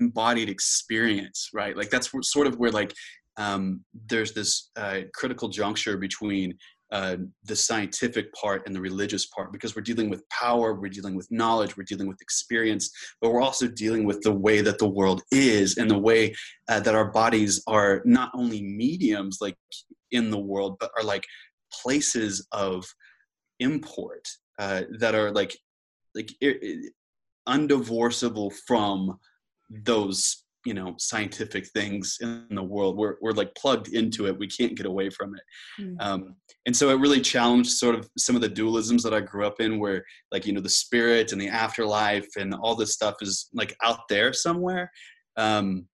embodied 0.00 0.48
experience 0.48 1.50
right? 1.52 1.76
Like 1.76 1.90
that's 1.90 2.10
sort 2.22 2.46
of 2.46 2.56
where 2.58 2.70
like 2.70 2.92
um, 3.36 3.84
there's 4.08 4.32
this 4.32 4.70
uh, 4.76 5.00
critical 5.12 5.48
juncture 5.48 5.96
between 5.96 6.56
uh, 6.92 7.16
the 7.44 7.56
scientific 7.56 8.32
part 8.34 8.62
and 8.66 8.76
the 8.76 8.80
religious 8.80 9.26
part 9.26 9.52
because 9.52 9.74
we're 9.74 9.82
dealing 9.82 10.10
with 10.10 10.22
power, 10.28 10.74
we're 10.74 10.88
dealing 10.88 11.16
with 11.16 11.26
knowledge, 11.30 11.76
we're 11.76 11.82
dealing 11.82 12.06
with 12.06 12.20
experience, 12.20 12.90
but 13.20 13.32
we're 13.32 13.40
also 13.40 13.66
dealing 13.66 14.04
with 14.04 14.20
the 14.22 14.32
way 14.32 14.60
that 14.60 14.78
the 14.78 14.88
world 14.88 15.22
is 15.32 15.76
and 15.76 15.90
the 15.90 15.98
way 15.98 16.32
uh, 16.68 16.78
that 16.78 16.94
our 16.94 17.10
bodies 17.10 17.62
are 17.66 18.02
not 18.04 18.30
only 18.34 18.62
mediums 18.62 19.38
like 19.40 19.56
in 20.12 20.30
the 20.30 20.38
world, 20.38 20.76
but 20.78 20.92
are 20.96 21.02
like 21.02 21.24
places 21.72 22.46
of 22.52 22.86
import 23.58 24.28
uh, 24.60 24.82
that 24.98 25.14
are 25.16 25.32
like 25.32 25.56
like 26.14 26.30
undivorceable 27.48 28.52
from 28.66 29.18
those 29.70 30.44
you 30.64 30.72
know 30.72 30.94
scientific 30.98 31.66
things 31.68 32.18
in 32.20 32.46
the 32.50 32.62
world. 32.62 32.96
We're, 32.96 33.16
we're 33.20 33.32
like 33.32 33.54
plugged 33.54 33.88
into 33.88 34.26
it. 34.26 34.38
We 34.38 34.46
can't 34.46 34.76
get 34.76 34.86
away 34.86 35.10
from 35.10 35.34
it. 35.34 35.42
Mm. 35.80 35.96
um, 36.00 36.36
and 36.66 36.74
so 36.74 36.88
it 36.88 37.00
really 37.00 37.20
challenged 37.20 37.72
sort 37.72 37.94
of 37.94 38.08
some 38.16 38.34
of 38.34 38.42
the 38.42 38.48
dualisms 38.48 39.02
that 39.02 39.12
i 39.12 39.20
grew 39.20 39.46
up 39.46 39.60
in 39.60 39.78
where 39.78 40.04
like 40.32 40.46
you 40.46 40.52
know 40.52 40.60
the 40.60 40.68
spirit 40.68 41.32
and 41.32 41.40
the 41.40 41.48
afterlife 41.48 42.28
and 42.36 42.54
all 42.54 42.74
this 42.74 42.94
stuff 42.94 43.16
is 43.20 43.48
like 43.52 43.76
out 43.82 44.00
there 44.08 44.32
somewhere. 44.32 44.90
Um, 45.36 45.86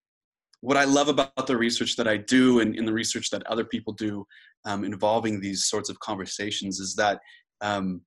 what 0.63 0.77
i 0.77 0.85
love 0.85 1.09
about 1.09 1.47
the 1.47 1.57
research 1.57 1.97
that 1.97 2.07
i 2.07 2.17
do 2.17 2.61
and 2.61 2.77
in 2.77 2.85
the 2.85 2.93
research 2.93 3.31
that 3.31 3.47
other 3.47 3.65
people 3.65 3.93
do 3.95 4.27
um, 4.67 4.85
involving 4.85 5.41
these 5.41 5.65
sorts 5.65 5.89
of 5.89 5.99
conversations 6.01 6.81
is 6.81 6.95
that 6.95 7.19
um, 7.63 8.03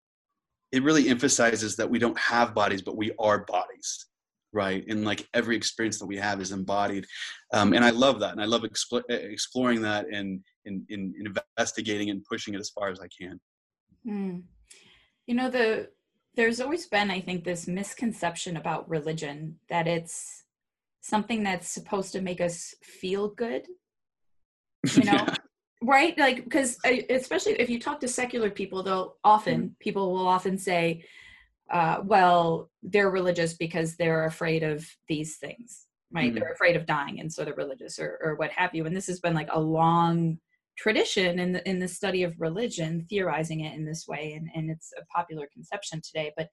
it 0.72 0.84
really 0.84 1.10
emphasizes 1.10 1.76
that 1.76 1.90
we 1.90 1.98
don't 1.98 2.18
have 2.18 2.54
bodies 2.54 2.82
but 2.82 2.96
we 2.96 3.12
are 3.20 3.46
bodies 3.46 4.06
right 4.54 4.86
and 4.88 5.04
like 5.04 5.28
every 5.34 5.56
experience 5.56 6.00
that 6.00 6.06
we 6.06 6.18
have 6.18 6.40
is 6.40 6.52
embodied 6.52 7.06
um, 7.54 7.74
and 7.74 7.84
i 7.84 7.90
love 7.90 8.20
that 8.20 8.32
and 8.32 8.42
i 8.42 8.46
love 8.46 8.62
expo- 8.62 9.04
exploring 9.10 9.82
that 9.82 10.06
and 10.08 10.40
in, 10.66 10.86
in, 10.90 11.14
investigating 11.58 12.10
and 12.10 12.24
pushing 12.24 12.54
it 12.54 12.60
as 12.60 12.70
far 12.70 12.90
as 12.90 13.00
i 13.00 13.08
can 13.20 13.40
mm. 14.08 14.42
you 15.26 15.36
know 15.36 15.50
the 15.50 15.90
there's 16.36 16.62
always 16.62 16.86
been 16.88 17.12
i 17.12 17.20
think 17.20 17.44
this 17.44 17.68
misconception 17.68 18.58
about 18.58 18.90
religion 18.90 19.56
that 19.70 19.88
it's 19.88 20.44
something 21.02 21.44
that's 21.44 21.68
supposed 21.68 22.14
to 22.14 22.22
make 22.22 22.40
us 22.40 22.74
feel 22.82 23.30
good 23.30 23.66
you 24.96 25.04
know 25.04 25.14
yeah. 25.14 25.36
right 25.82 26.18
like 26.18 26.44
because 26.44 26.78
uh, 26.86 26.94
especially 27.10 27.54
if 27.54 27.70
you 27.70 27.80
talk 27.80 28.00
to 28.00 28.08
secular 28.08 28.50
people 28.50 28.84
they'll 28.84 29.18
often 29.24 29.64
mm. 29.64 29.80
people 29.80 30.14
will 30.14 30.28
often 30.28 30.58
say 30.58 31.04
uh, 31.72 32.02
well, 32.04 32.70
they're 32.82 33.10
religious 33.10 33.54
because 33.54 33.96
they're 33.96 34.26
afraid 34.26 34.64
of 34.64 34.88
these 35.08 35.38
things, 35.38 35.86
right? 36.12 36.32
Mm-hmm. 36.32 36.40
They're 36.40 36.52
afraid 36.52 36.76
of 36.76 36.86
dying, 36.86 37.20
and 37.20 37.32
so 37.32 37.44
they're 37.44 37.54
religious, 37.56 38.00
or, 38.00 38.20
or 38.24 38.36
what 38.36 38.52
have 38.52 38.76
you. 38.76 38.86
And 38.86 38.96
this 38.96 39.08
has 39.08 39.20
been 39.20 39.34
like 39.34 39.50
a 39.52 39.60
long 39.60 40.38
tradition 40.78 41.40
in 41.40 41.52
the 41.54 41.68
in 41.70 41.80
the 41.80 41.88
study 41.88 42.24
of 42.24 42.40
religion, 42.40 43.06
theorizing 43.10 43.62
it 43.62 43.76
in 43.76 43.86
this 43.86 44.06
way, 44.08 44.34
and 44.34 44.50
and 44.54 44.70
it's 44.70 44.92
a 44.98 45.06
popular 45.06 45.48
conception 45.54 46.02
today. 46.04 46.32
But 46.36 46.50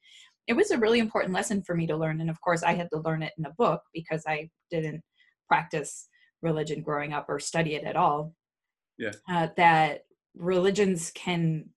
it 0.46 0.54
was 0.54 0.70
a 0.70 0.78
really 0.78 0.98
important 0.98 1.34
lesson 1.34 1.62
for 1.62 1.74
me 1.74 1.86
to 1.86 1.96
learn, 1.96 2.20
and 2.20 2.30
of 2.30 2.40
course, 2.40 2.62
I 2.62 2.74
had 2.74 2.88
to 2.92 3.00
learn 3.00 3.22
it 3.22 3.32
in 3.38 3.46
a 3.46 3.54
book 3.58 3.82
because 3.92 4.22
I 4.26 4.48
didn't 4.70 5.02
practice 5.48 6.08
religion 6.42 6.82
growing 6.82 7.12
up 7.12 7.26
or 7.28 7.38
study 7.38 7.74
it 7.74 7.84
at 7.84 7.96
all. 7.96 8.34
Yeah, 8.98 9.12
uh, 9.28 9.48
that 9.56 10.02
religions 10.36 11.10
can 11.14 11.70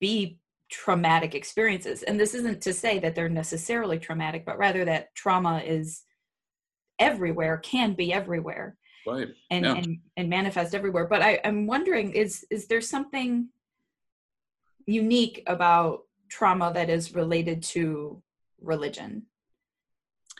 be 0.00 0.38
traumatic 0.74 1.34
experiences. 1.34 2.02
And 2.02 2.18
this 2.18 2.34
isn't 2.34 2.60
to 2.62 2.72
say 2.72 2.98
that 2.98 3.14
they're 3.14 3.28
necessarily 3.28 3.98
traumatic, 3.98 4.44
but 4.44 4.58
rather 4.58 4.84
that 4.84 5.14
trauma 5.14 5.62
is 5.64 6.02
everywhere, 6.98 7.58
can 7.58 7.94
be 7.94 8.12
everywhere. 8.12 8.76
Right. 9.06 9.28
And, 9.50 9.64
yeah. 9.64 9.74
and, 9.76 9.98
and 10.16 10.28
manifest 10.28 10.74
everywhere. 10.74 11.06
But 11.06 11.22
I, 11.22 11.38
I'm 11.44 11.66
wondering, 11.66 12.12
is 12.12 12.44
is 12.50 12.66
there 12.66 12.80
something 12.80 13.48
unique 14.86 15.42
about 15.46 16.00
trauma 16.28 16.72
that 16.72 16.90
is 16.90 17.14
related 17.14 17.62
to 17.74 18.22
religion? 18.60 19.26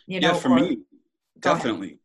You 0.06 0.20
know, 0.20 0.32
yeah, 0.32 0.34
for 0.34 0.50
or, 0.50 0.56
me, 0.56 0.78
definitely. 1.38 1.98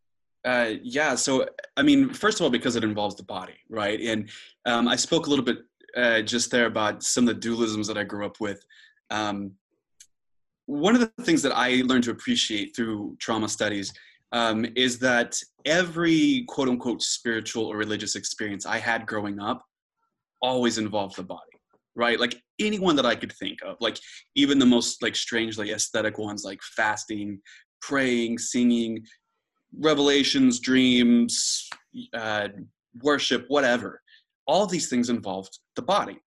Uh, 0.46 0.74
yeah. 0.84 1.16
So, 1.16 1.48
I 1.78 1.82
mean, 1.82 2.14
first 2.14 2.40
of 2.40 2.44
all, 2.44 2.52
because 2.52 2.76
it 2.76 2.84
involves 2.84 3.16
the 3.16 3.24
body, 3.24 3.58
right? 3.70 4.00
And 4.00 4.30
um, 4.66 4.88
I 4.88 4.98
spoke 4.98 5.28
a 5.28 5.30
little 5.30 5.46
bit 5.46 5.60
uh, 5.96 6.22
just 6.22 6.52
there 6.52 6.66
about 6.66 7.04
some 7.04 7.28
of 7.28 7.40
the 7.40 7.48
dualisms 7.48 7.88
that 7.88 7.98
I 7.98 8.04
grew 8.04 8.26
up 8.26 8.40
with. 8.40 8.64
Um, 9.10 9.52
one 10.66 10.94
of 10.94 11.02
the 11.02 11.24
things 11.24 11.42
that 11.42 11.56
I 11.56 11.82
learned 11.86 12.04
to 12.04 12.12
appreciate 12.12 12.76
through 12.76 13.18
trauma 13.20 13.50
studies 13.50 13.92
um, 14.32 14.66
is 14.76 15.00
that 15.00 15.36
every 15.66 16.46
quote 16.48 16.70
unquote 16.70 17.02
spiritual 17.02 17.66
or 17.66 17.78
religious 17.78 18.16
experience 18.16 18.66
I 18.66 18.78
had 18.78 19.08
growing 19.08 19.40
up 19.40 19.66
always 20.42 20.78
involved 20.78 21.16
the 21.16 21.24
body, 21.24 21.42
right? 21.96 22.20
Like 22.20 22.40
anyone 22.60 22.96
that 22.98 23.06
I 23.06 23.16
could 23.16 23.34
think 23.34 23.60
of, 23.66 23.78
like 23.80 23.98
even 24.36 24.60
the 24.60 24.66
most 24.66 25.02
like 25.02 25.16
strangely 25.16 25.72
aesthetic 25.72 26.20
ones, 26.20 26.44
like 26.44 26.60
fasting, 26.62 27.42
praying, 27.82 28.38
singing, 28.38 29.04
revelations, 29.78 30.60
dreams, 30.60 31.68
uh, 32.14 32.50
worship, 33.02 33.46
whatever 33.48 34.02
all 34.52 34.66
these 34.66 34.90
things 34.90 35.10
involved 35.10 35.54
the 35.76 35.82
body. 35.96 36.18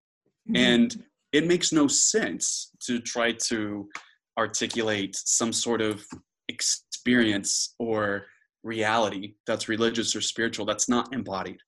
Mm-hmm. 0.49 0.57
and 0.57 1.05
it 1.31 1.47
makes 1.47 1.71
no 1.71 1.87
sense 1.87 2.73
to 2.87 2.99
try 2.99 3.29
to 3.51 3.89
articulate 4.37 5.15
some 5.15 5.53
sort 5.53 5.81
of 5.81 6.05
experience 6.49 7.77
or 7.79 8.27
reality 8.65 9.35
that's 9.47 9.69
religious 9.69 10.17
or 10.17 10.21
spiritual 10.21 10.65
that's 10.67 10.89
not 10.89 11.15
embodied 11.15 11.61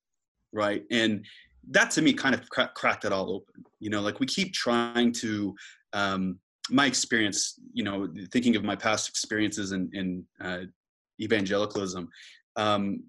right? 0.55 0.85
And 0.91 1.25
that 1.71 1.91
to 1.93 2.03
me 2.03 2.13
kind 2.13 2.35
of 2.35 2.49
cra- 2.49 2.73
cracked 2.75 3.05
it 3.05 3.13
all 3.13 3.29
open 3.37 3.65
you 3.81 3.91
know? 3.91 4.01
Like 4.01 4.21
we 4.21 4.27
keep 4.27 4.53
trying 4.53 5.13
to 5.25 5.55
um, 5.93 6.39
my 6.71 6.87
experience 6.87 7.61
you 7.73 7.85
know 7.85 8.09
thinking 8.33 8.57
of 8.57 8.65
my 8.65 8.77
past 8.77 9.09
experiences 9.09 9.73
in, 9.73 9.91
in 9.93 10.25
uh, 10.41 10.61
evangelicalism 11.21 12.09
um, 12.57 13.03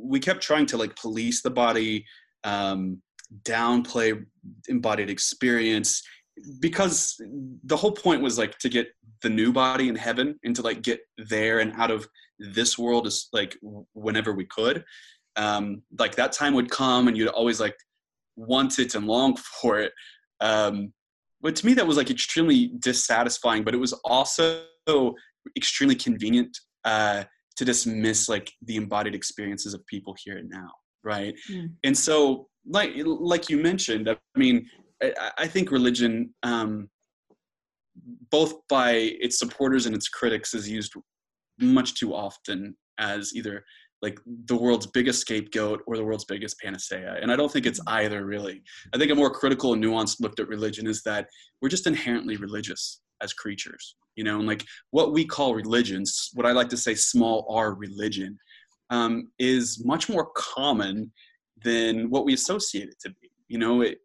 we 0.00 0.20
kept 0.20 0.40
trying 0.40 0.66
to 0.66 0.76
like 0.76 0.94
police 0.96 1.42
the 1.42 1.50
body 1.50 2.04
um, 2.44 3.02
downplay 3.44 4.24
embodied 4.68 5.10
experience 5.10 6.02
because 6.60 7.20
the 7.64 7.76
whole 7.76 7.92
point 7.92 8.22
was 8.22 8.38
like 8.38 8.58
to 8.58 8.68
get 8.68 8.88
the 9.22 9.28
new 9.28 9.52
body 9.52 9.88
in 9.88 9.94
heaven 9.94 10.38
and 10.44 10.56
to 10.56 10.62
like 10.62 10.82
get 10.82 11.00
there 11.18 11.60
and 11.60 11.72
out 11.74 11.90
of 11.90 12.06
this 12.38 12.78
world 12.78 13.06
is 13.06 13.28
like 13.32 13.56
whenever 13.94 14.32
we 14.32 14.46
could. 14.46 14.84
Um 15.36 15.82
like 15.98 16.16
that 16.16 16.32
time 16.32 16.54
would 16.54 16.70
come 16.70 17.08
and 17.08 17.16
you'd 17.16 17.28
always 17.28 17.60
like 17.60 17.76
want 18.36 18.78
it 18.78 18.94
and 18.94 19.06
long 19.06 19.36
for 19.60 19.78
it. 19.78 19.92
Um 20.40 20.92
but 21.40 21.56
to 21.56 21.66
me 21.66 21.74
that 21.74 21.86
was 21.86 21.96
like 21.96 22.10
extremely 22.10 22.72
dissatisfying 22.78 23.64
but 23.64 23.74
it 23.74 23.78
was 23.78 23.92
also 24.04 24.62
extremely 25.56 25.94
convenient 25.94 26.56
uh 26.84 27.24
to 27.56 27.64
dismiss 27.64 28.28
like 28.28 28.50
the 28.62 28.76
embodied 28.76 29.14
experiences 29.14 29.74
of 29.74 29.86
people 29.86 30.16
here 30.24 30.38
and 30.38 30.48
now 30.48 30.70
right 31.04 31.34
mm. 31.50 31.70
and 31.84 31.96
so 31.96 32.48
like 32.66 32.92
like 32.96 33.48
you 33.48 33.58
mentioned 33.58 34.08
i 34.08 34.16
mean 34.36 34.66
i, 35.02 35.12
I 35.38 35.46
think 35.46 35.70
religion 35.70 36.32
um, 36.42 36.88
both 38.30 38.54
by 38.68 38.92
its 39.20 39.38
supporters 39.38 39.86
and 39.86 39.94
its 39.94 40.08
critics 40.08 40.54
is 40.54 40.68
used 40.68 40.94
much 41.60 41.94
too 41.94 42.14
often 42.14 42.74
as 42.98 43.34
either 43.34 43.64
like 44.00 44.18
the 44.46 44.56
world's 44.56 44.86
biggest 44.86 45.20
scapegoat 45.20 45.82
or 45.86 45.96
the 45.96 46.04
world's 46.04 46.24
biggest 46.24 46.58
panacea 46.58 47.18
and 47.20 47.32
i 47.32 47.36
don't 47.36 47.52
think 47.52 47.66
it's 47.66 47.80
mm. 47.80 47.92
either 47.92 48.24
really 48.24 48.62
i 48.94 48.98
think 48.98 49.10
a 49.10 49.14
more 49.14 49.30
critical 49.30 49.72
and 49.72 49.82
nuanced 49.82 50.20
look 50.20 50.38
at 50.38 50.48
religion 50.48 50.86
is 50.86 51.02
that 51.02 51.26
we're 51.60 51.68
just 51.68 51.86
inherently 51.86 52.36
religious 52.36 53.00
as 53.22 53.32
creatures 53.32 53.96
you 54.16 54.24
know 54.24 54.38
and 54.38 54.46
like 54.46 54.64
what 54.90 55.12
we 55.12 55.24
call 55.24 55.54
religions 55.54 56.30
what 56.34 56.46
i 56.46 56.52
like 56.52 56.68
to 56.68 56.76
say 56.76 56.94
small 56.94 57.46
r 57.50 57.74
religion 57.74 58.36
um, 58.92 59.28
is 59.38 59.82
much 59.84 60.08
more 60.10 60.28
common 60.36 61.10
than 61.64 62.10
what 62.10 62.26
we 62.26 62.34
associate 62.34 62.90
it 62.90 63.00
to 63.00 63.08
be. 63.22 63.30
You 63.48 63.58
know, 63.58 63.80
it, 63.80 63.98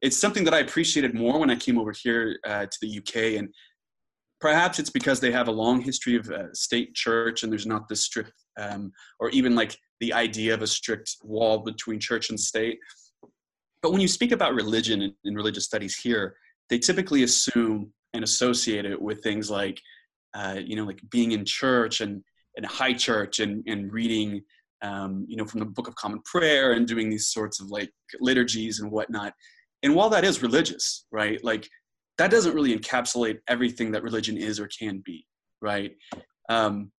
it's 0.00 0.16
something 0.16 0.44
that 0.44 0.54
I 0.54 0.60
appreciated 0.60 1.12
more 1.12 1.40
when 1.40 1.50
I 1.50 1.56
came 1.56 1.76
over 1.76 1.92
here 1.92 2.38
uh, 2.46 2.66
to 2.66 2.78
the 2.80 2.98
UK, 2.98 3.38
and 3.38 3.48
perhaps 4.40 4.78
it's 4.78 4.90
because 4.90 5.18
they 5.18 5.32
have 5.32 5.48
a 5.48 5.52
long 5.52 5.80
history 5.80 6.14
of 6.14 6.30
uh, 6.30 6.52
state 6.54 6.94
church, 6.94 7.42
and 7.42 7.50
there's 7.50 7.66
not 7.66 7.88
this 7.88 8.04
strict, 8.04 8.32
um, 8.58 8.92
or 9.18 9.28
even 9.30 9.56
like 9.56 9.76
the 10.00 10.12
idea 10.12 10.54
of 10.54 10.62
a 10.62 10.68
strict 10.68 11.16
wall 11.24 11.58
between 11.58 11.98
church 11.98 12.30
and 12.30 12.38
state. 12.38 12.78
But 13.82 13.90
when 13.90 14.00
you 14.00 14.08
speak 14.08 14.30
about 14.30 14.54
religion 14.54 15.14
and, 15.24 15.36
religious 15.36 15.64
studies 15.64 15.96
here, 15.96 16.36
they 16.70 16.78
typically 16.78 17.24
assume 17.24 17.92
and 18.14 18.22
associate 18.22 18.84
it 18.84 19.00
with 19.00 19.20
things 19.22 19.50
like, 19.50 19.80
uh, 20.34 20.58
you 20.64 20.76
know, 20.76 20.84
like 20.84 21.00
being 21.10 21.32
in 21.32 21.44
church 21.44 22.00
and 22.00 22.22
in 22.58 22.64
high 22.64 22.92
church 22.92 23.40
and, 23.40 23.64
and 23.66 23.92
reading 23.92 24.42
um, 24.82 25.24
you 25.26 25.36
know 25.36 25.44
from 25.44 25.60
the 25.60 25.66
book 25.66 25.88
of 25.88 25.94
common 25.94 26.20
prayer 26.24 26.72
and 26.72 26.86
doing 26.86 27.08
these 27.08 27.28
sorts 27.28 27.60
of 27.60 27.70
like 27.70 27.90
liturgies 28.20 28.80
and 28.80 28.90
whatnot. 28.90 29.32
And 29.82 29.94
while 29.94 30.10
that 30.10 30.24
is 30.24 30.42
religious 30.42 31.06
right 31.10 31.42
like 31.42 31.68
that 32.18 32.30
doesn't 32.30 32.54
really 32.54 32.76
encapsulate 32.76 33.38
everything 33.48 33.92
that 33.92 34.02
religion 34.02 34.36
is 34.36 34.60
or 34.60 34.68
can 34.68 35.02
be 35.04 35.24
right? 35.62 35.92
Um, 36.48 36.92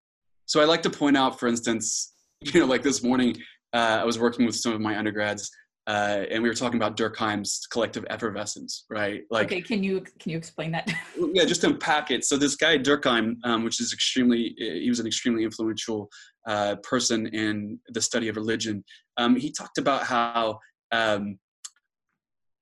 so 0.49 0.59
i 0.59 0.65
like 0.65 0.81
to 0.81 0.89
point 0.89 1.15
out 1.15 1.39
for 1.39 1.47
instance 1.47 2.13
you 2.41 2.59
know 2.59 2.65
like 2.65 2.83
this 2.83 3.01
morning 3.03 3.35
uh, 3.73 3.99
i 4.01 4.03
was 4.03 4.19
working 4.19 4.45
with 4.45 4.55
some 4.55 4.73
of 4.73 4.81
my 4.81 4.97
undergrads 4.97 5.49
uh, 5.89 6.23
and 6.29 6.43
we 6.43 6.47
were 6.47 6.53
talking 6.53 6.77
about 6.77 6.95
Durkheim's 6.95 7.65
collective 7.71 8.05
effervescence, 8.11 8.85
right? 8.91 9.23
Like, 9.31 9.47
okay, 9.47 9.59
can 9.59 9.81
you 9.81 10.01
can 10.19 10.31
you 10.31 10.37
explain 10.37 10.71
that? 10.73 10.87
yeah, 11.33 11.45
just 11.45 11.63
unpack 11.63 12.11
it. 12.11 12.23
So 12.23 12.37
this 12.37 12.55
guy 12.55 12.77
Durkheim, 12.77 13.37
um, 13.43 13.63
which 13.63 13.81
is 13.81 13.91
extremely, 13.91 14.53
he 14.55 14.87
was 14.87 14.99
an 14.99 15.07
extremely 15.07 15.43
influential 15.43 16.07
uh, 16.47 16.75
person 16.83 17.25
in 17.27 17.79
the 17.87 18.01
study 18.01 18.27
of 18.27 18.35
religion. 18.35 18.83
Um, 19.17 19.35
he 19.35 19.51
talked 19.51 19.79
about 19.79 20.03
how, 20.03 20.59
um, 20.91 21.39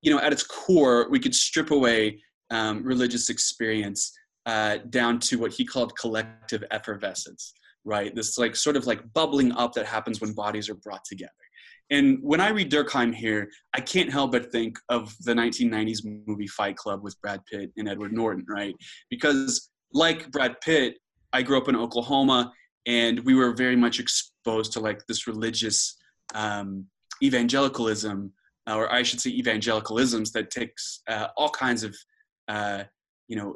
you 0.02 0.10
know, 0.10 0.22
at 0.22 0.32
its 0.32 0.44
core, 0.44 1.10
we 1.10 1.20
could 1.20 1.36
strip 1.36 1.72
away 1.72 2.24
um, 2.50 2.82
religious 2.82 3.30
experience 3.30 4.14
uh, 4.46 4.78
down 4.90 5.20
to 5.20 5.38
what 5.38 5.52
he 5.52 5.66
called 5.66 5.98
collective 5.98 6.64
effervescence. 6.72 7.54
right? 7.84 8.16
This 8.16 8.38
like 8.38 8.56
sort 8.56 8.78
of 8.78 8.88
like 8.88 9.02
bubbling 9.12 9.52
up 9.52 9.74
that 9.74 9.86
happens 9.86 10.22
when 10.22 10.32
bodies 10.32 10.70
are 10.70 10.76
brought 10.76 11.04
together. 11.04 11.34
And 11.90 12.20
when 12.22 12.42
I 12.42 12.50
read 12.50 12.72
Durkheim 12.72 13.14
here, 13.16 13.50
I 13.74 13.80
can't 13.80 14.12
help 14.12 14.34
but 14.34 14.52
think 14.52 14.78
of 14.90 15.16
the 15.22 15.34
1990s 15.34 16.00
movie 16.28 16.48
Fight 16.48 16.76
Club 16.76 17.02
with 17.02 17.20
Brad 17.22 17.42
Pitt 17.46 17.72
and 17.78 17.88
Edward 17.88 18.12
Norton, 18.12 18.46
right? 18.48 18.76
Because 19.10 19.70
like 19.94 20.30
Brad 20.32 20.60
Pitt, 20.62 20.96
I 21.32 21.42
grew 21.42 21.58
up 21.58 21.70
in 21.70 21.76
Oklahoma 21.76 22.52
and 22.86 23.20
we 23.22 23.36
were 23.36 23.54
very 23.54 23.76
much 23.76 24.00
exposed 24.00 24.74
to 24.74 24.80
like 24.80 25.06
this 25.08 25.28
religious 25.28 25.98
um, 26.34 26.86
evangelicalism, 27.24 28.32
or 28.68 28.92
I 28.92 29.04
should 29.04 29.22
say 29.22 29.38
evangelicalisms 29.38 30.32
that 30.34 30.52
takes 30.52 31.02
uh, 31.08 31.28
all 31.38 31.50
kinds 31.50 31.84
of, 31.84 31.96
uh, 32.48 32.84
you 33.28 33.36
know, 33.36 33.56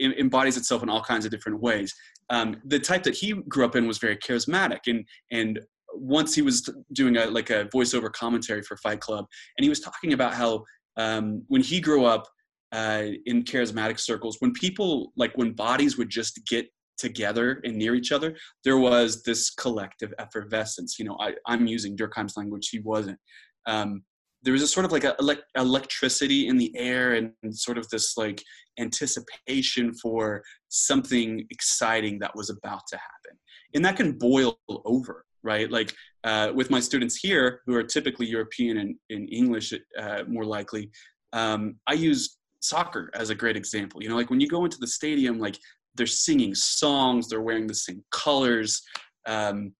embodies 0.00 0.56
itself 0.56 0.82
in 0.82 0.88
all 0.88 1.02
kinds 1.02 1.24
of 1.24 1.30
different 1.30 1.60
ways. 1.60 1.94
Um, 2.30 2.56
the 2.64 2.80
type 2.80 3.02
that 3.04 3.14
he 3.14 3.32
grew 3.32 3.64
up 3.64 3.76
in 3.76 3.86
was 3.86 3.98
very 3.98 4.16
charismatic, 4.16 4.80
and 4.88 5.06
and 5.30 5.60
once 5.96 6.34
he 6.34 6.42
was 6.42 6.68
doing 6.92 7.16
a 7.16 7.26
like 7.26 7.50
a 7.50 7.66
voiceover 7.66 8.12
commentary 8.12 8.62
for 8.62 8.76
Fight 8.78 9.00
Club, 9.00 9.26
and 9.56 9.64
he 9.64 9.68
was 9.68 9.80
talking 9.80 10.12
about 10.12 10.34
how 10.34 10.64
um, 10.96 11.42
when 11.48 11.62
he 11.62 11.80
grew 11.80 12.04
up 12.04 12.26
uh, 12.72 13.04
in 13.26 13.44
charismatic 13.44 13.98
circles, 13.98 14.36
when 14.40 14.52
people 14.52 15.12
like 15.16 15.32
when 15.36 15.52
bodies 15.52 15.96
would 15.98 16.10
just 16.10 16.40
get 16.48 16.66
together 16.96 17.60
and 17.64 17.76
near 17.76 17.94
each 17.94 18.12
other, 18.12 18.36
there 18.64 18.78
was 18.78 19.22
this 19.22 19.50
collective 19.50 20.12
effervescence. 20.18 20.98
You 20.98 21.06
know, 21.06 21.16
I, 21.20 21.34
I'm 21.46 21.66
using 21.66 21.96
Durkheim's 21.96 22.36
language; 22.36 22.68
he 22.70 22.80
wasn't. 22.80 23.18
Um, 23.66 24.02
there 24.42 24.52
was 24.52 24.62
a 24.62 24.68
sort 24.68 24.84
of 24.84 24.92
like 24.92 25.04
a 25.04 25.16
elect- 25.18 25.50
electricity 25.56 26.48
in 26.48 26.58
the 26.58 26.70
air 26.76 27.14
and, 27.14 27.32
and 27.42 27.56
sort 27.56 27.78
of 27.78 27.88
this 27.88 28.16
like 28.18 28.42
anticipation 28.78 29.94
for 29.94 30.42
something 30.68 31.46
exciting 31.50 32.18
that 32.18 32.36
was 32.36 32.50
about 32.50 32.82
to 32.88 32.96
happen 32.96 33.38
and 33.74 33.84
that 33.84 33.96
can 33.96 34.12
boil 34.12 34.58
over 34.84 35.24
right? 35.44 35.70
Like 35.70 35.94
uh, 36.24 36.50
with 36.54 36.70
my 36.70 36.80
students 36.80 37.16
here 37.16 37.60
who 37.66 37.74
are 37.74 37.82
typically 37.82 38.26
european 38.26 38.78
and 38.78 38.96
in 39.10 39.28
english 39.28 39.74
uh, 39.98 40.22
more 40.26 40.46
likely 40.46 40.90
um, 41.34 41.76
i 41.86 41.92
use 41.92 42.38
soccer 42.60 43.10
as 43.12 43.28
a 43.28 43.34
great 43.34 43.56
example. 43.56 44.02
You 44.02 44.08
know 44.08 44.16
like 44.16 44.30
when 44.30 44.40
you 44.40 44.48
go 44.48 44.64
into 44.64 44.78
the 44.78 44.86
stadium 44.86 45.38
like 45.38 45.58
they're 45.94 46.06
singing 46.06 46.54
songs 46.54 47.28
they're 47.28 47.42
wearing 47.42 47.66
the 47.66 47.74
same 47.74 48.02
colors 48.10 48.82
um, 49.26 49.72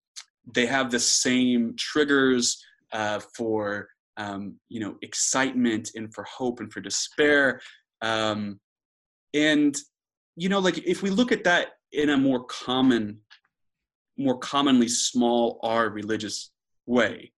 they 0.53 0.67
have 0.67 0.91
the 0.91 1.01
same 1.01 1.75
triggers 1.79 2.63
uh, 2.93 3.21
for 3.37 3.89
um, 4.17 4.57
you 4.69 4.81
know 4.81 4.97
excitement 5.03 5.91
and 5.95 6.13
for 6.15 6.25
hope 6.25 6.61
and 6.61 6.73
for 6.73 6.81
despair. 6.81 7.61
Um, 8.03 8.61
and 9.33 9.77
you 10.37 10.49
know 10.49 10.59
like 10.59 10.79
if 10.79 11.03
we 11.03 11.11
look 11.11 11.33
at 11.33 11.45
that 11.45 11.69
in 11.93 12.11
a 12.11 12.17
more 12.17 12.45
common 12.45 13.21
more 14.17 14.39
commonly 14.39 14.89
small 14.89 15.59
r 15.63 15.89
religious 15.89 16.51
way 16.87 17.33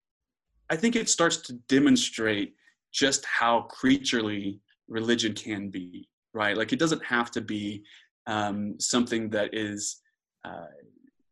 i 0.70 0.76
think 0.76 0.96
it 0.96 1.08
starts 1.08 1.38
to 1.38 1.54
demonstrate 1.68 2.54
just 2.92 3.24
how 3.24 3.62
creaturely 3.62 4.60
religion 4.88 5.32
can 5.32 5.68
be 5.68 6.08
right 6.34 6.56
like 6.56 6.72
it 6.72 6.78
doesn't 6.78 7.04
have 7.04 7.30
to 7.30 7.40
be 7.40 7.82
um, 8.28 8.74
something 8.80 9.30
that 9.30 9.50
is 9.54 10.00
uh, 10.44 10.66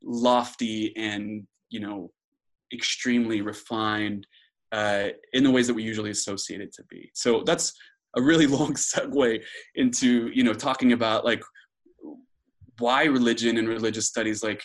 lofty 0.03 0.97
and 0.97 1.47
you 1.71 1.81
know 1.81 2.11
extremely 2.73 3.41
refined 3.41 4.27
uh, 4.73 5.09
in 5.33 5.45
the 5.45 5.51
ways 5.51 5.67
that 5.67 5.75
we 5.75 5.83
usually 5.83 6.11
associate 6.11 6.61
it 6.61 6.73
to 6.75 6.83
be. 6.91 7.11
So 7.15 7.43
that's 7.45 7.73
a 8.17 8.23
really 8.23 8.47
long 8.59 8.75
segue 8.75 9.43
into 9.77 10.31
you 10.35 10.43
know 10.45 10.55
talking 10.55 10.93
about 10.93 11.25
like 11.25 11.43
why 12.79 13.05
religion 13.05 13.57
and 13.57 13.69
religious 13.69 14.07
studies 14.07 14.43
like 14.43 14.63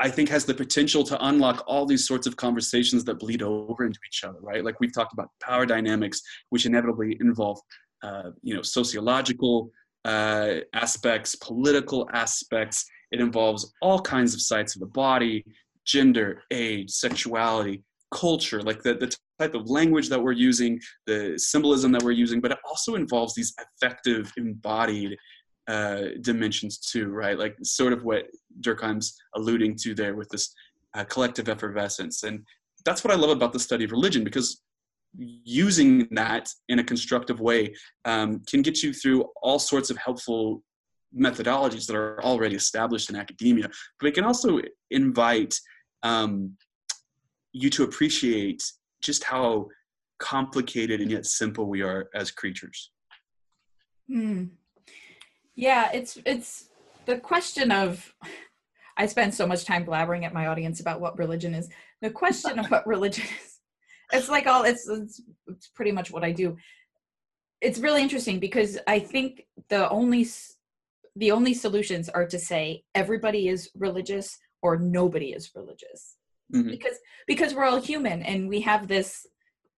I 0.00 0.10
think 0.10 0.28
has 0.28 0.44
the 0.44 0.54
potential 0.54 1.02
to 1.04 1.26
unlock 1.26 1.64
all 1.66 1.84
these 1.84 2.06
sorts 2.06 2.26
of 2.26 2.36
conversations 2.36 3.04
that 3.04 3.18
bleed 3.18 3.42
over 3.42 3.84
into 3.84 3.98
each 4.06 4.22
other, 4.24 4.38
right? 4.40 4.64
Like 4.64 4.78
we've 4.80 4.94
talked 4.94 5.12
about 5.12 5.30
power 5.42 5.66
dynamics, 5.66 6.22
which 6.50 6.66
inevitably 6.66 7.16
involve, 7.20 7.58
uh, 8.02 8.30
you 8.42 8.54
know, 8.54 8.62
sociological 8.62 9.70
uh, 10.04 10.56
aspects, 10.72 11.34
political 11.36 12.08
aspects. 12.12 12.84
It 13.10 13.20
involves 13.20 13.72
all 13.82 14.00
kinds 14.00 14.34
of 14.34 14.40
sites 14.40 14.76
of 14.76 14.80
the 14.80 14.86
body, 14.86 15.44
gender, 15.84 16.42
age, 16.52 16.90
sexuality, 16.90 17.82
culture, 18.12 18.62
like 18.62 18.82
the, 18.82 18.94
the 18.94 19.14
type 19.38 19.54
of 19.54 19.68
language 19.68 20.08
that 20.08 20.22
we're 20.22 20.32
using, 20.32 20.80
the 21.06 21.38
symbolism 21.38 21.92
that 21.92 22.02
we're 22.02 22.12
using, 22.12 22.40
but 22.40 22.52
it 22.52 22.58
also 22.64 22.94
involves 22.94 23.34
these 23.34 23.54
affective, 23.58 24.32
embodied 24.36 25.16
uh, 25.68 26.02
dimensions 26.22 26.78
too, 26.78 27.08
right? 27.10 27.38
Like 27.38 27.56
sort 27.62 27.92
of 27.92 28.02
what 28.02 28.26
Durkheim's 28.60 29.16
alluding 29.36 29.76
to 29.82 29.94
there 29.94 30.16
with 30.16 30.28
this 30.30 30.54
uh, 30.94 31.04
collective 31.04 31.48
effervescence. 31.48 32.22
And 32.22 32.44
that's 32.84 33.04
what 33.04 33.12
I 33.12 33.16
love 33.16 33.30
about 33.30 33.52
the 33.52 33.60
study 33.60 33.84
of 33.84 33.92
religion 33.92 34.24
because 34.24 34.62
using 35.16 36.08
that 36.12 36.48
in 36.68 36.78
a 36.78 36.84
constructive 36.84 37.40
way 37.40 37.74
um, 38.04 38.40
can 38.48 38.62
get 38.62 38.82
you 38.82 38.92
through 38.92 39.24
all 39.42 39.58
sorts 39.58 39.90
of 39.90 39.96
helpful 39.98 40.62
methodologies 41.16 41.86
that 41.86 41.96
are 41.96 42.22
already 42.22 42.54
established 42.56 43.10
in 43.10 43.16
academia, 43.16 43.68
but 43.98 44.08
it 44.08 44.14
can 44.14 44.24
also 44.24 44.60
invite 44.90 45.54
um, 46.02 46.56
you 47.52 47.70
to 47.70 47.84
appreciate 47.84 48.62
just 49.02 49.24
how 49.24 49.66
complicated 50.18 51.00
and 51.00 51.10
yet 51.10 51.24
simple 51.26 51.66
we 51.66 51.82
are 51.82 52.08
as 52.14 52.30
creatures. 52.30 52.90
Hmm. 54.08 54.44
Yeah, 55.58 55.90
it's 55.92 56.16
it's 56.24 56.68
the 57.06 57.18
question 57.18 57.72
of 57.72 58.14
I 58.96 59.06
spend 59.06 59.34
so 59.34 59.44
much 59.44 59.64
time 59.64 59.84
blabbering 59.84 60.24
at 60.24 60.32
my 60.32 60.46
audience 60.46 60.78
about 60.78 61.00
what 61.00 61.18
religion 61.18 61.52
is. 61.52 61.68
The 62.00 62.10
question 62.10 62.60
of 62.60 62.70
what 62.70 62.86
religion 62.86 63.24
is, 63.24 63.58
it's 64.12 64.28
like 64.28 64.46
all 64.46 64.62
it's, 64.62 64.88
it's 64.88 65.20
it's 65.48 65.66
pretty 65.66 65.90
much 65.90 66.12
what 66.12 66.22
I 66.22 66.30
do. 66.30 66.56
It's 67.60 67.80
really 67.80 68.02
interesting 68.02 68.38
because 68.38 68.78
I 68.86 69.00
think 69.00 69.46
the 69.68 69.90
only 69.90 70.28
the 71.16 71.32
only 71.32 71.54
solutions 71.54 72.08
are 72.08 72.26
to 72.28 72.38
say 72.38 72.84
everybody 72.94 73.48
is 73.48 73.68
religious 73.74 74.38
or 74.62 74.76
nobody 74.76 75.32
is 75.32 75.50
religious 75.56 76.14
mm-hmm. 76.54 76.70
because 76.70 76.96
because 77.26 77.52
we're 77.52 77.64
all 77.64 77.80
human 77.80 78.22
and 78.22 78.48
we 78.48 78.60
have 78.60 78.86
this 78.86 79.26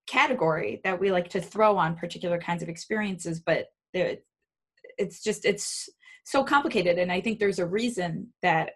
category 0.06 0.82
that 0.84 1.00
we 1.00 1.10
like 1.10 1.30
to 1.30 1.40
throw 1.40 1.78
on 1.78 1.96
particular 1.96 2.38
kinds 2.38 2.62
of 2.62 2.68
experiences 2.68 3.40
but 3.40 3.68
it's 4.98 5.22
just 5.22 5.44
it's 5.44 5.88
so 6.24 6.44
complicated 6.44 6.98
and 6.98 7.10
i 7.10 7.20
think 7.20 7.38
there's 7.38 7.58
a 7.58 7.66
reason 7.66 8.28
that 8.42 8.72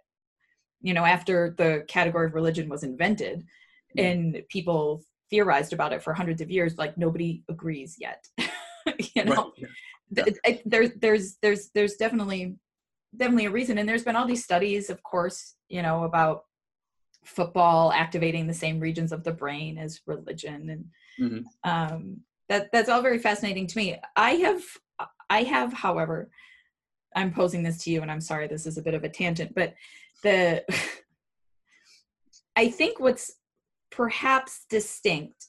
you 0.81 0.95
know 0.95 1.05
after 1.05 1.55
the 1.57 1.85
category 1.89 2.27
of 2.27 2.35
religion 2.35 2.69
was 2.69 2.83
invented 2.83 3.41
mm-hmm. 3.97 4.05
and 4.05 4.43
people 4.49 5.03
theorized 5.31 5.73
about 5.73 5.93
it 5.93 6.03
for 6.03 6.13
hundreds 6.13 6.41
of 6.41 6.51
years 6.51 6.77
like 6.77 6.97
nobody 6.97 7.43
agrees 7.49 7.97
yet 7.99 8.25
you 9.15 9.25
know 9.25 9.53
right. 9.59 9.69
yeah. 10.17 10.55
there's 10.65 10.91
there's 10.97 11.37
there's 11.43 11.71
there's 11.75 11.95
definitely 11.97 12.57
definitely 13.17 13.47
a 13.47 13.51
reason 13.51 13.79
and 13.79 13.89
there's 13.89 14.05
been 14.05 14.17
all 14.17 14.27
these 14.27 14.45
studies 14.45 14.91
of 14.91 15.03
course 15.03 15.55
you 15.69 15.83
know 15.83 16.05
about 16.05 16.45
football 17.25 17.91
activating 17.93 18.47
the 18.47 18.55
same 18.55 18.79
regions 18.79 19.11
of 19.11 19.25
the 19.25 19.33
brain 19.33 19.79
as 19.79 20.01
religion 20.07 20.69
and 20.71 20.85
mm-hmm. 21.19 21.71
um, 21.71 22.19
that 22.49 22.71
that's 22.71 22.91
all 22.91 23.01
very 23.01 23.19
fascinating 23.19 23.67
to 23.67 23.79
me 23.79 23.99
i 24.17 24.33
have 24.33 24.63
i 25.31 25.43
have 25.43 25.73
however 25.73 26.31
i'm 27.17 27.33
posing 27.33 27.63
this 27.63 27.83
to 27.83 27.91
you 27.91 28.03
and 28.03 28.11
i'm 28.11 28.21
sorry 28.21 28.47
this 28.47 28.67
is 28.67 28.79
a 28.79 28.83
bit 28.83 28.95
of 28.95 29.05
a 29.05 29.09
tangent 29.09 29.55
but 29.55 29.75
the 30.23 30.65
i 32.57 32.69
think 32.69 33.01
what's 33.01 33.33
perhaps 33.91 34.65
distinct 34.69 35.47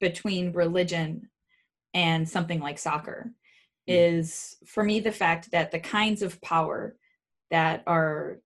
between 0.00 0.52
religion 0.52 1.28
and 1.94 2.28
something 2.28 2.60
like 2.60 2.78
soccer 2.78 3.32
mm-hmm. 3.88 4.16
is 4.16 4.56
for 4.66 4.84
me 4.84 5.00
the 5.00 5.12
fact 5.12 5.50
that 5.52 5.70
the 5.70 5.80
kinds 5.80 6.22
of 6.22 6.40
power 6.40 6.96
that 7.50 7.82
are 7.86 8.38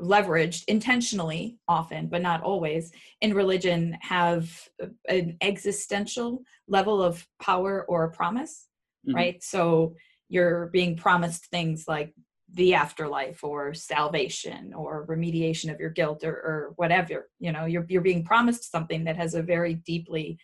leveraged 0.00 0.64
intentionally 0.66 1.58
often 1.68 2.06
but 2.08 2.22
not 2.22 2.42
always 2.42 2.92
in 3.20 3.34
religion 3.34 3.96
have 4.00 4.68
an 5.08 5.36
existential 5.40 6.42
level 6.66 7.02
of 7.02 7.26
power 7.40 7.84
or 7.88 8.10
promise 8.10 8.66
mm-hmm. 9.06 9.16
right 9.16 9.42
so 9.42 9.94
you're 10.32 10.66
being 10.66 10.96
promised 10.96 11.46
things 11.46 11.84
like 11.86 12.14
the 12.54 12.74
afterlife 12.74 13.42
or 13.44 13.72
salvation 13.72 14.72
or 14.74 15.06
remediation 15.06 15.72
of 15.72 15.80
your 15.80 15.90
guilt 15.90 16.22
or, 16.24 16.34
or 16.34 16.72
whatever 16.76 17.28
you 17.38 17.52
know 17.52 17.64
you're, 17.64 17.86
you're 17.88 18.02
being 18.02 18.24
promised 18.24 18.70
something 18.70 19.04
that 19.04 19.16
has 19.16 19.34
a 19.34 19.42
very 19.42 19.74
deeply 19.74 20.38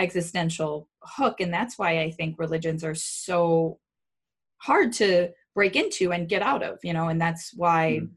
existential 0.00 0.88
hook. 1.02 1.40
And 1.40 1.52
that's 1.52 1.78
why 1.78 2.00
i 2.00 2.10
think 2.10 2.38
religions 2.38 2.84
are 2.84 2.94
so 2.94 3.78
hard 4.58 4.92
to 4.92 5.30
break 5.54 5.74
into 5.76 6.12
and 6.12 6.28
get 6.28 6.42
out 6.42 6.62
of 6.62 6.78
you 6.82 6.92
know 6.92 7.08
and 7.08 7.20
that's 7.20 7.52
why 7.54 8.00
mm 8.02 8.08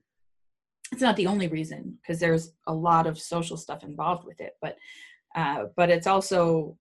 it's 0.91 1.01
not 1.01 1.15
the 1.15 1.27
only 1.27 1.47
reason 1.47 1.97
because 2.01 2.19
there's 2.19 2.51
a 2.67 2.73
lot 2.73 3.07
of 3.07 3.19
social 3.19 3.57
stuff 3.57 3.84
involved 3.84 4.25
with 4.25 4.39
it. 4.41 4.53
But 4.62 4.77
uh, 5.36 5.65
but 5.77 5.89
it's 5.89 6.07
also 6.07 6.77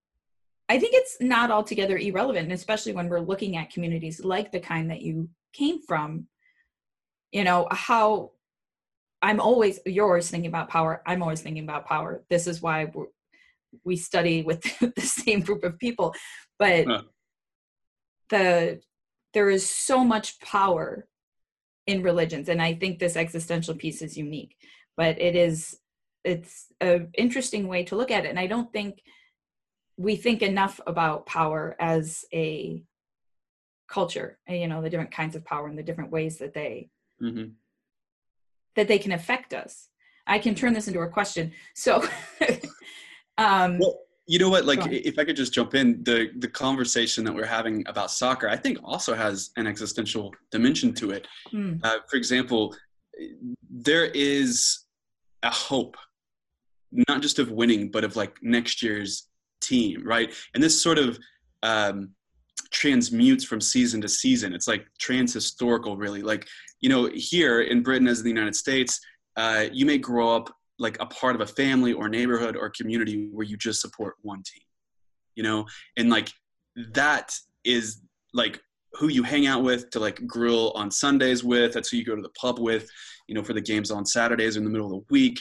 i 0.71 0.79
think 0.79 0.95
it's 0.95 1.19
not 1.21 1.51
altogether 1.51 1.99
irrelevant 1.99 2.45
and 2.45 2.53
especially 2.53 2.93
when 2.93 3.09
we're 3.09 3.21
looking 3.21 3.57
at 3.57 3.71
communities 3.71 4.25
like 4.25 4.51
the 4.51 4.61
kind 4.61 4.91
that 4.91 5.03
you 5.03 5.29
came 5.53 5.81
from 5.83 6.27
you 7.33 7.45
know 7.45 7.69
how 7.71 8.31
I'm 9.23 9.41
always 9.41 9.81
you're 9.85 10.07
always 10.07 10.31
thinking 10.31 10.49
about 10.49 10.69
power. 10.69 11.03
I'm 11.07 11.23
always 11.23 11.43
thinking 11.43 11.65
about 11.65 11.87
power. 11.87 12.25
This 12.31 12.47
is 12.47 12.63
why 12.63 12.91
we 13.85 13.97
study 13.97 14.43
with 14.43 14.63
the 14.95 15.01
same 15.01 15.41
group 15.41 15.65
of 15.65 15.79
people, 15.79 16.15
but 16.59 16.87
huh. 16.87 17.03
the 18.31 18.81
there 19.33 19.51
is 19.51 19.69
so 19.69 20.03
much 20.05 20.41
power 20.41 21.07
in 21.87 22.03
religions, 22.03 22.49
and 22.49 22.63
I 22.63 22.75
think 22.75 22.99
this 22.99 23.17
existential 23.17 23.75
piece 23.75 24.03
is 24.03 24.17
unique. 24.17 24.57
But 24.97 25.21
it 25.21 25.37
is 25.37 25.79
it's 26.25 26.67
an 26.81 27.09
interesting 27.17 27.69
way 27.69 27.85
to 27.85 27.97
look 27.97 28.11
at 28.11 28.25
it, 28.25 28.31
and 28.31 28.41
I 28.41 28.47
don't 28.47 28.73
think 28.73 29.03
we 30.01 30.17
think 30.17 30.43
enough 30.43 30.81
about 30.87 31.27
power 31.27 31.77
as 31.79 32.25
a 32.33 32.83
culture. 33.89 34.39
You 34.49 34.69
know, 34.69 34.81
the 34.81 34.91
different 34.91 35.13
kinds 35.13 35.37
of 35.37 35.45
power 35.45 35.67
and 35.69 35.79
the 35.79 35.83
different 35.83 36.11
ways 36.11 36.39
that 36.39 36.55
they. 36.55 36.91
Mm-hmm 37.23 37.51
that 38.77 38.89
they 38.89 38.99
can 38.99 39.13
affect 39.13 39.53
us 39.55 39.89
i 40.27 40.39
can 40.39 40.55
turn 40.55 40.73
this 40.73 40.89
into 40.89 41.01
a 41.01 41.09
question 41.09 41.53
so 41.75 42.03
um 43.39 43.79
well, 43.79 44.01
you 44.27 44.39
know 44.39 44.49
what 44.49 44.65
like 44.65 44.81
if 44.91 45.19
i 45.19 45.25
could 45.25 45.37
just 45.37 45.53
jump 45.53 45.75
in 45.75 46.03
the 46.05 46.31
the 46.39 46.49
conversation 46.49 47.25
that 47.25 47.35
we're 47.35 47.45
having 47.45 47.85
about 47.87 48.11
soccer 48.11 48.49
i 48.49 48.57
think 48.57 48.79
also 48.85 49.15
has 49.15 49.51
an 49.57 49.67
existential 49.67 50.35
dimension 50.51 50.93
to 50.95 51.11
it 51.11 51.27
mm. 51.53 51.79
uh, 51.85 51.99
for 52.09 52.17
example 52.17 52.75
there 53.69 54.07
is 54.07 54.85
a 55.43 55.51
hope 55.51 55.97
not 57.09 57.23
just 57.23 57.39
of 57.39 57.51
winning 57.51 57.91
but 57.91 58.05
of 58.05 58.17
like 58.17 58.37
next 58.43 58.83
year's 58.83 59.29
team 59.61 60.03
right? 60.05 60.33
And 60.55 60.63
this 60.63 60.83
sort 60.83 60.99
of 60.99 61.19
um 61.63 62.11
transmutes 62.71 63.45
from 63.45 63.61
season 63.61 64.01
to 64.01 64.09
season. 64.09 64.55
It's 64.55 64.69
like 64.69 64.87
trans-historical 64.99 65.97
really. 65.97 66.23
Like 66.23 66.47
you 66.81 66.89
know, 66.89 67.11
here 67.13 67.63
in 67.63 67.83
Britain, 67.83 68.09
as 68.09 68.19
in 68.19 68.25
the 68.25 68.31
United 68.31 68.57
States, 68.57 69.01
uh, 69.37 69.67
you 69.73 69.85
may 69.85 69.99
grow 69.99 70.35
up 70.35 70.55
like 70.79 70.97
a 71.01 71.07
part 71.07 71.35
of 71.35 71.43
a 71.43 71.47
family 71.47 71.93
or 71.93 72.09
neighborhood 72.09 72.57
or 72.57 72.71
community 72.71 73.29
where 73.33 73.47
you 73.47 73.57
just 73.57 73.83
support 73.83 74.15
one 74.23 74.43
team, 74.43 74.63
you 75.35 75.43
know, 75.43 75.67
and 75.99 76.09
like 76.09 76.31
that 76.95 77.35
is 77.65 78.01
like 78.33 78.61
who 78.95 79.09
you 79.09 79.23
hang 79.23 79.47
out 79.47 79.63
with 79.63 79.91
to 79.91 80.01
like 80.01 80.27
grill 80.27 80.73
on 80.75 80.91
Sundays 80.91 81.45
with. 81.45 81.75
That's 81.75 81.91
who 81.91 81.99
you 81.99 82.05
go 82.05 82.17
to 82.17 82.23
the 82.23 82.31
pub 82.31 82.59
with, 82.59 82.89
you 83.29 83.35
know, 83.35 83.43
for 83.43 83.53
the 83.53 83.61
games 83.61 83.91
on 83.91 84.07
Saturdays 84.07 84.57
or 84.57 84.61
in 84.61 84.65
the 84.65 84.71
middle 84.71 84.87
of 84.87 84.93
the 84.93 85.07
week 85.11 85.41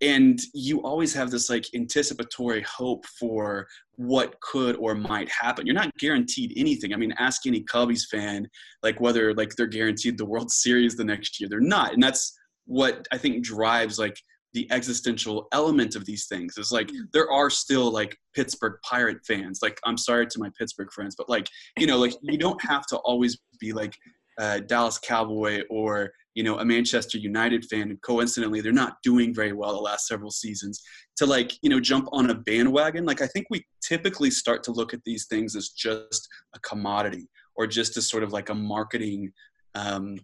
and 0.00 0.38
you 0.52 0.82
always 0.82 1.14
have 1.14 1.30
this 1.30 1.48
like 1.48 1.66
anticipatory 1.74 2.62
hope 2.62 3.06
for 3.18 3.66
what 3.96 4.38
could 4.40 4.76
or 4.76 4.94
might 4.94 5.30
happen. 5.30 5.66
You're 5.66 5.74
not 5.74 5.96
guaranteed 5.98 6.52
anything. 6.56 6.92
I 6.92 6.96
mean 6.96 7.14
ask 7.18 7.46
any 7.46 7.62
cubbies 7.64 8.06
fan 8.10 8.48
like 8.82 9.00
whether 9.00 9.32
like 9.34 9.56
they're 9.56 9.66
guaranteed 9.66 10.18
the 10.18 10.26
world 10.26 10.50
series 10.64 10.96
the 10.96 11.04
next 11.04 11.40
year. 11.40 11.48
They're 11.48 11.60
not. 11.60 11.94
And 11.94 12.02
that's 12.02 12.36
what 12.66 13.06
i 13.12 13.18
think 13.18 13.44
drives 13.44 13.98
like 13.98 14.20
the 14.52 14.70
existential 14.70 15.48
element 15.52 15.96
of 15.96 16.04
these 16.04 16.26
things 16.26 16.56
is 16.56 16.72
like 16.72 16.88
mm. 16.88 17.02
there 17.12 17.30
are 17.30 17.50
still 17.50 17.90
like 17.92 18.16
pittsburgh 18.34 18.78
pirate 18.82 19.18
fans. 19.26 19.60
Like 19.62 19.78
i'm 19.84 19.96
sorry 19.96 20.26
to 20.26 20.38
my 20.38 20.50
pittsburgh 20.58 20.92
friends 20.92 21.14
but 21.16 21.28
like 21.28 21.48
you 21.78 21.86
know 21.86 21.98
like 21.98 22.14
you 22.22 22.38
don't 22.38 22.62
have 22.62 22.86
to 22.86 22.96
always 22.98 23.38
be 23.60 23.72
like 23.72 23.94
uh, 24.38 24.60
dallas 24.60 24.98
cowboy 24.98 25.62
or 25.70 26.10
you 26.36 26.42
know 26.44 26.58
a 26.58 26.64
Manchester 26.64 27.18
United 27.18 27.64
fan, 27.64 27.90
and 27.90 28.00
coincidentally 28.02 28.60
they're 28.60 28.70
not 28.70 28.98
doing 29.02 29.34
very 29.34 29.52
well 29.52 29.72
the 29.72 29.80
last 29.80 30.06
several 30.06 30.30
seasons, 30.30 30.82
to 31.16 31.26
like 31.26 31.52
you 31.62 31.70
know 31.70 31.80
jump 31.80 32.08
on 32.12 32.30
a 32.30 32.34
bandwagon. 32.34 33.04
Like 33.04 33.22
I 33.22 33.26
think 33.26 33.46
we 33.50 33.66
typically 33.82 34.30
start 34.30 34.62
to 34.64 34.72
look 34.72 34.94
at 34.94 35.02
these 35.04 35.26
things 35.26 35.56
as 35.56 35.70
just 35.70 36.28
a 36.54 36.60
commodity 36.60 37.26
or 37.56 37.66
just 37.66 37.96
as 37.96 38.08
sort 38.08 38.22
of 38.22 38.32
like 38.32 38.50
a 38.50 38.54
marketing. 38.54 39.32
Um, 39.74 40.18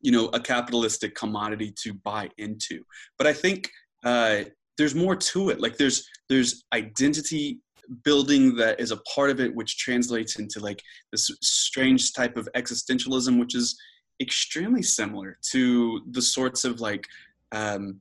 you 0.00 0.12
know, 0.12 0.26
a 0.34 0.40
capitalistic 0.40 1.14
commodity 1.14 1.72
to 1.82 1.94
buy 1.94 2.28
into. 2.36 2.84
But 3.16 3.26
I 3.26 3.32
think 3.32 3.70
uh, 4.04 4.42
there's 4.76 4.94
more 4.94 5.16
to 5.16 5.48
it. 5.48 5.60
Like 5.60 5.78
there's 5.78 6.06
there's 6.28 6.62
identity 6.74 7.60
building 8.02 8.54
that 8.56 8.80
is 8.80 8.90
a 8.90 8.98
part 9.14 9.30
of 9.30 9.40
it, 9.40 9.54
which 9.54 9.78
translates 9.78 10.38
into 10.38 10.60
like 10.60 10.82
this 11.10 11.30
strange 11.42 12.12
type 12.12 12.36
of 12.36 12.48
existentialism, 12.54 13.38
which 13.38 13.54
is 13.54 13.78
extremely 14.20 14.82
similar 14.82 15.38
to 15.50 16.02
the 16.10 16.22
sorts 16.22 16.64
of 16.64 16.80
like 16.80 17.06
um, 17.52 18.00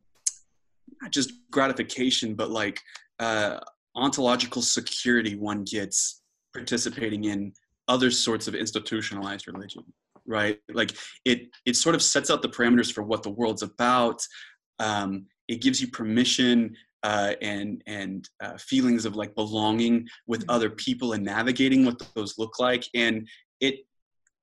not 1.02 1.12
just 1.12 1.34
gratification, 1.52 2.36
but 2.36 2.50
like 2.50 2.80
uh, 3.20 3.60
ontological 3.96 4.62
security 4.62 5.36
one 5.36 5.64
gets 5.64 6.22
participating 6.54 7.26
in 7.26 7.54
other 7.88 8.12
sorts 8.12 8.48
of 8.48 8.56
institutionalized 8.56 9.48
religion 9.48 9.84
right? 10.26 10.60
Like 10.74 10.92
it 11.26 11.50
it 11.66 11.76
sort 11.76 11.96
of 11.96 12.02
sets 12.02 12.30
out 12.30 12.42
the 12.42 12.50
parameters 12.50 12.92
for 12.92 13.04
what 13.04 13.24
the 13.24 13.30
world's 13.30 13.62
about. 13.62 14.26
Um, 14.80 15.26
it 15.48 15.62
gives 15.62 15.82
you 15.82 15.88
permission 15.88 16.76
uh, 17.04 17.34
and 17.42 17.84
and 17.88 18.30
uh, 18.42 18.58
feelings 18.58 19.06
of 19.06 19.16
like 19.16 19.36
belonging 19.36 20.08
with 20.28 20.42
mm-hmm. 20.42 20.52
other 20.52 20.70
people 20.70 21.14
and 21.14 21.24
navigating 21.24 21.86
what 21.86 22.02
those 22.16 22.38
look 22.38 22.60
like. 22.60 22.86
And 22.94 23.28
it 23.60 23.86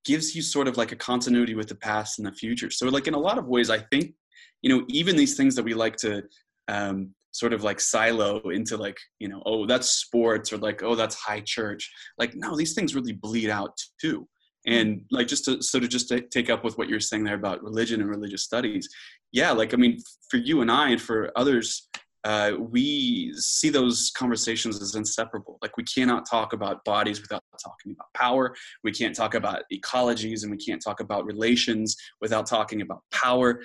gives 0.04 0.34
you 0.34 0.42
sort 0.42 0.68
of 0.68 0.76
like 0.76 0.92
a 0.92 0.96
continuity 0.96 1.54
with 1.54 1.68
the 1.68 1.74
past 1.74 2.18
and 2.18 2.26
the 2.26 2.32
future. 2.32 2.70
So 2.70 2.88
like 2.88 3.06
in 3.06 3.14
a 3.14 3.18
lot 3.18 3.38
of 3.38 3.46
ways, 3.46 3.70
I 3.70 3.78
think, 3.78 4.14
you 4.62 4.70
know, 4.70 4.84
even 4.88 5.16
these 5.16 5.36
things 5.36 5.54
that 5.56 5.64
we 5.64 5.74
like 5.74 5.96
to 5.96 6.22
um, 6.68 7.14
sort 7.32 7.52
of 7.52 7.62
like 7.62 7.80
silo 7.80 8.40
into 8.50 8.76
like, 8.76 8.98
you 9.18 9.28
know, 9.28 9.42
oh, 9.46 9.66
that's 9.66 9.90
sports 9.90 10.52
or 10.52 10.58
like, 10.58 10.82
oh, 10.82 10.94
that's 10.94 11.14
high 11.14 11.40
church. 11.40 11.90
Like, 12.18 12.34
no, 12.34 12.56
these 12.56 12.74
things 12.74 12.94
really 12.94 13.12
bleed 13.12 13.50
out 13.50 13.76
too. 14.00 14.26
And 14.66 15.02
like 15.10 15.26
just 15.26 15.46
to 15.46 15.62
sort 15.62 15.84
of 15.84 15.90
just 15.90 16.08
to 16.08 16.20
take 16.20 16.50
up 16.50 16.64
with 16.64 16.76
what 16.76 16.88
you're 16.88 17.00
saying 17.00 17.24
there 17.24 17.34
about 17.34 17.62
religion 17.62 18.00
and 18.00 18.10
religious 18.10 18.42
studies, 18.42 18.88
yeah, 19.32 19.52
like 19.52 19.72
I 19.72 19.76
mean, 19.76 19.98
for 20.28 20.36
you 20.36 20.60
and 20.60 20.70
I 20.70 20.90
and 20.90 21.00
for 21.00 21.30
others 21.36 21.88
uh, 22.24 22.52
we 22.58 23.32
see 23.36 23.70
those 23.70 24.10
conversations 24.14 24.80
as 24.80 24.94
inseparable. 24.94 25.58
Like 25.62 25.76
we 25.76 25.84
cannot 25.84 26.28
talk 26.28 26.52
about 26.52 26.84
bodies 26.84 27.20
without 27.20 27.42
talking 27.62 27.92
about 27.92 28.12
power. 28.14 28.54
We 28.84 28.92
can't 28.92 29.14
talk 29.14 29.34
about 29.34 29.62
ecologies 29.72 30.42
and 30.42 30.50
we 30.50 30.58
can't 30.58 30.82
talk 30.82 31.00
about 31.00 31.24
relations 31.24 31.96
without 32.20 32.46
talking 32.46 32.82
about 32.82 33.02
power. 33.10 33.62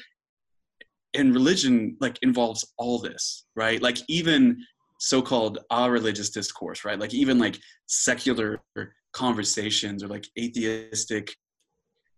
And 1.14 1.34
religion 1.34 1.98
like 2.00 2.18
involves 2.22 2.66
all 2.78 3.00
this, 3.00 3.46
right? 3.56 3.82
Like 3.82 3.98
even 4.08 4.58
so-called 5.00 5.60
a 5.72 5.92
religious 5.92 6.30
discourse, 6.30 6.86
right? 6.86 7.00
Like 7.00 7.14
even 7.14 7.38
like 7.38 7.60
secular 7.88 8.62
conversations 9.12 10.02
or 10.04 10.08
like 10.08 10.26
atheistic, 10.40 11.36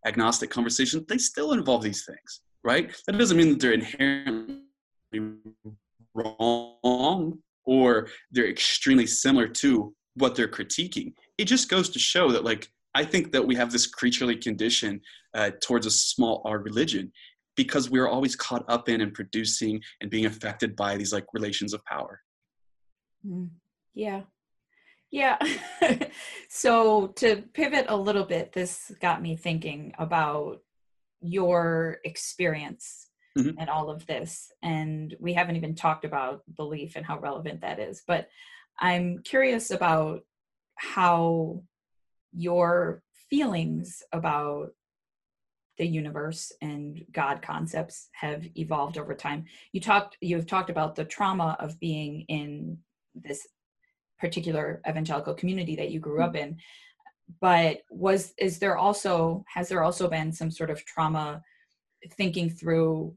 agnostic 0.06 0.52
conversations, 0.52 1.06
they 1.08 1.17
still 1.17 1.54
involve 1.54 1.82
these 1.82 2.06
things, 2.06 2.41
right? 2.63 2.95
That 3.08 3.17
doesn't 3.17 3.38
mean 3.38 3.50
that 3.50 3.60
they're 3.60 3.73
inherently 3.73 4.62
wrong 6.17 7.39
or 7.65 8.08
they're 8.32 8.49
extremely 8.49 9.06
similar 9.08 9.47
to 9.47 9.93
what 10.15 10.36
they're 10.36 10.47
critiquing. 10.47 11.13
It 11.38 11.45
just 11.45 11.69
goes 11.69 11.89
to 11.89 11.99
show 11.99 12.32
that, 12.32 12.43
like, 12.43 12.69
I 12.95 13.06
think 13.06 13.32
that 13.34 13.45
we 13.45 13.56
have 13.56 13.71
this 13.71 13.86
creaturely 13.86 14.36
condition 14.36 15.01
uh, 15.36 15.51
towards 15.62 15.86
a 15.86 15.91
small 15.91 16.41
r 16.45 16.58
religion 16.58 17.12
because 17.56 17.89
we're 17.89 18.08
always 18.08 18.36
caught 18.36 18.65
up 18.69 18.88
in 18.89 19.01
and 19.01 19.13
producing 19.13 19.82
and 20.01 20.10
being 20.10 20.25
affected 20.25 20.75
by 20.75 20.95
these 20.95 21.13
like 21.13 21.25
relations 21.34 21.73
of 21.73 21.84
power. 21.86 22.21
Mm, 23.25 23.49
yeah. 23.93 24.21
Yeah. 25.12 25.38
so 26.49 27.08
to 27.17 27.43
pivot 27.53 27.86
a 27.89 27.97
little 27.97 28.25
bit, 28.25 28.53
this 28.53 28.91
got 29.01 29.21
me 29.21 29.36
thinking 29.36 29.93
about 29.97 30.62
your 31.21 31.97
experience 32.03 33.07
mm-hmm. 33.38 33.60
and 33.60 33.69
all 33.69 33.89
of 33.89 34.06
this. 34.06 34.52
And 34.62 35.15
we 35.19 35.34
haven't 35.34 35.56
even 35.56 35.76
talked 35.76 36.06
about 36.06 36.43
belief 36.56 36.95
and 36.95 37.06
how 37.06 37.20
relevant 37.20 37.61
that 37.61 37.80
is. 37.80 38.03
But 38.05 38.30
I'm 38.80 39.20
curious 39.24 39.72
about 39.72 40.24
how 40.76 41.64
your 42.34 43.01
feelings 43.30 44.03
about 44.11 44.72
the 45.78 45.86
universe 45.86 46.51
and 46.61 47.03
God 47.11 47.41
concepts 47.41 48.09
have 48.14 48.47
evolved 48.55 48.97
over 48.97 49.14
time. 49.14 49.45
You 49.72 49.82
talked 49.82 50.18
you've 50.22 50.47
talked 50.47 50.70
about 50.70 50.95
the 50.95 51.05
trauma 51.05 51.55
of 51.59 51.80
being 51.80 52.26
in 52.30 52.80
this 53.14 53.47
particular 54.20 54.82
evangelical 54.88 55.36
community 55.36 55.76
that 55.76 55.91
you 55.91 55.99
grew 55.99 56.24
up 56.24 56.34
mm-hmm. 56.34 56.49
in. 56.49 56.57
But 57.41 57.82
was 57.91 58.34
is 58.38 58.57
there 58.57 58.78
also 58.78 59.43
has 59.53 59.70
there 59.70 59.84
also 59.84 60.07
been 60.09 60.32
some 60.32 60.49
sort 60.49 60.70
of 60.70 60.84
trauma 60.86 61.41
thinking 62.11 62.49
through 62.49 63.16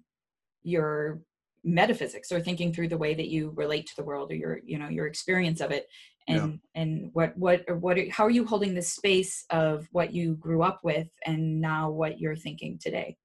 your 0.63 1.21
metaphysics 1.63 2.33
or 2.33 2.41
thinking 2.41 2.73
through 2.73 2.89
the 2.89 2.97
way 2.97 3.15
that 3.15 3.29
you 3.29 3.53
relate 3.55 3.87
to 3.87 3.97
the 3.97 4.03
world 4.03 4.31
or 4.33 4.35
your 4.35 4.61
you 4.65 4.79
know 4.79 4.89
your 4.89 5.07
experience 5.07 5.61
of 5.61 5.71
it 5.71 5.87
and 6.27 6.61
yeah. 6.75 6.83
and 6.83 7.11
what 7.13 7.37
what 7.37 7.63
or 7.69 7.77
what 7.77 7.99
how 8.09 8.25
are 8.25 8.31
you 8.31 8.47
holding 8.47 8.75
the 8.75 8.83
space 8.83 9.45
of 9.51 9.87
what 9.93 10.13
you 10.13 10.35
grew 10.37 10.63
up 10.63 10.81
with 10.83 11.09
and 11.27 11.61
now 11.61 11.91
what 11.91 12.19
you're 12.19 12.37
thinking 12.37 12.79
today? 12.81 13.17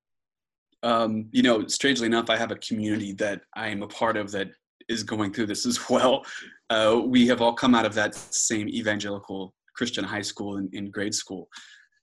Um, 0.83 1.27
you 1.31 1.41
know 1.41 1.65
strangely 1.67 2.05
enough 2.05 2.29
i 2.29 2.37
have 2.37 2.51
a 2.51 2.57
community 2.57 3.13
that 3.13 3.41
i 3.55 3.69
am 3.69 3.81
a 3.81 3.87
part 3.87 4.17
of 4.17 4.31
that 4.31 4.49
is 4.87 5.01
going 5.01 5.33
through 5.33 5.47
this 5.47 5.65
as 5.71 5.89
well. 5.89 6.25
Uh, 6.69 7.01
we 7.03 7.27
have 7.27 7.41
all 7.41 7.53
come 7.53 7.75
out 7.75 7.85
of 7.85 7.93
that 7.95 8.15
same 8.15 8.67
evangelical 8.69 9.53
christian 9.75 10.03
high 10.03 10.21
school 10.21 10.57
in, 10.57 10.69
in 10.73 10.91
grade 10.91 11.15
school. 11.15 11.47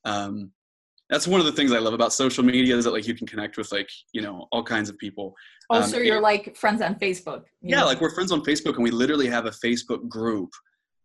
Um, 0.04 0.50
that's 1.12 1.28
one 1.28 1.40
of 1.40 1.44
the 1.44 1.52
things 1.52 1.72
I 1.72 1.78
love 1.78 1.92
about 1.92 2.10
social 2.10 2.42
media 2.42 2.74
is 2.74 2.86
that 2.86 2.92
like 2.92 3.06
you 3.06 3.14
can 3.14 3.26
connect 3.26 3.58
with 3.58 3.70
like 3.70 3.90
you 4.14 4.22
know 4.22 4.48
all 4.50 4.62
kinds 4.62 4.88
of 4.88 4.96
people. 4.96 5.34
Oh, 5.68 5.82
um, 5.82 5.82
so 5.82 5.98
you're 5.98 6.16
and, 6.16 6.22
like 6.22 6.56
friends 6.56 6.80
on 6.80 6.94
Facebook? 6.94 7.42
Yeah, 7.60 7.80
know? 7.80 7.86
like 7.86 8.00
we're 8.00 8.14
friends 8.14 8.32
on 8.32 8.40
Facebook, 8.40 8.76
and 8.76 8.82
we 8.82 8.90
literally 8.90 9.28
have 9.28 9.44
a 9.44 9.50
Facebook 9.50 10.08
group 10.08 10.48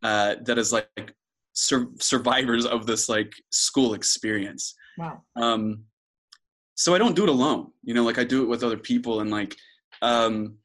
uh, 0.04 0.36
that 0.46 0.58
is 0.58 0.72
like 0.72 1.14
sur- 1.52 1.90
survivors 2.00 2.66
of 2.66 2.86
this 2.86 3.10
like 3.10 3.34
school 3.50 3.96
experience. 3.96 4.74
Wow. 4.98 5.24
Um, 5.36 5.84
so 6.76 6.96
I 6.96 7.00
don't 7.00 7.16
do 7.16 7.24
it 7.24 7.30
alone. 7.30 7.74
You 7.84 7.94
know, 7.94 8.06
like 8.06 8.18
I 8.18 8.24
do 8.24 8.44
it 8.44 8.48
with 8.48 8.64
other 8.64 8.78
people, 8.78 9.20
and 9.20 9.30
like 9.30 9.58
um, 10.02 10.56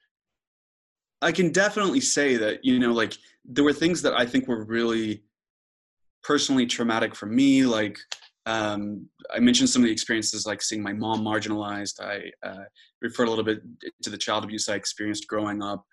I 1.21 1.33
can 1.33 1.51
definitely 1.51 2.01
say 2.01 2.37
that 2.37 2.65
you 2.65 2.79
know 2.79 2.93
like 2.93 3.17
there 3.45 3.65
were 3.65 3.73
things 3.73 4.03
that 4.03 4.15
I 4.15 4.25
think 4.25 4.47
were 4.47 4.65
really 4.65 5.25
personally 6.23 6.65
traumatic 6.65 7.17
for 7.17 7.27
me, 7.27 7.65
like 7.67 7.99
um, 8.47 9.09
I 9.33 9.39
mentioned 9.39 9.69
some 9.69 9.83
of 9.83 9.87
the 9.87 9.93
experiences 9.93 10.47
like 10.47 10.63
seeing 10.63 10.83
my 10.83 10.93
mom 10.93 11.21
marginalized. 11.21 12.01
I 12.01 12.31
uh, 12.47 12.65
referred 13.01 13.29
a 13.29 13.31
little 13.31 13.45
bit 13.45 13.63
to 14.03 14.11
the 14.11 14.19
child 14.19 14.45
abuse 14.45 14.69
I 14.69 14.75
experienced 14.75 15.29
growing 15.29 15.63
up. 15.63 15.85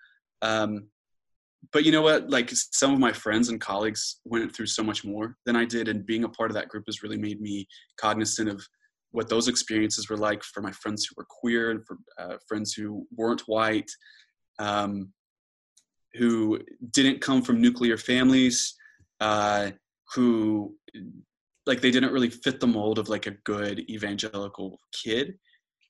Um, 0.42 0.88
but 1.72 1.84
you 1.84 1.92
know 1.92 2.02
what? 2.02 2.28
Like 2.28 2.50
some 2.52 2.92
of 2.92 2.98
my 2.98 3.12
friends 3.12 3.50
and 3.50 3.60
colleagues 3.60 4.20
went 4.24 4.54
through 4.54 4.66
so 4.66 4.82
much 4.82 5.04
more 5.04 5.36
than 5.46 5.56
I 5.56 5.64
did, 5.64 5.88
and 5.88 6.06
being 6.06 6.24
a 6.24 6.28
part 6.28 6.50
of 6.50 6.54
that 6.54 6.68
group 6.68 6.84
has 6.86 7.02
really 7.02 7.18
made 7.18 7.40
me 7.40 7.66
cognizant 7.98 8.48
of 8.48 8.66
what 9.12 9.28
those 9.28 9.48
experiences 9.48 10.08
were 10.08 10.16
like 10.16 10.42
for 10.42 10.62
my 10.62 10.72
friends 10.72 11.04
who 11.04 11.14
were 11.16 11.26
queer 11.28 11.70
and 11.70 11.84
for 11.86 11.98
uh, 12.18 12.36
friends 12.48 12.72
who 12.72 13.06
weren't 13.16 13.42
white, 13.42 13.90
um, 14.58 15.12
who 16.14 16.58
didn't 16.92 17.20
come 17.20 17.42
from 17.42 17.60
nuclear 17.60 17.96
families, 17.96 18.74
uh, 19.20 19.70
who 20.14 20.74
like 21.70 21.80
they 21.80 21.92
didn't 21.92 22.12
really 22.12 22.28
fit 22.28 22.58
the 22.58 22.66
mold 22.66 22.98
of 22.98 23.08
like 23.08 23.26
a 23.28 23.36
good 23.44 23.88
evangelical 23.88 24.76
kid 24.92 25.38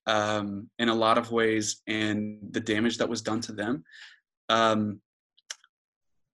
um, 0.06 0.68
in 0.78 0.90
a 0.90 0.94
lot 0.94 1.16
of 1.16 1.32
ways 1.32 1.80
and 1.86 2.38
the 2.50 2.60
damage 2.60 2.98
that 2.98 3.08
was 3.08 3.22
done 3.22 3.40
to 3.40 3.52
them. 3.52 3.82
Um, 4.50 5.00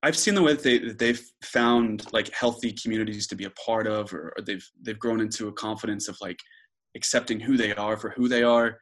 i've 0.03 0.17
seen 0.17 0.35
the 0.35 0.43
way 0.43 0.53
that, 0.53 0.63
they, 0.63 0.79
that 0.79 0.99
they've 0.99 1.25
found 1.43 2.05
like 2.13 2.29
healthy 2.35 2.73
communities 2.81 3.27
to 3.27 3.35
be 3.35 3.45
a 3.45 3.57
part 3.67 3.87
of 3.87 4.13
or, 4.13 4.35
or, 4.37 4.43
they've 4.43 4.67
they've 4.83 4.99
grown 4.99 5.21
into 5.21 5.49
a 5.49 5.53
confidence 5.53 6.09
of 6.09 6.17
like 6.21 6.39
accepting 6.95 7.39
who 7.41 7.57
they 7.57 7.73
are 7.75 7.97
for 7.97 8.11
who 8.11 8.27
they 8.29 8.43
are. 8.43 8.79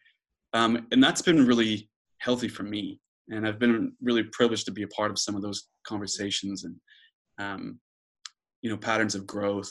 Um, 0.55 0.87
and 0.93 1.03
that's 1.03 1.23
been 1.23 1.47
really 1.47 1.89
healthy 2.19 2.49
for 2.49 2.63
me 2.63 3.01
and 3.31 3.47
i've 3.47 3.59
been 3.59 3.93
really 4.01 4.25
privileged 4.39 4.67
to 4.67 4.73
be 4.73 4.83
a 4.83 4.89
part 4.89 5.11
of 5.11 5.19
some 5.19 5.37
of 5.37 5.43
those 5.43 5.69
conversations 5.87 6.65
and 6.65 6.77
um, 7.39 7.79
you 8.63 8.71
know 8.71 8.77
patterns 8.77 9.15
of 9.15 9.27
growth 9.27 9.71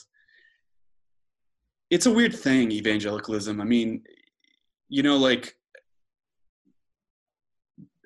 it's 1.94 2.08
a 2.08 2.12
weird 2.12 2.36
thing 2.36 2.72
evangelicalism. 2.72 3.62
I 3.62 3.64
mean 3.66 4.04
you 4.90 5.02
know 5.02 5.18
like 5.18 5.56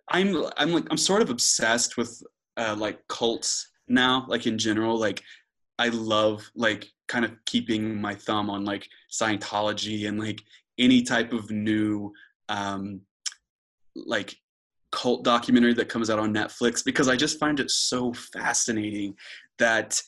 i'm 0.09 0.45
i'm 0.57 0.71
like 0.71 0.85
i'm 0.91 0.97
sort 0.97 1.21
of 1.21 1.29
obsessed 1.29 1.97
with 1.97 2.21
uh 2.55 2.75
like 2.77 2.99
cults 3.07 3.71
now 3.87 4.25
like 4.27 4.45
in 4.45 4.57
general. 4.57 4.99
Like 4.99 5.21
i 5.79 5.87
love 5.89 6.49
like 6.55 6.87
kind 7.07 7.23
of 7.23 7.31
keeping 7.45 7.99
my 7.99 8.13
thumb 8.13 8.49
on 8.49 8.65
like 8.65 8.87
scientology 9.11 10.07
and 10.07 10.19
like 10.19 10.41
any 10.77 11.01
type 11.01 11.31
of 11.31 11.49
new 11.49 12.11
um 12.49 13.01
like 13.95 14.35
cult 14.91 15.23
documentary 15.23 15.73
that 15.73 15.89
comes 15.89 16.09
out 16.09 16.19
on 16.19 16.33
netflix 16.33 16.83
because 16.83 17.07
i 17.07 17.15
just 17.15 17.39
find 17.39 17.59
it 17.59 17.69
so 17.69 18.13
fascinating 18.13 19.13
that 19.59 20.01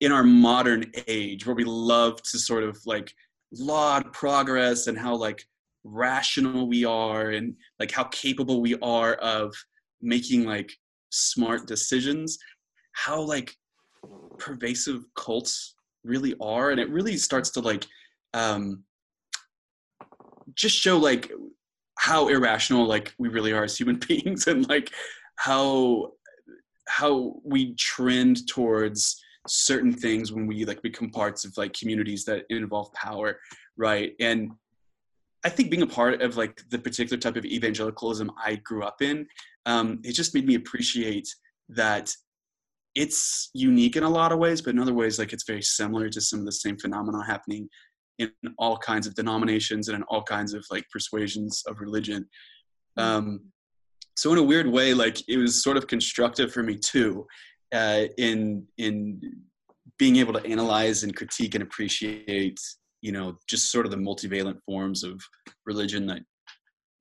in 0.00 0.12
our 0.12 0.24
modern 0.24 0.90
age 1.06 1.46
where 1.46 1.56
we 1.56 1.64
love 1.64 2.22
to 2.22 2.38
sort 2.38 2.64
of 2.64 2.78
like 2.86 3.12
laud 3.52 4.12
progress 4.12 4.86
and 4.86 4.98
how 4.98 5.14
like 5.14 5.44
rational 5.84 6.68
we 6.68 6.84
are 6.84 7.30
and 7.30 7.54
like 7.78 7.90
how 7.90 8.04
capable 8.04 8.60
we 8.60 8.76
are 8.82 9.14
of 9.14 9.54
making 10.02 10.44
like 10.44 10.72
smart 11.10 11.66
decisions 11.66 12.38
how 12.92 13.20
like 13.20 13.54
pervasive 14.38 15.04
cults 15.14 15.74
really 16.04 16.34
are. 16.40 16.70
And 16.70 16.80
it 16.80 16.90
really 16.90 17.16
starts 17.16 17.50
to 17.50 17.60
like 17.60 17.86
um 18.34 18.84
just 20.54 20.76
show 20.76 20.96
like 20.96 21.30
how 21.98 22.28
irrational 22.28 22.86
like 22.86 23.12
we 23.18 23.28
really 23.28 23.52
are 23.52 23.64
as 23.64 23.76
human 23.76 23.96
beings 24.08 24.46
and 24.46 24.68
like 24.68 24.90
how 25.36 26.12
how 26.88 27.34
we 27.44 27.74
trend 27.74 28.46
towards 28.48 29.22
certain 29.46 29.92
things 29.92 30.32
when 30.32 30.46
we 30.46 30.64
like 30.64 30.82
become 30.82 31.10
parts 31.10 31.44
of 31.44 31.56
like 31.56 31.72
communities 31.72 32.24
that 32.24 32.44
involve 32.50 32.92
power 32.92 33.38
right? 33.76 34.12
And 34.20 34.52
i 35.42 35.48
think 35.48 35.70
being 35.70 35.82
a 35.82 35.86
part 35.86 36.20
of 36.20 36.36
like 36.36 36.62
the 36.68 36.78
particular 36.78 37.18
type 37.18 37.36
of 37.36 37.46
evangelicalism 37.46 38.30
i 38.44 38.56
grew 38.56 38.82
up 38.82 39.00
in 39.00 39.26
um, 39.66 39.98
it 40.04 40.12
just 40.12 40.34
made 40.34 40.46
me 40.46 40.54
appreciate 40.54 41.26
that 41.70 42.12
it's 42.94 43.50
unique 43.54 43.96
in 43.96 44.02
a 44.02 44.08
lot 44.08 44.32
of 44.32 44.38
ways 44.38 44.60
but 44.60 44.74
in 44.74 44.78
other 44.78 44.92
ways 44.92 45.18
like 45.18 45.32
it's 45.32 45.46
very 45.46 45.62
similar 45.62 46.10
to 46.10 46.20
some 46.20 46.40
of 46.40 46.44
the 46.44 46.52
same 46.52 46.76
phenomena 46.76 47.24
happening 47.24 47.70
in 48.20 48.30
all 48.58 48.76
kinds 48.76 49.06
of 49.06 49.14
denominations 49.14 49.88
and 49.88 49.96
in 49.96 50.02
all 50.04 50.22
kinds 50.22 50.52
of 50.52 50.64
like 50.70 50.84
persuasions 50.90 51.64
of 51.66 51.80
religion. 51.80 52.28
Um, 52.96 53.40
so 54.16 54.30
in 54.32 54.38
a 54.38 54.42
weird 54.42 54.66
way 54.66 54.92
like 54.92 55.26
it 55.28 55.38
was 55.38 55.62
sort 55.62 55.78
of 55.78 55.86
constructive 55.86 56.52
for 56.52 56.62
me 56.62 56.76
too 56.76 57.26
uh, 57.72 58.04
in 58.18 58.66
in 58.78 59.20
being 59.98 60.16
able 60.16 60.32
to 60.32 60.46
analyze 60.46 61.02
and 61.02 61.14
critique 61.14 61.54
and 61.54 61.62
appreciate 61.62 62.58
you 63.02 63.12
know 63.12 63.36
just 63.48 63.70
sort 63.70 63.86
of 63.86 63.90
the 63.90 63.96
multivalent 63.96 64.60
forms 64.64 65.04
of 65.04 65.20
religion 65.66 66.06
that 66.06 66.22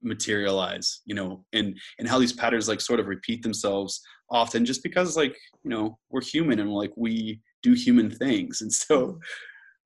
materialize 0.01 1.01
you 1.05 1.13
know 1.13 1.43
and 1.51 1.77
and 1.97 2.07
how 2.07 2.17
these 2.17 2.31
patterns 2.31 2.69
like 2.69 2.79
sort 2.79 2.99
of 2.99 3.07
repeat 3.07 3.41
themselves 3.43 4.01
often 4.31 4.65
just 4.65 4.83
because 4.83 5.17
like 5.17 5.37
you 5.63 5.69
know 5.69 5.97
we're 6.09 6.21
human 6.21 6.59
and 6.59 6.71
like 6.71 6.91
we 6.95 7.41
do 7.63 7.73
human 7.73 8.09
things. 8.09 8.61
And 8.61 8.71
so 8.71 9.19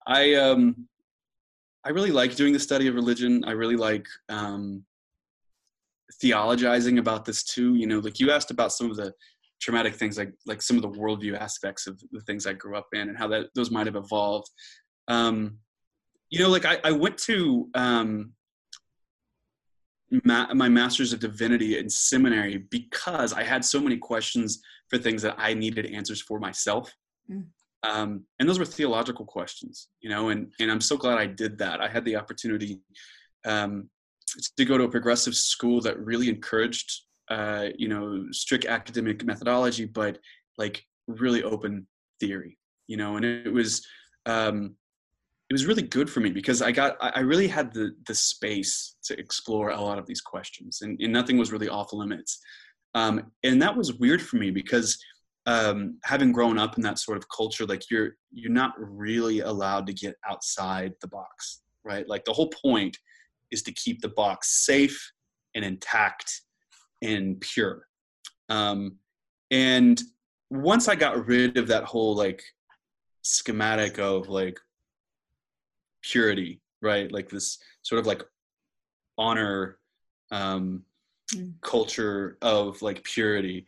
i 0.06 0.34
um 0.34 0.76
i 1.86 1.90
really 1.90 2.12
like 2.12 2.36
doing 2.36 2.54
the 2.54 2.60
study 2.60 2.88
of 2.88 2.96
religion. 2.96 3.44
I 3.46 3.52
really 3.52 3.78
like 3.78 4.06
um 4.30 4.84
theologizing 6.22 7.00
about 7.00 7.26
this 7.26 7.44
too. 7.44 7.76
You 7.76 7.88
know 7.88 8.00
like 8.00 8.20
you 8.20 8.32
asked 8.32 8.52
about 8.52 8.74
some 8.74 8.92
of 8.92 8.98
the 8.98 9.14
traumatic 9.64 9.96
things 9.96 10.18
like 10.18 10.34
like 10.46 10.62
some 10.62 10.76
of 10.76 10.82
the 10.82 10.90
worldview 11.00 11.40
aspects 11.40 11.88
of 11.88 12.00
the 12.12 12.20
things 12.22 12.46
I 12.46 12.54
grew 12.54 12.76
up 12.78 12.88
in 12.94 13.08
and 13.10 13.18
how 13.18 13.28
that 13.30 13.48
those 13.56 13.72
might 13.72 13.88
have 13.88 13.96
evolved. 13.96 14.50
Um, 15.08 15.58
you 16.30 16.40
know, 16.40 16.50
like 16.50 16.66
I, 16.66 16.80
I 16.84 16.92
went 16.92 17.18
to 17.20 17.70
um, 17.74 18.34
ma- 20.26 20.54
my 20.54 20.68
master's 20.68 21.14
of 21.14 21.20
divinity 21.20 21.78
in 21.78 21.90
seminary 21.90 22.58
because 22.58 23.32
I 23.32 23.44
had 23.44 23.64
so 23.64 23.80
many 23.80 23.98
questions 23.98 24.62
for 24.90 24.98
things 24.98 25.22
that 25.22 25.36
I 25.38 25.54
needed 25.54 25.86
answers 25.86 26.22
for 26.22 26.40
myself. 26.40 26.94
Mm. 27.32 27.46
Um, 27.84 28.26
and 28.40 28.48
those 28.48 28.60
were 28.60 28.66
theological 28.66 29.26
questions, 29.26 29.90
you 30.02 30.10
know, 30.10 30.30
and, 30.30 30.52
and 30.60 30.72
I'm 30.72 30.82
so 30.82 30.96
glad 30.96 31.18
I 31.18 31.26
did 31.26 31.58
that. 31.58 31.82
I 31.82 31.90
had 31.90 32.06
the 32.06 32.16
opportunity 32.16 32.80
um, 33.46 33.90
to 34.58 34.66
go 34.66 34.78
to 34.78 34.86
a 34.86 34.90
progressive 34.90 35.36
school 35.36 35.82
that 35.82 36.00
really 36.00 36.30
encouraged 36.30 37.02
uh, 37.30 37.68
you 37.78 37.88
know 37.88 38.26
strict 38.32 38.66
academic 38.66 39.24
methodology 39.24 39.86
but 39.86 40.20
like 40.58 40.84
really 41.08 41.44
open 41.44 41.88
theory 42.20 42.58
you 42.88 42.98
know 42.98 43.16
and 43.16 43.26
it, 43.26 43.52
was 43.52 43.86
um, 44.26 44.76
it 45.50 45.54
was 45.54 45.66
really 45.66 45.82
good 45.82 46.10
for 46.10 46.20
me 46.20 46.30
because 46.30 46.62
i 46.62 46.72
got 46.72 46.96
i 47.02 47.20
really 47.20 47.48
had 47.48 47.74
the 47.74 47.92
the 48.08 48.16
space 48.16 48.96
to 49.04 49.18
explore 49.20 49.70
a 49.70 49.82
lot 49.82 50.00
of 50.00 50.06
these 50.06 50.22
questions 50.22 50.82
and, 50.82 51.00
and 51.02 51.14
nothing 51.14 51.38
was 51.38 51.52
really 51.52 51.70
off 51.70 51.94
limits. 51.94 52.40
Um, 52.96 53.32
and 53.44 53.60
that 53.60 53.76
was 53.76 53.96
weird 53.96 54.22
for 54.22 54.36
me 54.36 54.52
because 54.52 55.04
um, 55.48 55.98
having 56.04 56.32
grown 56.32 56.60
up 56.60 56.78
in 56.78 56.84
that 56.84 57.00
sort 57.00 57.18
of 57.18 57.28
culture 57.28 57.66
like 57.66 57.90
you're 57.90 58.12
you're 58.32 58.52
not 58.52 58.74
really 58.78 59.40
allowed 59.40 59.88
to 59.88 59.94
get 59.94 60.16
outside 60.30 60.94
the 61.02 61.08
box 61.08 61.64
right? 61.84 62.08
Like 62.08 62.26
the 62.26 62.34
whole 62.34 62.50
point 62.50 62.98
is 63.52 63.62
to 63.64 63.72
keep 63.72 64.02
the 64.02 64.10
box 64.10 64.66
safe 64.66 65.12
and 65.56 65.64
intact 65.64 66.42
and 67.04 67.40
pure. 67.42 67.88
Um, 68.50 68.98
and 69.52 70.02
once 70.50 70.88
I 70.88 70.96
got 70.96 71.28
rid 71.28 71.58
of 71.58 71.68
that 71.68 71.84
whole 71.84 72.16
like 72.16 72.44
schematic 73.22 74.00
of 74.00 74.30
like 74.30 74.60
purity, 76.02 76.62
right? 76.82 77.12
Like 77.12 77.30
this 77.30 77.60
sort 77.82 78.00
of 78.00 78.06
like 78.06 78.24
honor 79.18 79.78
um, 80.32 80.84
mm. 81.34 81.54
culture 81.62 82.38
of 82.42 82.82
like 82.82 83.04
purity. 83.04 83.66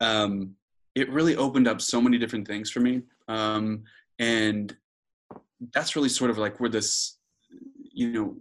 Um, 0.00 0.54
it 0.94 1.10
really 1.10 1.36
opened 1.36 1.68
up 1.68 1.80
so 1.80 2.00
many 2.00 2.18
different 2.18 2.46
things 2.46 2.70
for 2.70 2.80
me. 2.80 3.02
Um, 3.28 3.84
and 4.18 4.76
that's 5.72 5.96
really 5.96 6.08
sort 6.08 6.30
of 6.30 6.38
like 6.38 6.60
where 6.60 6.70
this, 6.70 7.18
you 7.92 8.12
know, 8.12 8.36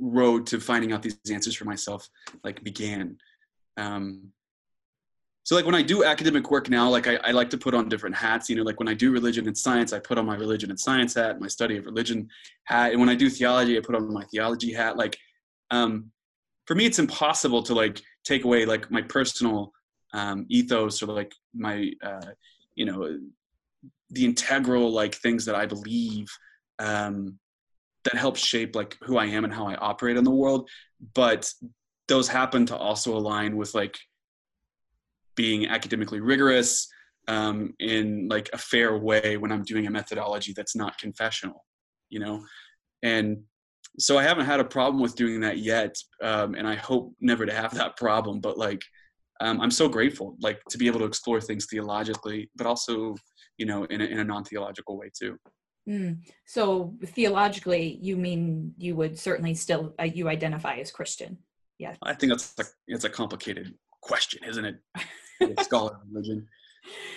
road 0.00 0.46
to 0.46 0.60
finding 0.60 0.92
out 0.92 1.02
these 1.02 1.18
answers 1.30 1.54
for 1.54 1.64
myself 1.64 2.08
like 2.44 2.62
began 2.62 3.16
um, 3.76 4.32
so 5.44 5.56
like 5.56 5.66
when 5.66 5.74
I 5.74 5.82
do 5.82 6.04
academic 6.04 6.50
work 6.50 6.68
now, 6.68 6.88
like 6.88 7.08
I, 7.08 7.16
I, 7.24 7.32
like 7.32 7.50
to 7.50 7.58
put 7.58 7.74
on 7.74 7.88
different 7.88 8.14
hats. 8.14 8.48
You 8.48 8.56
know, 8.56 8.62
like 8.62 8.78
when 8.78 8.88
I 8.88 8.94
do 8.94 9.10
religion 9.10 9.48
and 9.48 9.58
science, 9.58 9.92
I 9.92 9.98
put 9.98 10.16
on 10.16 10.24
my 10.24 10.36
religion 10.36 10.70
and 10.70 10.78
science 10.78 11.14
hat, 11.14 11.40
my 11.40 11.48
study 11.48 11.76
of 11.76 11.84
religion 11.84 12.28
hat, 12.64 12.92
and 12.92 13.00
when 13.00 13.08
I 13.08 13.16
do 13.16 13.28
theology, 13.28 13.76
I 13.76 13.80
put 13.80 13.96
on 13.96 14.12
my 14.12 14.24
theology 14.26 14.72
hat. 14.72 14.96
Like, 14.96 15.18
um, 15.70 16.12
for 16.66 16.76
me, 16.76 16.86
it's 16.86 17.00
impossible 17.00 17.62
to 17.64 17.74
like 17.74 18.00
take 18.24 18.44
away 18.44 18.64
like 18.66 18.88
my 18.90 19.02
personal 19.02 19.72
um, 20.14 20.46
ethos 20.48 21.02
or 21.02 21.06
like 21.06 21.32
my, 21.54 21.90
uh, 22.04 22.26
you 22.76 22.84
know, 22.84 23.18
the 24.10 24.24
integral 24.24 24.92
like 24.92 25.14
things 25.16 25.44
that 25.46 25.56
I 25.56 25.66
believe 25.66 26.28
um, 26.78 27.38
that 28.04 28.14
help 28.14 28.36
shape 28.36 28.76
like 28.76 28.96
who 29.02 29.16
I 29.16 29.26
am 29.26 29.44
and 29.44 29.52
how 29.52 29.66
I 29.66 29.74
operate 29.76 30.16
in 30.16 30.24
the 30.24 30.30
world. 30.30 30.68
But 31.14 31.52
those 32.08 32.28
happen 32.28 32.66
to 32.66 32.76
also 32.76 33.16
align 33.16 33.56
with 33.56 33.74
like 33.74 33.98
being 35.34 35.68
academically 35.68 36.20
rigorous 36.20 36.88
um, 37.28 37.74
in 37.78 38.28
like 38.28 38.50
a 38.52 38.58
fair 38.58 38.98
way 38.98 39.36
when 39.36 39.52
I'm 39.52 39.62
doing 39.62 39.86
a 39.86 39.90
methodology 39.90 40.52
that's 40.54 40.76
not 40.76 40.98
confessional, 40.98 41.64
you 42.08 42.20
know? 42.20 42.44
And 43.02 43.42
so 43.98 44.18
I 44.18 44.22
haven't 44.22 44.46
had 44.46 44.60
a 44.60 44.64
problem 44.64 45.02
with 45.02 45.16
doing 45.16 45.40
that 45.40 45.58
yet. 45.58 45.96
Um, 46.22 46.54
and 46.54 46.66
I 46.66 46.74
hope 46.74 47.14
never 47.20 47.46
to 47.46 47.52
have 47.54 47.74
that 47.74 47.96
problem, 47.96 48.40
but 48.40 48.58
like, 48.58 48.82
um, 49.40 49.60
I'm 49.60 49.70
so 49.70 49.88
grateful, 49.88 50.36
like 50.40 50.62
to 50.70 50.78
be 50.78 50.86
able 50.86 51.00
to 51.00 51.06
explore 51.06 51.40
things 51.40 51.66
theologically, 51.66 52.50
but 52.56 52.66
also, 52.66 53.16
you 53.58 53.66
know, 53.66 53.84
in 53.84 54.00
a, 54.00 54.04
in 54.04 54.18
a 54.18 54.24
non-theological 54.24 54.96
way 54.96 55.10
too. 55.16 55.36
Mm. 55.88 56.18
So 56.46 56.94
theologically, 57.04 57.98
you 58.00 58.16
mean 58.16 58.74
you 58.78 58.94
would 58.94 59.18
certainly 59.18 59.54
still, 59.54 59.94
uh, 60.00 60.04
you 60.04 60.28
identify 60.28 60.76
as 60.76 60.92
Christian. 60.92 61.38
Yeah. 61.82 61.96
I 62.02 62.14
think 62.14 62.32
that's 62.32 62.54
a, 62.60 62.64
it's 62.86 63.04
a 63.04 63.10
complicated 63.10 63.74
question, 64.00 64.44
isn't 64.44 64.64
it? 64.64 65.58
scholar 65.60 65.98
religion. 66.08 66.46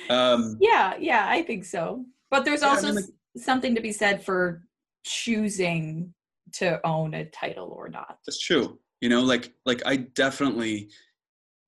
Um, 0.10 0.58
yeah, 0.60 0.96
yeah, 1.00 1.26
I 1.28 1.44
think 1.44 1.66
so. 1.66 2.06
But 2.32 2.46
there's 2.46 2.64
also 2.64 2.88
I 2.88 2.92
mean, 2.92 2.96
like, 2.96 3.06
something 3.38 3.76
to 3.76 3.82
be 3.82 3.92
said 3.92 4.24
for 4.24 4.64
choosing 5.04 6.14
to 6.54 6.80
own 6.86 7.14
a 7.14 7.26
title 7.26 7.76
or 7.78 7.90
not. 7.90 8.18
That's 8.26 8.40
true. 8.40 8.80
You 9.02 9.10
know, 9.10 9.22
like 9.22 9.54
like 9.68 9.84
I 9.86 9.98
definitely 9.98 10.90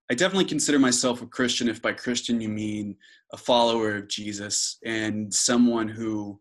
I 0.10 0.16
definitely 0.16 0.45
consider 0.45 0.80
myself 0.80 1.22
a 1.22 1.28
Christian 1.28 1.70
if 1.70 1.82
by 1.82 1.93
Christian 1.93 2.41
you 2.41 2.50
mean 2.50 2.95
a 3.32 3.38
follower 3.38 3.95
of 3.98 4.08
Jesus 4.08 4.80
and 4.84 5.32
someone 5.32 5.88
who 5.88 6.39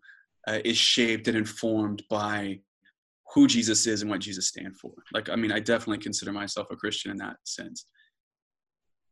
uh, 0.48 0.60
is 0.64 0.78
shaped 0.78 1.28
and 1.28 1.36
informed 1.36 2.02
by 2.08 2.60
who 3.36 3.46
Jesus 3.46 3.86
is 3.86 4.00
and 4.00 4.10
what 4.10 4.20
Jesus 4.20 4.48
stands 4.48 4.80
for. 4.80 4.90
Like, 5.12 5.28
I 5.28 5.36
mean, 5.36 5.52
I 5.52 5.60
definitely 5.60 5.98
consider 5.98 6.32
myself 6.32 6.68
a 6.70 6.76
Christian 6.76 7.10
in 7.10 7.18
that 7.18 7.36
sense. 7.44 7.84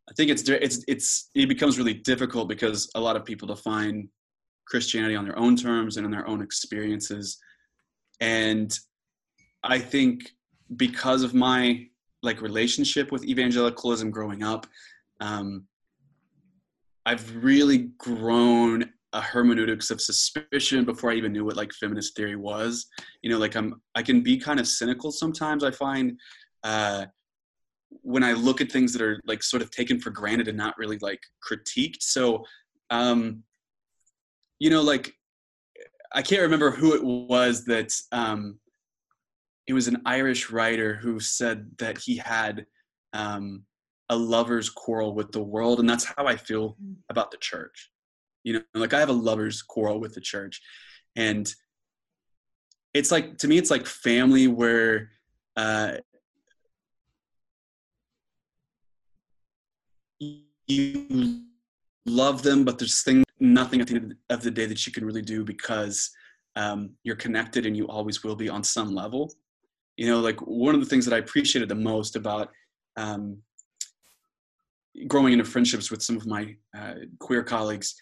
I 0.08 0.14
think 0.16 0.30
it's 0.30 0.48
it's 0.48 0.82
it's 0.88 1.30
it 1.34 1.46
becomes 1.46 1.76
really 1.76 1.92
difficult 1.92 2.48
because 2.48 2.90
a 2.94 3.00
lot 3.00 3.16
of 3.16 3.26
people 3.26 3.46
define 3.48 4.08
Christianity 4.66 5.14
on 5.14 5.26
their 5.26 5.38
own 5.38 5.56
terms 5.56 5.98
and 5.98 6.06
in 6.06 6.10
their 6.10 6.26
own 6.26 6.40
experiences, 6.40 7.38
and 8.20 8.76
I 9.62 9.78
think 9.78 10.30
because 10.74 11.22
of 11.22 11.34
my 11.34 11.86
like 12.22 12.40
relationship 12.40 13.12
with 13.12 13.26
evangelicalism 13.26 14.10
growing 14.10 14.42
up, 14.42 14.66
um, 15.20 15.66
I've 17.04 17.44
really 17.44 17.90
grown 17.98 18.90
a 19.14 19.20
hermeneutics 19.20 19.90
of 19.90 20.00
suspicion 20.00 20.84
before 20.84 21.12
I 21.12 21.14
even 21.14 21.32
knew 21.32 21.44
what 21.44 21.56
like 21.56 21.72
feminist 21.72 22.16
theory 22.16 22.36
was. 22.36 22.86
You 23.22 23.30
know, 23.30 23.38
like 23.38 23.54
I'm 23.54 23.80
I 23.94 24.02
can 24.02 24.22
be 24.22 24.36
kind 24.36 24.60
of 24.60 24.68
cynical 24.68 25.12
sometimes. 25.12 25.64
I 25.64 25.70
find 25.70 26.18
uh, 26.64 27.06
when 28.02 28.24
I 28.24 28.32
look 28.32 28.60
at 28.60 28.72
things 28.72 28.92
that 28.92 29.02
are 29.02 29.20
like 29.24 29.42
sort 29.42 29.62
of 29.62 29.70
taken 29.70 30.00
for 30.00 30.10
granted 30.10 30.48
and 30.48 30.58
not 30.58 30.76
really 30.76 30.98
like 30.98 31.20
critiqued. 31.48 32.02
So, 32.02 32.44
um, 32.90 33.44
you 34.58 34.68
know, 34.68 34.82
like 34.82 35.14
I 36.12 36.20
can't 36.20 36.42
remember 36.42 36.72
who 36.72 36.94
it 36.94 37.04
was 37.04 37.64
that 37.66 37.92
um, 38.10 38.58
it 39.68 39.74
was 39.74 39.86
an 39.86 40.02
Irish 40.04 40.50
writer 40.50 40.94
who 40.94 41.20
said 41.20 41.70
that 41.78 41.98
he 41.98 42.16
had 42.16 42.66
um, 43.12 43.62
a 44.08 44.16
lover's 44.16 44.70
quarrel 44.70 45.14
with 45.14 45.30
the 45.30 45.42
world, 45.42 45.78
and 45.78 45.88
that's 45.88 46.04
how 46.04 46.26
I 46.26 46.36
feel 46.36 46.76
mm. 46.82 46.96
about 47.10 47.30
the 47.30 47.38
church. 47.38 47.90
You 48.44 48.54
know, 48.54 48.62
like 48.74 48.94
I 48.94 49.00
have 49.00 49.08
a 49.08 49.12
lover's 49.12 49.62
quarrel 49.62 50.00
with 50.00 50.14
the 50.14 50.20
church, 50.20 50.60
and 51.16 51.52
it's 52.92 53.10
like 53.10 53.38
to 53.38 53.48
me, 53.48 53.58
it's 53.58 53.70
like 53.70 53.86
family 53.86 54.46
where 54.46 55.10
uh, 55.56 55.96
you 60.66 61.42
love 62.06 62.42
them, 62.42 62.64
but 62.64 62.78
there's 62.78 63.02
thing, 63.02 63.24
nothing 63.40 63.80
at 63.80 63.88
the 63.88 63.96
end 63.96 64.14
of 64.30 64.42
the 64.42 64.50
day 64.50 64.66
that 64.66 64.86
you 64.86 64.92
can 64.92 65.04
really 65.04 65.22
do 65.22 65.44
because 65.44 66.10
um, 66.56 66.90
you're 67.02 67.16
connected 67.16 67.66
and 67.66 67.76
you 67.76 67.88
always 67.88 68.22
will 68.22 68.36
be 68.36 68.48
on 68.48 68.62
some 68.62 68.94
level. 68.94 69.32
You 69.96 70.08
know, 70.08 70.20
like 70.20 70.40
one 70.40 70.74
of 70.74 70.80
the 70.80 70.86
things 70.86 71.04
that 71.04 71.14
I 71.14 71.18
appreciated 71.18 71.68
the 71.68 71.74
most 71.74 72.16
about 72.16 72.50
um, 72.96 73.38
growing 75.08 75.32
into 75.32 75.44
friendships 75.44 75.90
with 75.90 76.02
some 76.02 76.16
of 76.16 76.26
my 76.26 76.56
uh, 76.76 76.94
queer 77.18 77.42
colleagues 77.42 77.94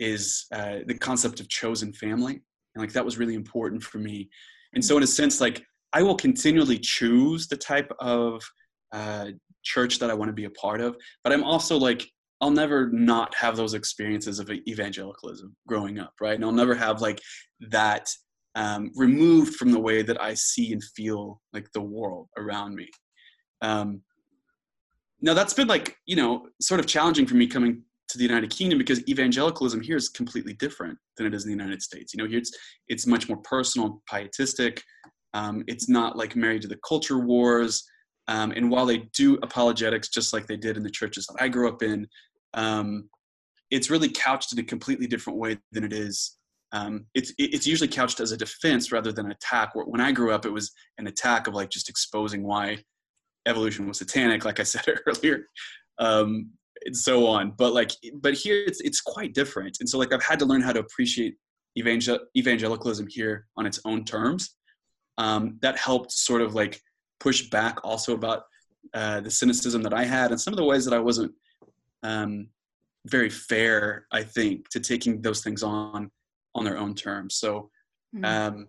is 0.00 0.46
uh, 0.52 0.78
the 0.86 0.98
concept 0.98 1.40
of 1.40 1.48
chosen 1.48 1.92
family. 1.92 2.40
And 2.74 2.82
like 2.82 2.92
that 2.92 3.04
was 3.04 3.18
really 3.18 3.34
important 3.34 3.82
for 3.82 3.98
me. 3.98 4.28
And 4.74 4.84
so, 4.84 4.96
in 4.96 5.02
a 5.02 5.06
sense, 5.06 5.40
like 5.40 5.64
I 5.92 6.02
will 6.02 6.16
continually 6.16 6.78
choose 6.78 7.46
the 7.46 7.56
type 7.56 7.90
of 8.00 8.42
uh, 8.92 9.28
church 9.62 9.98
that 9.98 10.10
I 10.10 10.14
want 10.14 10.28
to 10.28 10.34
be 10.34 10.44
a 10.44 10.50
part 10.50 10.80
of. 10.80 10.96
But 11.22 11.32
I'm 11.32 11.44
also 11.44 11.76
like, 11.76 12.06
I'll 12.40 12.50
never 12.50 12.90
not 12.90 13.34
have 13.36 13.56
those 13.56 13.74
experiences 13.74 14.38
of 14.38 14.50
evangelicalism 14.50 15.54
growing 15.68 15.98
up, 15.98 16.12
right? 16.20 16.34
And 16.34 16.44
I'll 16.44 16.52
never 16.52 16.74
have 16.74 17.00
like 17.00 17.20
that 17.70 18.08
um, 18.56 18.90
removed 18.96 19.54
from 19.56 19.72
the 19.72 19.80
way 19.80 20.02
that 20.02 20.20
I 20.20 20.34
see 20.34 20.72
and 20.72 20.82
feel 20.82 21.40
like 21.52 21.70
the 21.72 21.80
world 21.80 22.28
around 22.36 22.74
me. 22.74 22.88
Um, 23.62 24.02
now 25.20 25.32
that's 25.32 25.54
been 25.54 25.68
like 25.68 25.96
you 26.06 26.16
know 26.16 26.46
sort 26.60 26.80
of 26.80 26.86
challenging 26.86 27.26
for 27.26 27.34
me 27.34 27.46
coming 27.46 27.82
to 28.08 28.18
the 28.18 28.24
United 28.24 28.50
Kingdom 28.50 28.78
because 28.78 29.06
evangelicalism 29.08 29.80
here 29.80 29.96
is 29.96 30.08
completely 30.08 30.52
different 30.54 30.98
than 31.16 31.26
it 31.26 31.34
is 31.34 31.44
in 31.44 31.50
the 31.50 31.56
United 31.56 31.82
States. 31.82 32.12
You 32.12 32.22
know, 32.22 32.28
here 32.28 32.38
it's 32.38 32.52
it's 32.88 33.06
much 33.06 33.28
more 33.28 33.38
personal, 33.38 34.02
pietistic. 34.08 34.82
Um, 35.32 35.64
it's 35.66 35.88
not 35.88 36.16
like 36.16 36.36
married 36.36 36.62
to 36.62 36.68
the 36.68 36.78
culture 36.86 37.18
wars. 37.18 37.84
Um, 38.28 38.52
and 38.52 38.70
while 38.70 38.86
they 38.86 39.08
do 39.14 39.38
apologetics 39.42 40.08
just 40.08 40.32
like 40.32 40.46
they 40.46 40.56
did 40.56 40.76
in 40.76 40.82
the 40.82 40.90
churches 40.90 41.26
that 41.26 41.42
I 41.42 41.48
grew 41.48 41.68
up 41.68 41.82
in, 41.82 42.06
um, 42.54 43.08
it's 43.70 43.90
really 43.90 44.08
couched 44.08 44.52
in 44.52 44.58
a 44.58 44.62
completely 44.62 45.06
different 45.06 45.38
way 45.38 45.58
than 45.72 45.84
it 45.84 45.92
is. 45.92 46.38
Um, 46.72 47.06
it's 47.14 47.32
it's 47.38 47.66
usually 47.66 47.88
couched 47.88 48.20
as 48.20 48.32
a 48.32 48.36
defense 48.36 48.92
rather 48.92 49.12
than 49.12 49.26
an 49.26 49.32
attack. 49.32 49.72
When 49.74 50.00
I 50.00 50.12
grew 50.12 50.32
up, 50.32 50.44
it 50.44 50.50
was 50.50 50.72
an 50.98 51.06
attack 51.06 51.46
of 51.46 51.54
like 51.54 51.70
just 51.70 51.88
exposing 51.88 52.42
why 52.42 52.78
evolution 53.46 53.86
was 53.86 53.98
satanic, 53.98 54.44
like 54.44 54.60
I 54.60 54.64
said 54.64 54.84
earlier, 55.06 55.46
um, 55.98 56.50
and 56.84 56.96
so 56.96 57.26
on. 57.26 57.52
But 57.56 57.72
like, 57.72 57.90
but 58.14 58.34
here 58.34 58.62
it's 58.66 58.80
it's 58.80 59.00
quite 59.00 59.34
different. 59.34 59.78
And 59.80 59.88
so 59.88 59.98
like 59.98 60.12
I've 60.12 60.22
had 60.22 60.38
to 60.40 60.44
learn 60.44 60.62
how 60.62 60.72
to 60.72 60.80
appreciate 60.80 61.36
evangel- 61.78 62.26
evangelicalism 62.36 63.06
here 63.08 63.46
on 63.56 63.66
its 63.66 63.80
own 63.84 64.04
terms. 64.04 64.56
Um, 65.18 65.58
that 65.62 65.78
helped 65.78 66.12
sort 66.12 66.42
of 66.42 66.54
like 66.54 66.80
push 67.20 67.48
back 67.50 67.78
also 67.84 68.14
about 68.14 68.42
uh, 68.92 69.20
the 69.20 69.30
cynicism 69.30 69.82
that 69.82 69.94
I 69.94 70.04
had 70.04 70.30
and 70.30 70.40
some 70.40 70.52
of 70.52 70.56
the 70.56 70.64
ways 70.64 70.84
that 70.84 70.94
I 70.94 70.98
wasn't 70.98 71.32
um, 72.02 72.48
very 73.06 73.30
fair, 73.30 74.06
I 74.12 74.22
think, 74.22 74.68
to 74.70 74.80
taking 74.80 75.22
those 75.22 75.40
things 75.42 75.62
on 75.62 76.10
on 76.54 76.64
their 76.64 76.78
own 76.78 76.94
terms. 76.94 77.36
So, 77.36 77.70
mm-hmm. 78.14 78.24
um, 78.24 78.68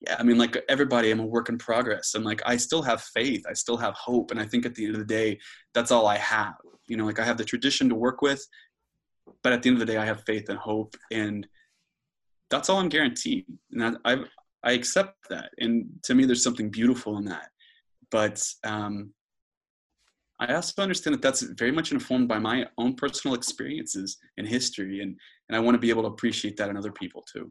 yeah, 0.00 0.16
I 0.18 0.22
mean, 0.22 0.38
like 0.38 0.56
everybody, 0.68 1.10
I'm 1.10 1.20
a 1.20 1.26
work 1.26 1.48
in 1.48 1.58
progress, 1.58 2.14
and 2.14 2.24
like 2.24 2.40
I 2.46 2.56
still 2.56 2.82
have 2.82 3.02
faith, 3.02 3.44
I 3.48 3.52
still 3.52 3.76
have 3.76 3.94
hope, 3.94 4.30
and 4.30 4.40
I 4.40 4.46
think 4.46 4.64
at 4.64 4.74
the 4.74 4.84
end 4.84 4.94
of 4.94 5.00
the 5.00 5.06
day, 5.06 5.38
that's 5.74 5.90
all 5.90 6.06
I 6.06 6.16
have. 6.18 6.54
You 6.86 6.96
know, 6.96 7.04
like 7.04 7.18
I 7.18 7.24
have 7.24 7.36
the 7.36 7.44
tradition 7.44 7.88
to 7.88 7.94
work 7.94 8.22
with, 8.22 8.46
but 9.42 9.52
at 9.52 9.62
the 9.62 9.70
end 9.70 9.80
of 9.80 9.86
the 9.86 9.92
day, 9.92 9.98
I 9.98 10.04
have 10.04 10.22
faith 10.24 10.48
and 10.48 10.58
hope, 10.58 10.96
and 11.10 11.46
that's 12.50 12.68
all 12.68 12.78
I'm 12.78 12.88
guaranteed. 12.88 13.44
And 13.72 13.98
I, 14.04 14.18
I 14.62 14.72
accept 14.72 15.28
that, 15.30 15.50
and 15.58 15.86
to 16.04 16.14
me, 16.14 16.24
there's 16.24 16.44
something 16.44 16.70
beautiful 16.70 17.18
in 17.18 17.24
that. 17.24 17.48
But 18.10 18.42
um, 18.64 19.12
I 20.38 20.54
also 20.54 20.80
understand 20.80 21.14
that 21.14 21.22
that's 21.22 21.42
very 21.42 21.72
much 21.72 21.90
informed 21.90 22.28
by 22.28 22.38
my 22.38 22.66
own 22.78 22.94
personal 22.94 23.34
experiences 23.34 24.16
and 24.36 24.46
history, 24.46 25.00
and 25.00 25.16
and 25.48 25.56
I 25.56 25.60
want 25.60 25.74
to 25.74 25.80
be 25.80 25.90
able 25.90 26.02
to 26.02 26.08
appreciate 26.08 26.56
that 26.58 26.70
in 26.70 26.76
other 26.76 26.92
people 26.92 27.24
too. 27.32 27.50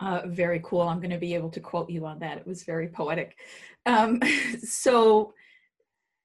Uh, 0.00 0.22
very 0.26 0.60
cool. 0.64 0.80
I'm 0.82 0.98
going 0.98 1.10
to 1.10 1.18
be 1.18 1.34
able 1.34 1.50
to 1.50 1.60
quote 1.60 1.90
you 1.90 2.06
on 2.06 2.18
that. 2.20 2.38
It 2.38 2.46
was 2.46 2.62
very 2.64 2.88
poetic. 2.88 3.36
Um, 3.86 4.20
so, 4.62 5.34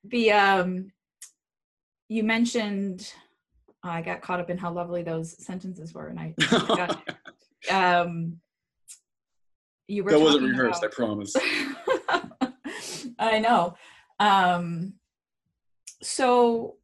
the 0.06 0.32
um, 0.32 0.92
you 2.08 2.24
mentioned 2.24 3.12
I 3.84 4.02
got 4.02 4.22
caught 4.22 4.40
up 4.40 4.50
in 4.50 4.58
how 4.58 4.72
lovely 4.72 5.04
those 5.04 5.44
sentences 5.44 5.94
were, 5.94 6.08
and 6.08 6.20
I, 6.20 6.34
got, 6.68 7.02
um, 7.70 8.40
you 9.88 10.04
were 10.04 10.12
that 10.12 10.20
wasn't 10.20 10.46
rehearsed 10.50 10.84
about, 10.84 10.94
i 10.94 10.96
promise 10.96 11.36
i 13.20 13.38
know 13.38 13.76
um 14.20 14.94
so 16.02 16.78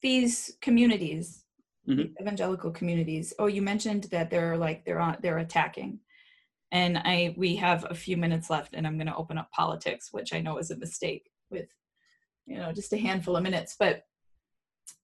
these 0.00 0.56
communities, 0.60 1.44
Mhm. 1.86 2.14
evangelical 2.20 2.70
communities. 2.70 3.32
Oh, 3.38 3.46
you 3.46 3.62
mentioned 3.62 4.04
that 4.04 4.30
they're 4.30 4.56
like 4.56 4.84
they're 4.84 5.00
on 5.00 5.16
they're 5.20 5.38
attacking, 5.38 6.00
and 6.70 6.98
I 6.98 7.34
we 7.36 7.56
have 7.56 7.86
a 7.88 7.94
few 7.94 8.16
minutes 8.16 8.50
left, 8.50 8.74
and 8.74 8.86
I'm 8.86 8.96
going 8.96 9.06
to 9.06 9.16
open 9.16 9.38
up 9.38 9.50
politics, 9.50 10.08
which 10.12 10.32
I 10.32 10.40
know 10.40 10.58
is 10.58 10.70
a 10.70 10.76
mistake 10.76 11.30
with, 11.50 11.68
you 12.46 12.56
know, 12.58 12.72
just 12.72 12.92
a 12.92 12.98
handful 12.98 13.36
of 13.36 13.42
minutes. 13.42 13.76
But 13.78 14.02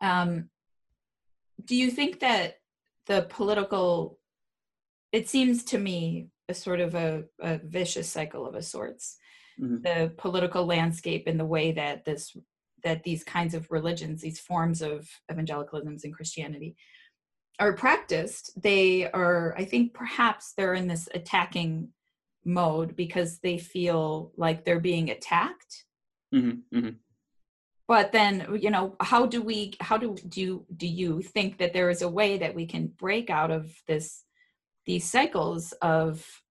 um, 0.00 0.50
do 1.64 1.74
you 1.76 1.90
think 1.90 2.20
that 2.20 2.56
the 3.06 3.26
political? 3.28 4.18
It 5.12 5.28
seems 5.28 5.62
to 5.64 5.78
me 5.78 6.28
a 6.48 6.54
sort 6.54 6.80
of 6.80 6.94
a, 6.94 7.24
a 7.40 7.58
vicious 7.58 8.10
cycle 8.10 8.46
of 8.46 8.54
a 8.54 8.62
sorts. 8.62 9.16
Mhm. 9.60 9.82
The 9.82 10.12
political 10.16 10.66
landscape 10.66 11.24
and 11.26 11.38
the 11.38 11.46
way 11.46 11.72
that 11.72 12.04
this 12.04 12.36
that 12.82 13.02
these 13.04 13.24
kinds 13.24 13.54
of 13.54 13.70
religions, 13.70 14.20
these 14.20 14.38
forms 14.38 14.82
of 14.82 15.08
evangelicalisms 15.30 16.04
and 16.04 16.12
Christianity 16.12 16.76
are 17.59 17.72
practiced, 17.74 18.61
they 18.61 19.11
are, 19.11 19.55
I 19.57 19.64
think 19.64 19.94
perhaps 19.94 20.55
they're 20.57 20.74
in 20.74 20.88
this 20.88 21.09
attacking 21.14 21.90
mode 22.44 22.96
because 22.96 23.38
they 23.38 23.59
feel 23.59 24.32
like 24.36 24.64
they're 24.64 24.80
being 24.80 25.11
attacked. 25.11 25.84
Mhm. 26.34 26.62
Mhm. 26.72 26.96
But 27.86 28.12
then, 28.12 28.59
you 28.61 28.70
know, 28.70 28.96
how 29.00 29.26
do 29.26 29.42
we, 29.42 29.74
how 29.80 29.98
do, 29.98 30.16
do 30.28 30.40
you, 30.40 30.66
do 30.76 30.86
you 30.86 31.22
think 31.22 31.59
that 31.59 31.72
there 31.72 31.90
is 31.90 32.02
a 32.02 32.09
way 32.09 32.38
that 32.38 32.55
we 32.55 32.66
can 32.66 32.88
break 32.88 33.30
out 33.30 33.50
of 33.50 33.70
this, 33.86 34.24
these 34.86 35.09
cycles 35.09 35.72
of, 35.82 36.42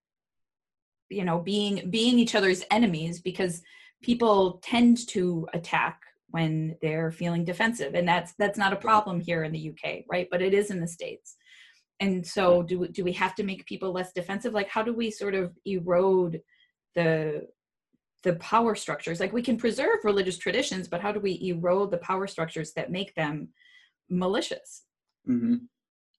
you 1.09 1.25
know, 1.25 1.39
being, 1.39 1.89
being 1.89 2.17
each 2.19 2.35
other's 2.35 2.63
enemies 2.71 3.19
because 3.19 3.61
people 4.01 4.59
tend 4.63 5.07
to 5.09 5.47
attack 5.53 6.01
when 6.33 6.75
they're 6.81 7.11
feeling 7.11 7.45
defensive 7.45 7.93
and 7.93 8.07
that's 8.07 8.33
that's 8.39 8.57
not 8.57 8.73
a 8.73 8.75
problem 8.75 9.19
here 9.19 9.43
in 9.43 9.51
the 9.51 9.69
UK 9.69 10.03
right? 10.09 10.27
But 10.31 10.41
it 10.41 10.53
is 10.53 10.71
in 10.71 10.81
the 10.81 10.87
states. 10.87 11.35
And 11.99 12.25
so 12.25 12.63
do 12.63 12.87
do 12.87 13.03
we 13.03 13.13
have 13.13 13.35
to 13.35 13.43
make 13.43 13.67
people 13.67 13.91
less 13.91 14.11
defensive? 14.13 14.51
Like 14.51 14.67
how 14.67 14.81
do 14.81 14.93
we 14.93 15.11
sort 15.11 15.35
of 15.35 15.55
erode 15.65 16.41
the 16.95 17.47
the 18.23 18.33
power 18.37 18.73
structures? 18.73 19.19
Like 19.19 19.31
we 19.31 19.43
can 19.43 19.57
preserve 19.57 19.99
religious 20.03 20.39
traditions 20.39 20.87
but 20.87 21.01
how 21.01 21.11
do 21.11 21.19
we 21.19 21.39
erode 21.43 21.91
the 21.91 21.99
power 21.99 22.25
structures 22.25 22.73
that 22.73 22.91
make 22.91 23.13
them 23.13 23.49
malicious? 24.09 24.85
Mm-hmm. 25.29 25.57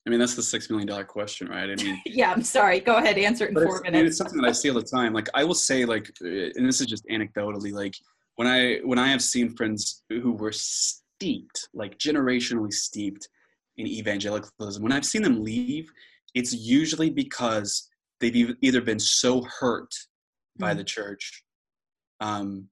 I 0.07 0.11
mean, 0.11 0.21
that's 0.21 0.37
the 0.37 0.43
six 0.43 0.71
million 0.71 0.87
dollar 0.87 1.05
question, 1.05 1.49
right? 1.49 1.71
I 1.71 1.75
mean, 1.75 2.01
yeah 2.07 2.31
i'm 2.31 2.45
sorry. 2.45 2.79
Go 2.79 2.99
ahead 2.99 3.19
answer 3.19 3.47
it 3.47 3.49
in 3.49 3.55
four 3.57 3.79
it's, 3.79 3.89
I 3.89 3.91
mean, 3.91 4.07
it's 4.07 4.19
something 4.19 4.41
that 4.41 4.49
I 4.49 4.53
see 4.53 4.71
all 4.71 4.77
the 4.77 4.83
time. 4.83 5.12
Like 5.12 5.29
I 5.35 5.43
will 5.43 5.55
say, 5.55 5.85
like, 5.85 6.09
uh, 6.23 6.55
and 6.55 6.69
this 6.69 6.81
is 6.81 6.87
just 6.87 7.05
anecdotally, 7.07 7.73
like 7.73 7.97
when 8.37 8.49
I 8.49 8.78
when 8.85 8.99
I 8.99 9.09
have 9.09 9.22
seen 9.22 9.57
friends 9.57 10.03
who 10.09 10.32
were 10.32 10.53
steeped, 10.53 11.68
like 11.72 11.99
generationally 11.99 12.72
steeped 12.72 13.28
in 13.76 13.87
evangelicalism, 13.87 14.82
when 14.82 14.93
I've 14.93 15.07
seen 15.07 15.22
them 15.22 15.43
leave, 15.43 15.91
it's 16.35 16.53
usually 16.53 17.11
because 17.11 17.89
they've 18.20 18.57
either 18.61 18.80
been 18.80 18.99
so 18.99 19.43
hurt 19.43 19.95
by 20.59 20.72
Mm. 20.72 20.78
the 20.78 20.85
church 20.85 21.45
um, 22.20 22.68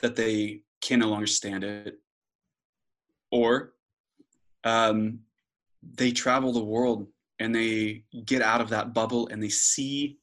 that 0.00 0.16
they 0.16 0.62
can 0.80 1.00
no 1.00 1.08
longer 1.08 1.26
stand 1.26 1.64
it, 1.64 1.98
or 3.30 3.74
um, 4.64 5.20
they 5.82 6.10
travel 6.10 6.52
the 6.52 6.64
world 6.64 7.06
and 7.38 7.54
they 7.54 8.04
get 8.26 8.42
out 8.42 8.60
of 8.60 8.68
that 8.68 8.92
bubble 8.92 9.28
and 9.28 9.42
they 9.42 9.48
see 9.48 10.18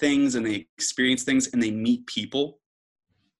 things 0.00 0.34
and 0.34 0.44
they 0.44 0.66
experience 0.76 1.22
things 1.22 1.48
and 1.52 1.62
they 1.62 1.70
meet 1.70 2.06
people 2.06 2.59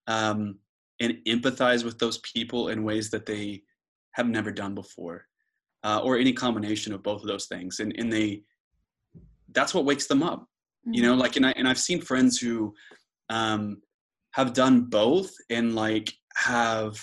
um, 0.06 0.58
and 1.00 1.18
empathize 1.26 1.84
with 1.84 1.98
those 1.98 2.18
people 2.18 2.68
in 2.68 2.84
ways 2.84 3.10
that 3.10 3.26
they 3.26 3.62
have 4.12 4.28
never 4.28 4.50
done 4.50 4.74
before 4.74 5.26
uh, 5.84 6.00
or 6.02 6.18
any 6.18 6.32
combination 6.32 6.92
of 6.92 7.02
both 7.02 7.22
of 7.22 7.28
those 7.28 7.46
things 7.46 7.80
and, 7.80 7.94
and 7.98 8.12
they 8.12 8.42
that's 9.52 9.74
what 9.74 9.84
wakes 9.84 10.06
them 10.06 10.22
up 10.22 10.46
you 10.84 11.02
know 11.02 11.14
like 11.14 11.36
and, 11.36 11.46
I, 11.46 11.52
and 11.52 11.68
i've 11.68 11.78
seen 11.78 12.00
friends 12.00 12.38
who 12.38 12.74
um, 13.28 13.80
have 14.32 14.52
done 14.52 14.82
both 14.82 15.30
and 15.50 15.74
like 15.74 16.12
have 16.36 16.98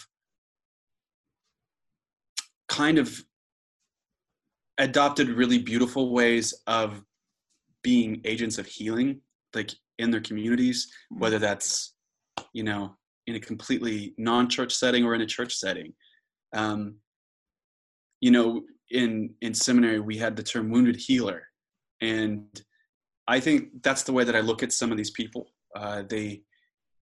kind 2.67 2.97
of 2.97 3.21
adopted 4.77 5.29
really 5.29 5.57
beautiful 5.57 6.13
ways 6.13 6.53
of 6.67 7.01
being 7.83 8.21
agents 8.25 8.57
of 8.57 8.65
healing 8.65 9.21
like 9.55 9.71
in 9.97 10.11
their 10.11 10.21
communities 10.21 10.91
Mm. 11.13 11.19
whether 11.19 11.39
that's 11.39 11.93
you 12.53 12.63
know 12.63 12.95
in 13.27 13.35
a 13.35 13.39
completely 13.39 14.13
non-church 14.17 14.73
setting 14.73 15.03
or 15.03 15.13
in 15.13 15.21
a 15.21 15.25
church 15.25 15.55
setting. 15.55 15.93
Um, 16.53 16.95
you 18.21 18.31
know 18.31 18.63
in 18.89 19.33
in 19.41 19.53
seminary 19.53 19.99
we 19.99 20.17
had 20.17 20.35
the 20.35 20.43
term 20.43 20.69
wounded 20.69 20.95
healer. 20.95 21.43
And 22.01 22.61
i 23.27 23.39
think 23.39 23.69
that's 23.83 24.03
the 24.03 24.13
way 24.13 24.23
that 24.23 24.35
i 24.35 24.39
look 24.39 24.63
at 24.63 24.73
some 24.73 24.91
of 24.91 24.97
these 24.97 25.11
people. 25.11 25.51
Uh, 25.75 26.03
they 26.09 26.41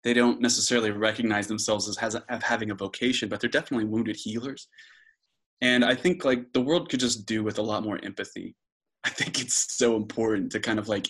they 0.03 0.13
don't 0.13 0.41
necessarily 0.41 0.91
recognize 0.91 1.47
themselves 1.47 1.87
as 1.87 1.95
has, 1.97 2.15
as 2.29 2.43
having 2.43 2.71
a 2.71 2.75
vocation 2.75 3.29
but 3.29 3.39
they're 3.39 3.49
definitely 3.49 3.85
wounded 3.85 4.15
healers. 4.15 4.67
And 5.61 5.85
i 5.85 5.95
think 5.95 6.25
like 6.25 6.51
the 6.53 6.61
world 6.61 6.89
could 6.89 6.99
just 6.99 7.25
do 7.25 7.43
with 7.43 7.57
a 7.59 7.63
lot 7.63 7.83
more 7.83 7.99
empathy. 8.03 8.55
I 9.03 9.09
think 9.09 9.41
it's 9.41 9.77
so 9.77 9.95
important 9.95 10.51
to 10.51 10.59
kind 10.59 10.79
of 10.79 10.87
like 10.87 11.07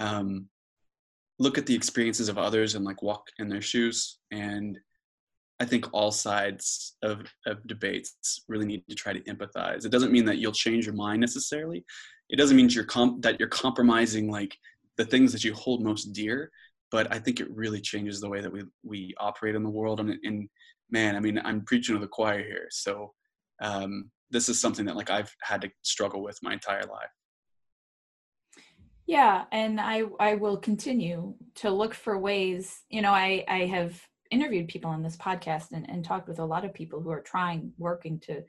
um, 0.00 0.48
look 1.38 1.58
at 1.58 1.66
the 1.66 1.74
experiences 1.74 2.28
of 2.28 2.38
others 2.38 2.74
and 2.74 2.84
like 2.84 3.02
walk 3.02 3.26
in 3.38 3.48
their 3.48 3.60
shoes 3.60 4.18
and 4.32 4.78
i 5.60 5.64
think 5.64 5.86
all 5.92 6.10
sides 6.10 6.96
of, 7.02 7.20
of 7.46 7.64
debates 7.66 8.44
really 8.48 8.66
need 8.66 8.82
to 8.88 8.94
try 8.94 9.12
to 9.12 9.20
empathize. 9.22 9.84
It 9.84 9.92
doesn't 9.92 10.12
mean 10.12 10.24
that 10.26 10.38
you'll 10.38 10.52
change 10.52 10.86
your 10.86 10.94
mind 10.94 11.20
necessarily. 11.20 11.84
It 12.28 12.36
doesn't 12.36 12.56
mean 12.56 12.68
you're 12.68 12.84
comp- 12.84 13.22
that 13.22 13.38
you're 13.38 13.48
compromising 13.48 14.30
like 14.30 14.56
the 14.98 15.04
things 15.04 15.32
that 15.32 15.44
you 15.44 15.54
hold 15.54 15.82
most 15.82 16.12
dear 16.12 16.50
but 16.90 17.12
i 17.12 17.18
think 17.18 17.40
it 17.40 17.50
really 17.54 17.80
changes 17.80 18.20
the 18.20 18.28
way 18.28 18.40
that 18.40 18.52
we 18.52 18.62
we 18.82 19.14
operate 19.18 19.54
in 19.54 19.62
the 19.62 19.70
world 19.70 20.00
and, 20.00 20.18
and 20.24 20.48
man 20.90 21.16
i 21.16 21.20
mean 21.20 21.40
i'm 21.44 21.64
preaching 21.64 21.94
to 21.94 22.00
the 22.00 22.06
choir 22.06 22.42
here 22.42 22.66
so 22.70 23.12
um, 23.60 24.10
this 24.30 24.48
is 24.48 24.60
something 24.60 24.84
that 24.84 24.96
like 24.96 25.10
i've 25.10 25.34
had 25.42 25.60
to 25.60 25.70
struggle 25.82 26.22
with 26.22 26.38
my 26.42 26.52
entire 26.52 26.84
life 26.84 27.10
yeah 29.08 29.44
and 29.52 29.80
i 29.80 30.02
i 30.20 30.34
will 30.34 30.58
continue 30.58 31.34
to 31.54 31.70
look 31.70 31.94
for 31.94 32.18
ways 32.18 32.82
you 32.90 33.02
know 33.02 33.10
i 33.10 33.42
i 33.48 33.60
have 33.60 34.00
interviewed 34.30 34.68
people 34.68 34.90
on 34.90 35.02
this 35.02 35.16
podcast 35.16 35.72
and, 35.72 35.88
and 35.88 36.04
talked 36.04 36.28
with 36.28 36.38
a 36.38 36.44
lot 36.44 36.64
of 36.64 36.74
people 36.74 37.00
who 37.00 37.10
are 37.10 37.22
trying 37.22 37.72
working 37.78 38.20
to 38.20 38.44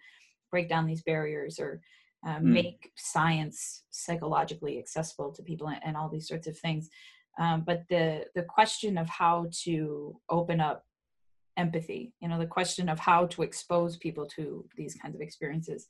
break 0.52 0.68
down 0.68 0.86
these 0.86 1.02
barriers 1.02 1.60
or 1.60 1.82
uh, 2.28 2.38
Hmm. 2.40 2.52
make 2.52 2.92
science 2.98 3.84
psychologically 3.92 4.78
accessible 4.78 5.32
to 5.32 5.42
people 5.42 5.70
and, 5.70 5.80
and 5.86 5.96
all 5.96 6.10
these 6.10 6.28
sorts 6.28 6.48
of 6.48 6.60
things 6.60 6.90
um, 7.40 7.64
but 7.66 7.84
the 7.90 8.26
the 8.36 8.44
question 8.44 8.98
of 8.98 9.08
how 9.08 9.48
to 9.64 10.20
open 10.30 10.60
up 10.60 10.86
empathy 11.56 12.14
you 12.20 12.28
know 12.28 12.38
the 12.38 12.46
question 12.46 12.90
of 12.90 13.00
how 13.00 13.26
to 13.28 13.42
expose 13.42 13.96
people 13.96 14.26
to 14.26 14.66
these 14.76 14.96
kinds 14.96 15.16
of 15.16 15.22
experiences 15.22 15.88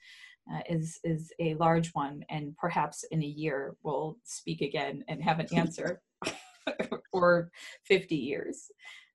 uh, 0.53 0.61
is 0.69 0.99
is 1.03 1.31
a 1.39 1.53
large 1.55 1.89
one 1.89 2.23
and 2.29 2.55
perhaps 2.57 3.03
in 3.11 3.21
a 3.21 3.25
year 3.25 3.75
we'll 3.83 4.17
speak 4.23 4.61
again 4.61 5.03
and 5.07 5.23
have 5.23 5.39
an 5.39 5.47
answer 5.55 6.01
or 7.13 7.51
50 7.85 8.15
years 8.15 8.69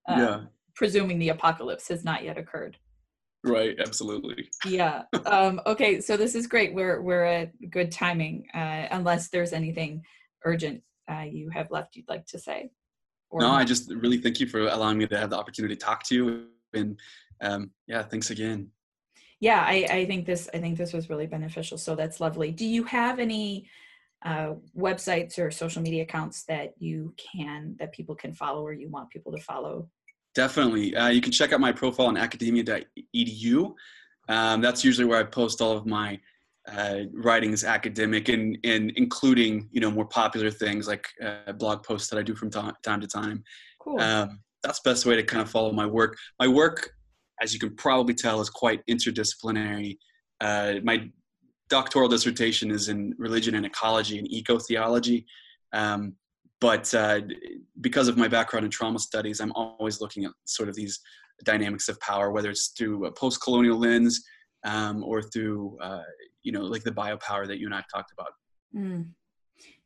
yeah. 0.08 0.40
presuming 0.74 1.18
the 1.18 1.30
apocalypse 1.30 1.88
has 1.88 2.04
not 2.04 2.24
yet 2.24 2.38
occurred. 2.38 2.76
Right 3.44 3.76
absolutely. 3.78 4.50
Yeah 4.64 5.02
um 5.26 5.60
okay 5.66 6.00
so 6.00 6.16
this 6.16 6.34
is 6.34 6.46
great 6.46 6.74
we're 6.74 7.02
we're 7.02 7.24
at 7.24 7.70
good 7.70 7.92
timing 7.92 8.46
uh 8.54 8.88
unless 8.90 9.28
there's 9.28 9.52
anything 9.52 10.02
urgent 10.44 10.82
uh 11.10 11.24
you 11.30 11.50
have 11.50 11.70
left 11.70 11.96
you'd 11.96 12.08
like 12.08 12.26
to 12.26 12.38
say? 12.38 12.70
Or 13.30 13.40
no 13.40 13.50
i 13.50 13.64
just 13.64 13.90
really 13.90 14.18
thank 14.18 14.40
you 14.40 14.46
for 14.46 14.60
allowing 14.60 14.98
me 14.98 15.06
to 15.06 15.18
have 15.18 15.30
the 15.30 15.36
opportunity 15.36 15.74
to 15.74 15.84
talk 15.84 16.04
to 16.04 16.14
you 16.14 16.46
and 16.72 16.98
um, 17.40 17.70
yeah 17.86 18.02
thanks 18.02 18.30
again 18.30 18.70
yeah 19.40 19.62
I, 19.66 19.86
I 19.90 20.04
think 20.06 20.26
this 20.26 20.48
i 20.54 20.58
think 20.58 20.78
this 20.78 20.92
was 20.92 21.10
really 21.10 21.26
beneficial 21.26 21.78
so 21.78 21.94
that's 21.94 22.20
lovely 22.20 22.50
do 22.50 22.66
you 22.66 22.84
have 22.84 23.18
any 23.18 23.68
uh, 24.24 24.54
websites 24.74 25.38
or 25.38 25.50
social 25.50 25.82
media 25.82 26.02
accounts 26.02 26.44
that 26.44 26.72
you 26.78 27.14
can 27.18 27.76
that 27.78 27.92
people 27.92 28.14
can 28.14 28.32
follow 28.32 28.66
or 28.66 28.72
you 28.72 28.88
want 28.88 29.10
people 29.10 29.32
to 29.32 29.42
follow 29.42 29.88
Definitely. 30.34 30.96
Uh, 30.96 31.08
you 31.08 31.20
can 31.20 31.32
check 31.32 31.52
out 31.52 31.60
my 31.60 31.72
profile 31.72 32.06
on 32.06 32.16
academia.edu. 32.16 33.74
Um, 34.28 34.60
that's 34.60 34.84
usually 34.84 35.06
where 35.06 35.20
I 35.20 35.22
post 35.22 35.60
all 35.60 35.76
of 35.76 35.86
my 35.86 36.18
uh, 36.66 37.00
writings, 37.12 37.62
academic, 37.62 38.28
and, 38.28 38.58
and 38.64 38.90
including 38.96 39.68
you 39.70 39.80
know 39.80 39.90
more 39.90 40.06
popular 40.06 40.50
things 40.50 40.88
like 40.88 41.06
uh, 41.22 41.52
blog 41.52 41.84
posts 41.84 42.08
that 42.08 42.18
I 42.18 42.22
do 42.22 42.34
from 42.34 42.50
ti- 42.50 42.72
time 42.82 43.00
to 43.00 43.06
time. 43.06 43.44
cool 43.78 44.00
Um, 44.00 44.40
that's 44.62 44.80
the 44.80 44.90
best 44.90 45.06
way 45.06 45.14
to 45.14 45.22
kind 45.22 45.42
of 45.42 45.50
follow 45.50 45.72
my 45.72 45.86
work. 45.86 46.16
My 46.40 46.48
work, 46.48 46.90
as 47.42 47.52
you 47.52 47.60
can 47.60 47.74
probably 47.76 48.14
tell, 48.14 48.40
is 48.40 48.50
quite 48.50 48.84
interdisciplinary. 48.88 49.98
Uh, 50.40 50.74
my 50.82 51.08
doctoral 51.68 52.08
dissertation 52.08 52.70
is 52.70 52.88
in 52.88 53.14
religion 53.18 53.54
and 53.54 53.66
ecology 53.66 54.18
and 54.18 54.30
eco 54.30 54.58
theology. 54.58 55.26
Um, 55.72 56.14
but 56.60 56.92
uh, 56.94 57.20
because 57.80 58.08
of 58.08 58.16
my 58.16 58.28
background 58.28 58.64
in 58.64 58.70
trauma 58.70 58.98
studies, 58.98 59.40
I'm 59.40 59.52
always 59.52 60.00
looking 60.00 60.24
at 60.24 60.32
sort 60.44 60.68
of 60.68 60.74
these 60.74 61.00
dynamics 61.44 61.88
of 61.88 61.98
power, 62.00 62.30
whether 62.30 62.50
it's 62.50 62.68
through 62.78 63.06
a 63.06 63.12
post 63.12 63.42
colonial 63.42 63.78
lens, 63.78 64.22
um, 64.64 65.04
or 65.04 65.22
through 65.22 65.76
uh, 65.82 66.02
you 66.44 66.52
know 66.52 66.62
like 66.62 66.84
the 66.84 66.90
biopower 66.90 67.46
that 67.46 67.58
you 67.58 67.66
and 67.66 67.74
i've 67.74 67.88
talked 67.92 68.12
about 68.12 68.30
mm. 68.76 69.04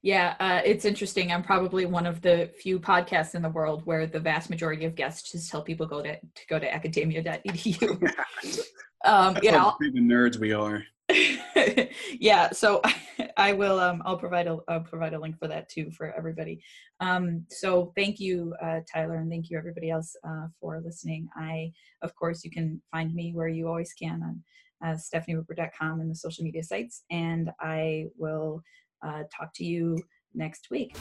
Yeah, 0.02 0.36
uh, 0.38 0.60
it's 0.64 0.84
interesting. 0.84 1.32
I'm 1.32 1.42
probably 1.42 1.84
one 1.84 2.06
of 2.06 2.22
the 2.22 2.50
few 2.60 2.78
podcasts 2.78 3.34
in 3.34 3.42
the 3.42 3.48
world 3.48 3.82
where 3.84 4.06
the 4.06 4.20
vast 4.20 4.48
majority 4.48 4.84
of 4.84 4.94
guests 4.94 5.32
just 5.32 5.50
tell 5.50 5.62
people 5.62 5.86
go 5.86 6.02
to, 6.02 6.14
to 6.16 6.46
go 6.48 6.58
to 6.58 6.72
academia.edu. 6.72 7.90
um, 9.04 9.36
yeah, 9.42 9.72
the 9.80 10.00
nerds 10.00 10.38
we 10.38 10.52
are. 10.52 10.84
yeah, 12.20 12.50
so 12.50 12.82
I 13.36 13.52
will. 13.54 13.80
Um, 13.80 14.02
I'll 14.04 14.18
provide 14.18 14.46
a. 14.46 14.58
I'll 14.68 14.80
provide 14.80 15.14
a 15.14 15.18
link 15.18 15.38
for 15.38 15.48
that 15.48 15.68
too 15.68 15.90
for 15.90 16.12
everybody. 16.16 16.62
Um, 17.00 17.46
so 17.48 17.92
thank 17.96 18.20
you, 18.20 18.54
uh, 18.62 18.80
Tyler, 18.92 19.16
and 19.16 19.30
thank 19.30 19.50
you 19.50 19.58
everybody 19.58 19.90
else 19.90 20.14
uh, 20.26 20.46
for 20.60 20.80
listening. 20.84 21.28
I, 21.34 21.72
of 22.02 22.14
course, 22.14 22.44
you 22.44 22.50
can 22.50 22.82
find 22.92 23.14
me 23.14 23.32
where 23.34 23.48
you 23.48 23.68
always 23.68 23.92
can 23.94 24.22
on 24.22 24.42
uh, 24.84 24.96
StephanieWhooper.com 24.96 26.00
and 26.00 26.10
the 26.10 26.14
social 26.14 26.44
media 26.44 26.62
sites, 26.62 27.04
and 27.10 27.50
I 27.60 28.06
will 28.18 28.62
uh, 29.02 29.24
talk 29.36 29.52
to 29.54 29.64
you 29.64 29.98
next 30.34 30.68
week. 30.70 30.96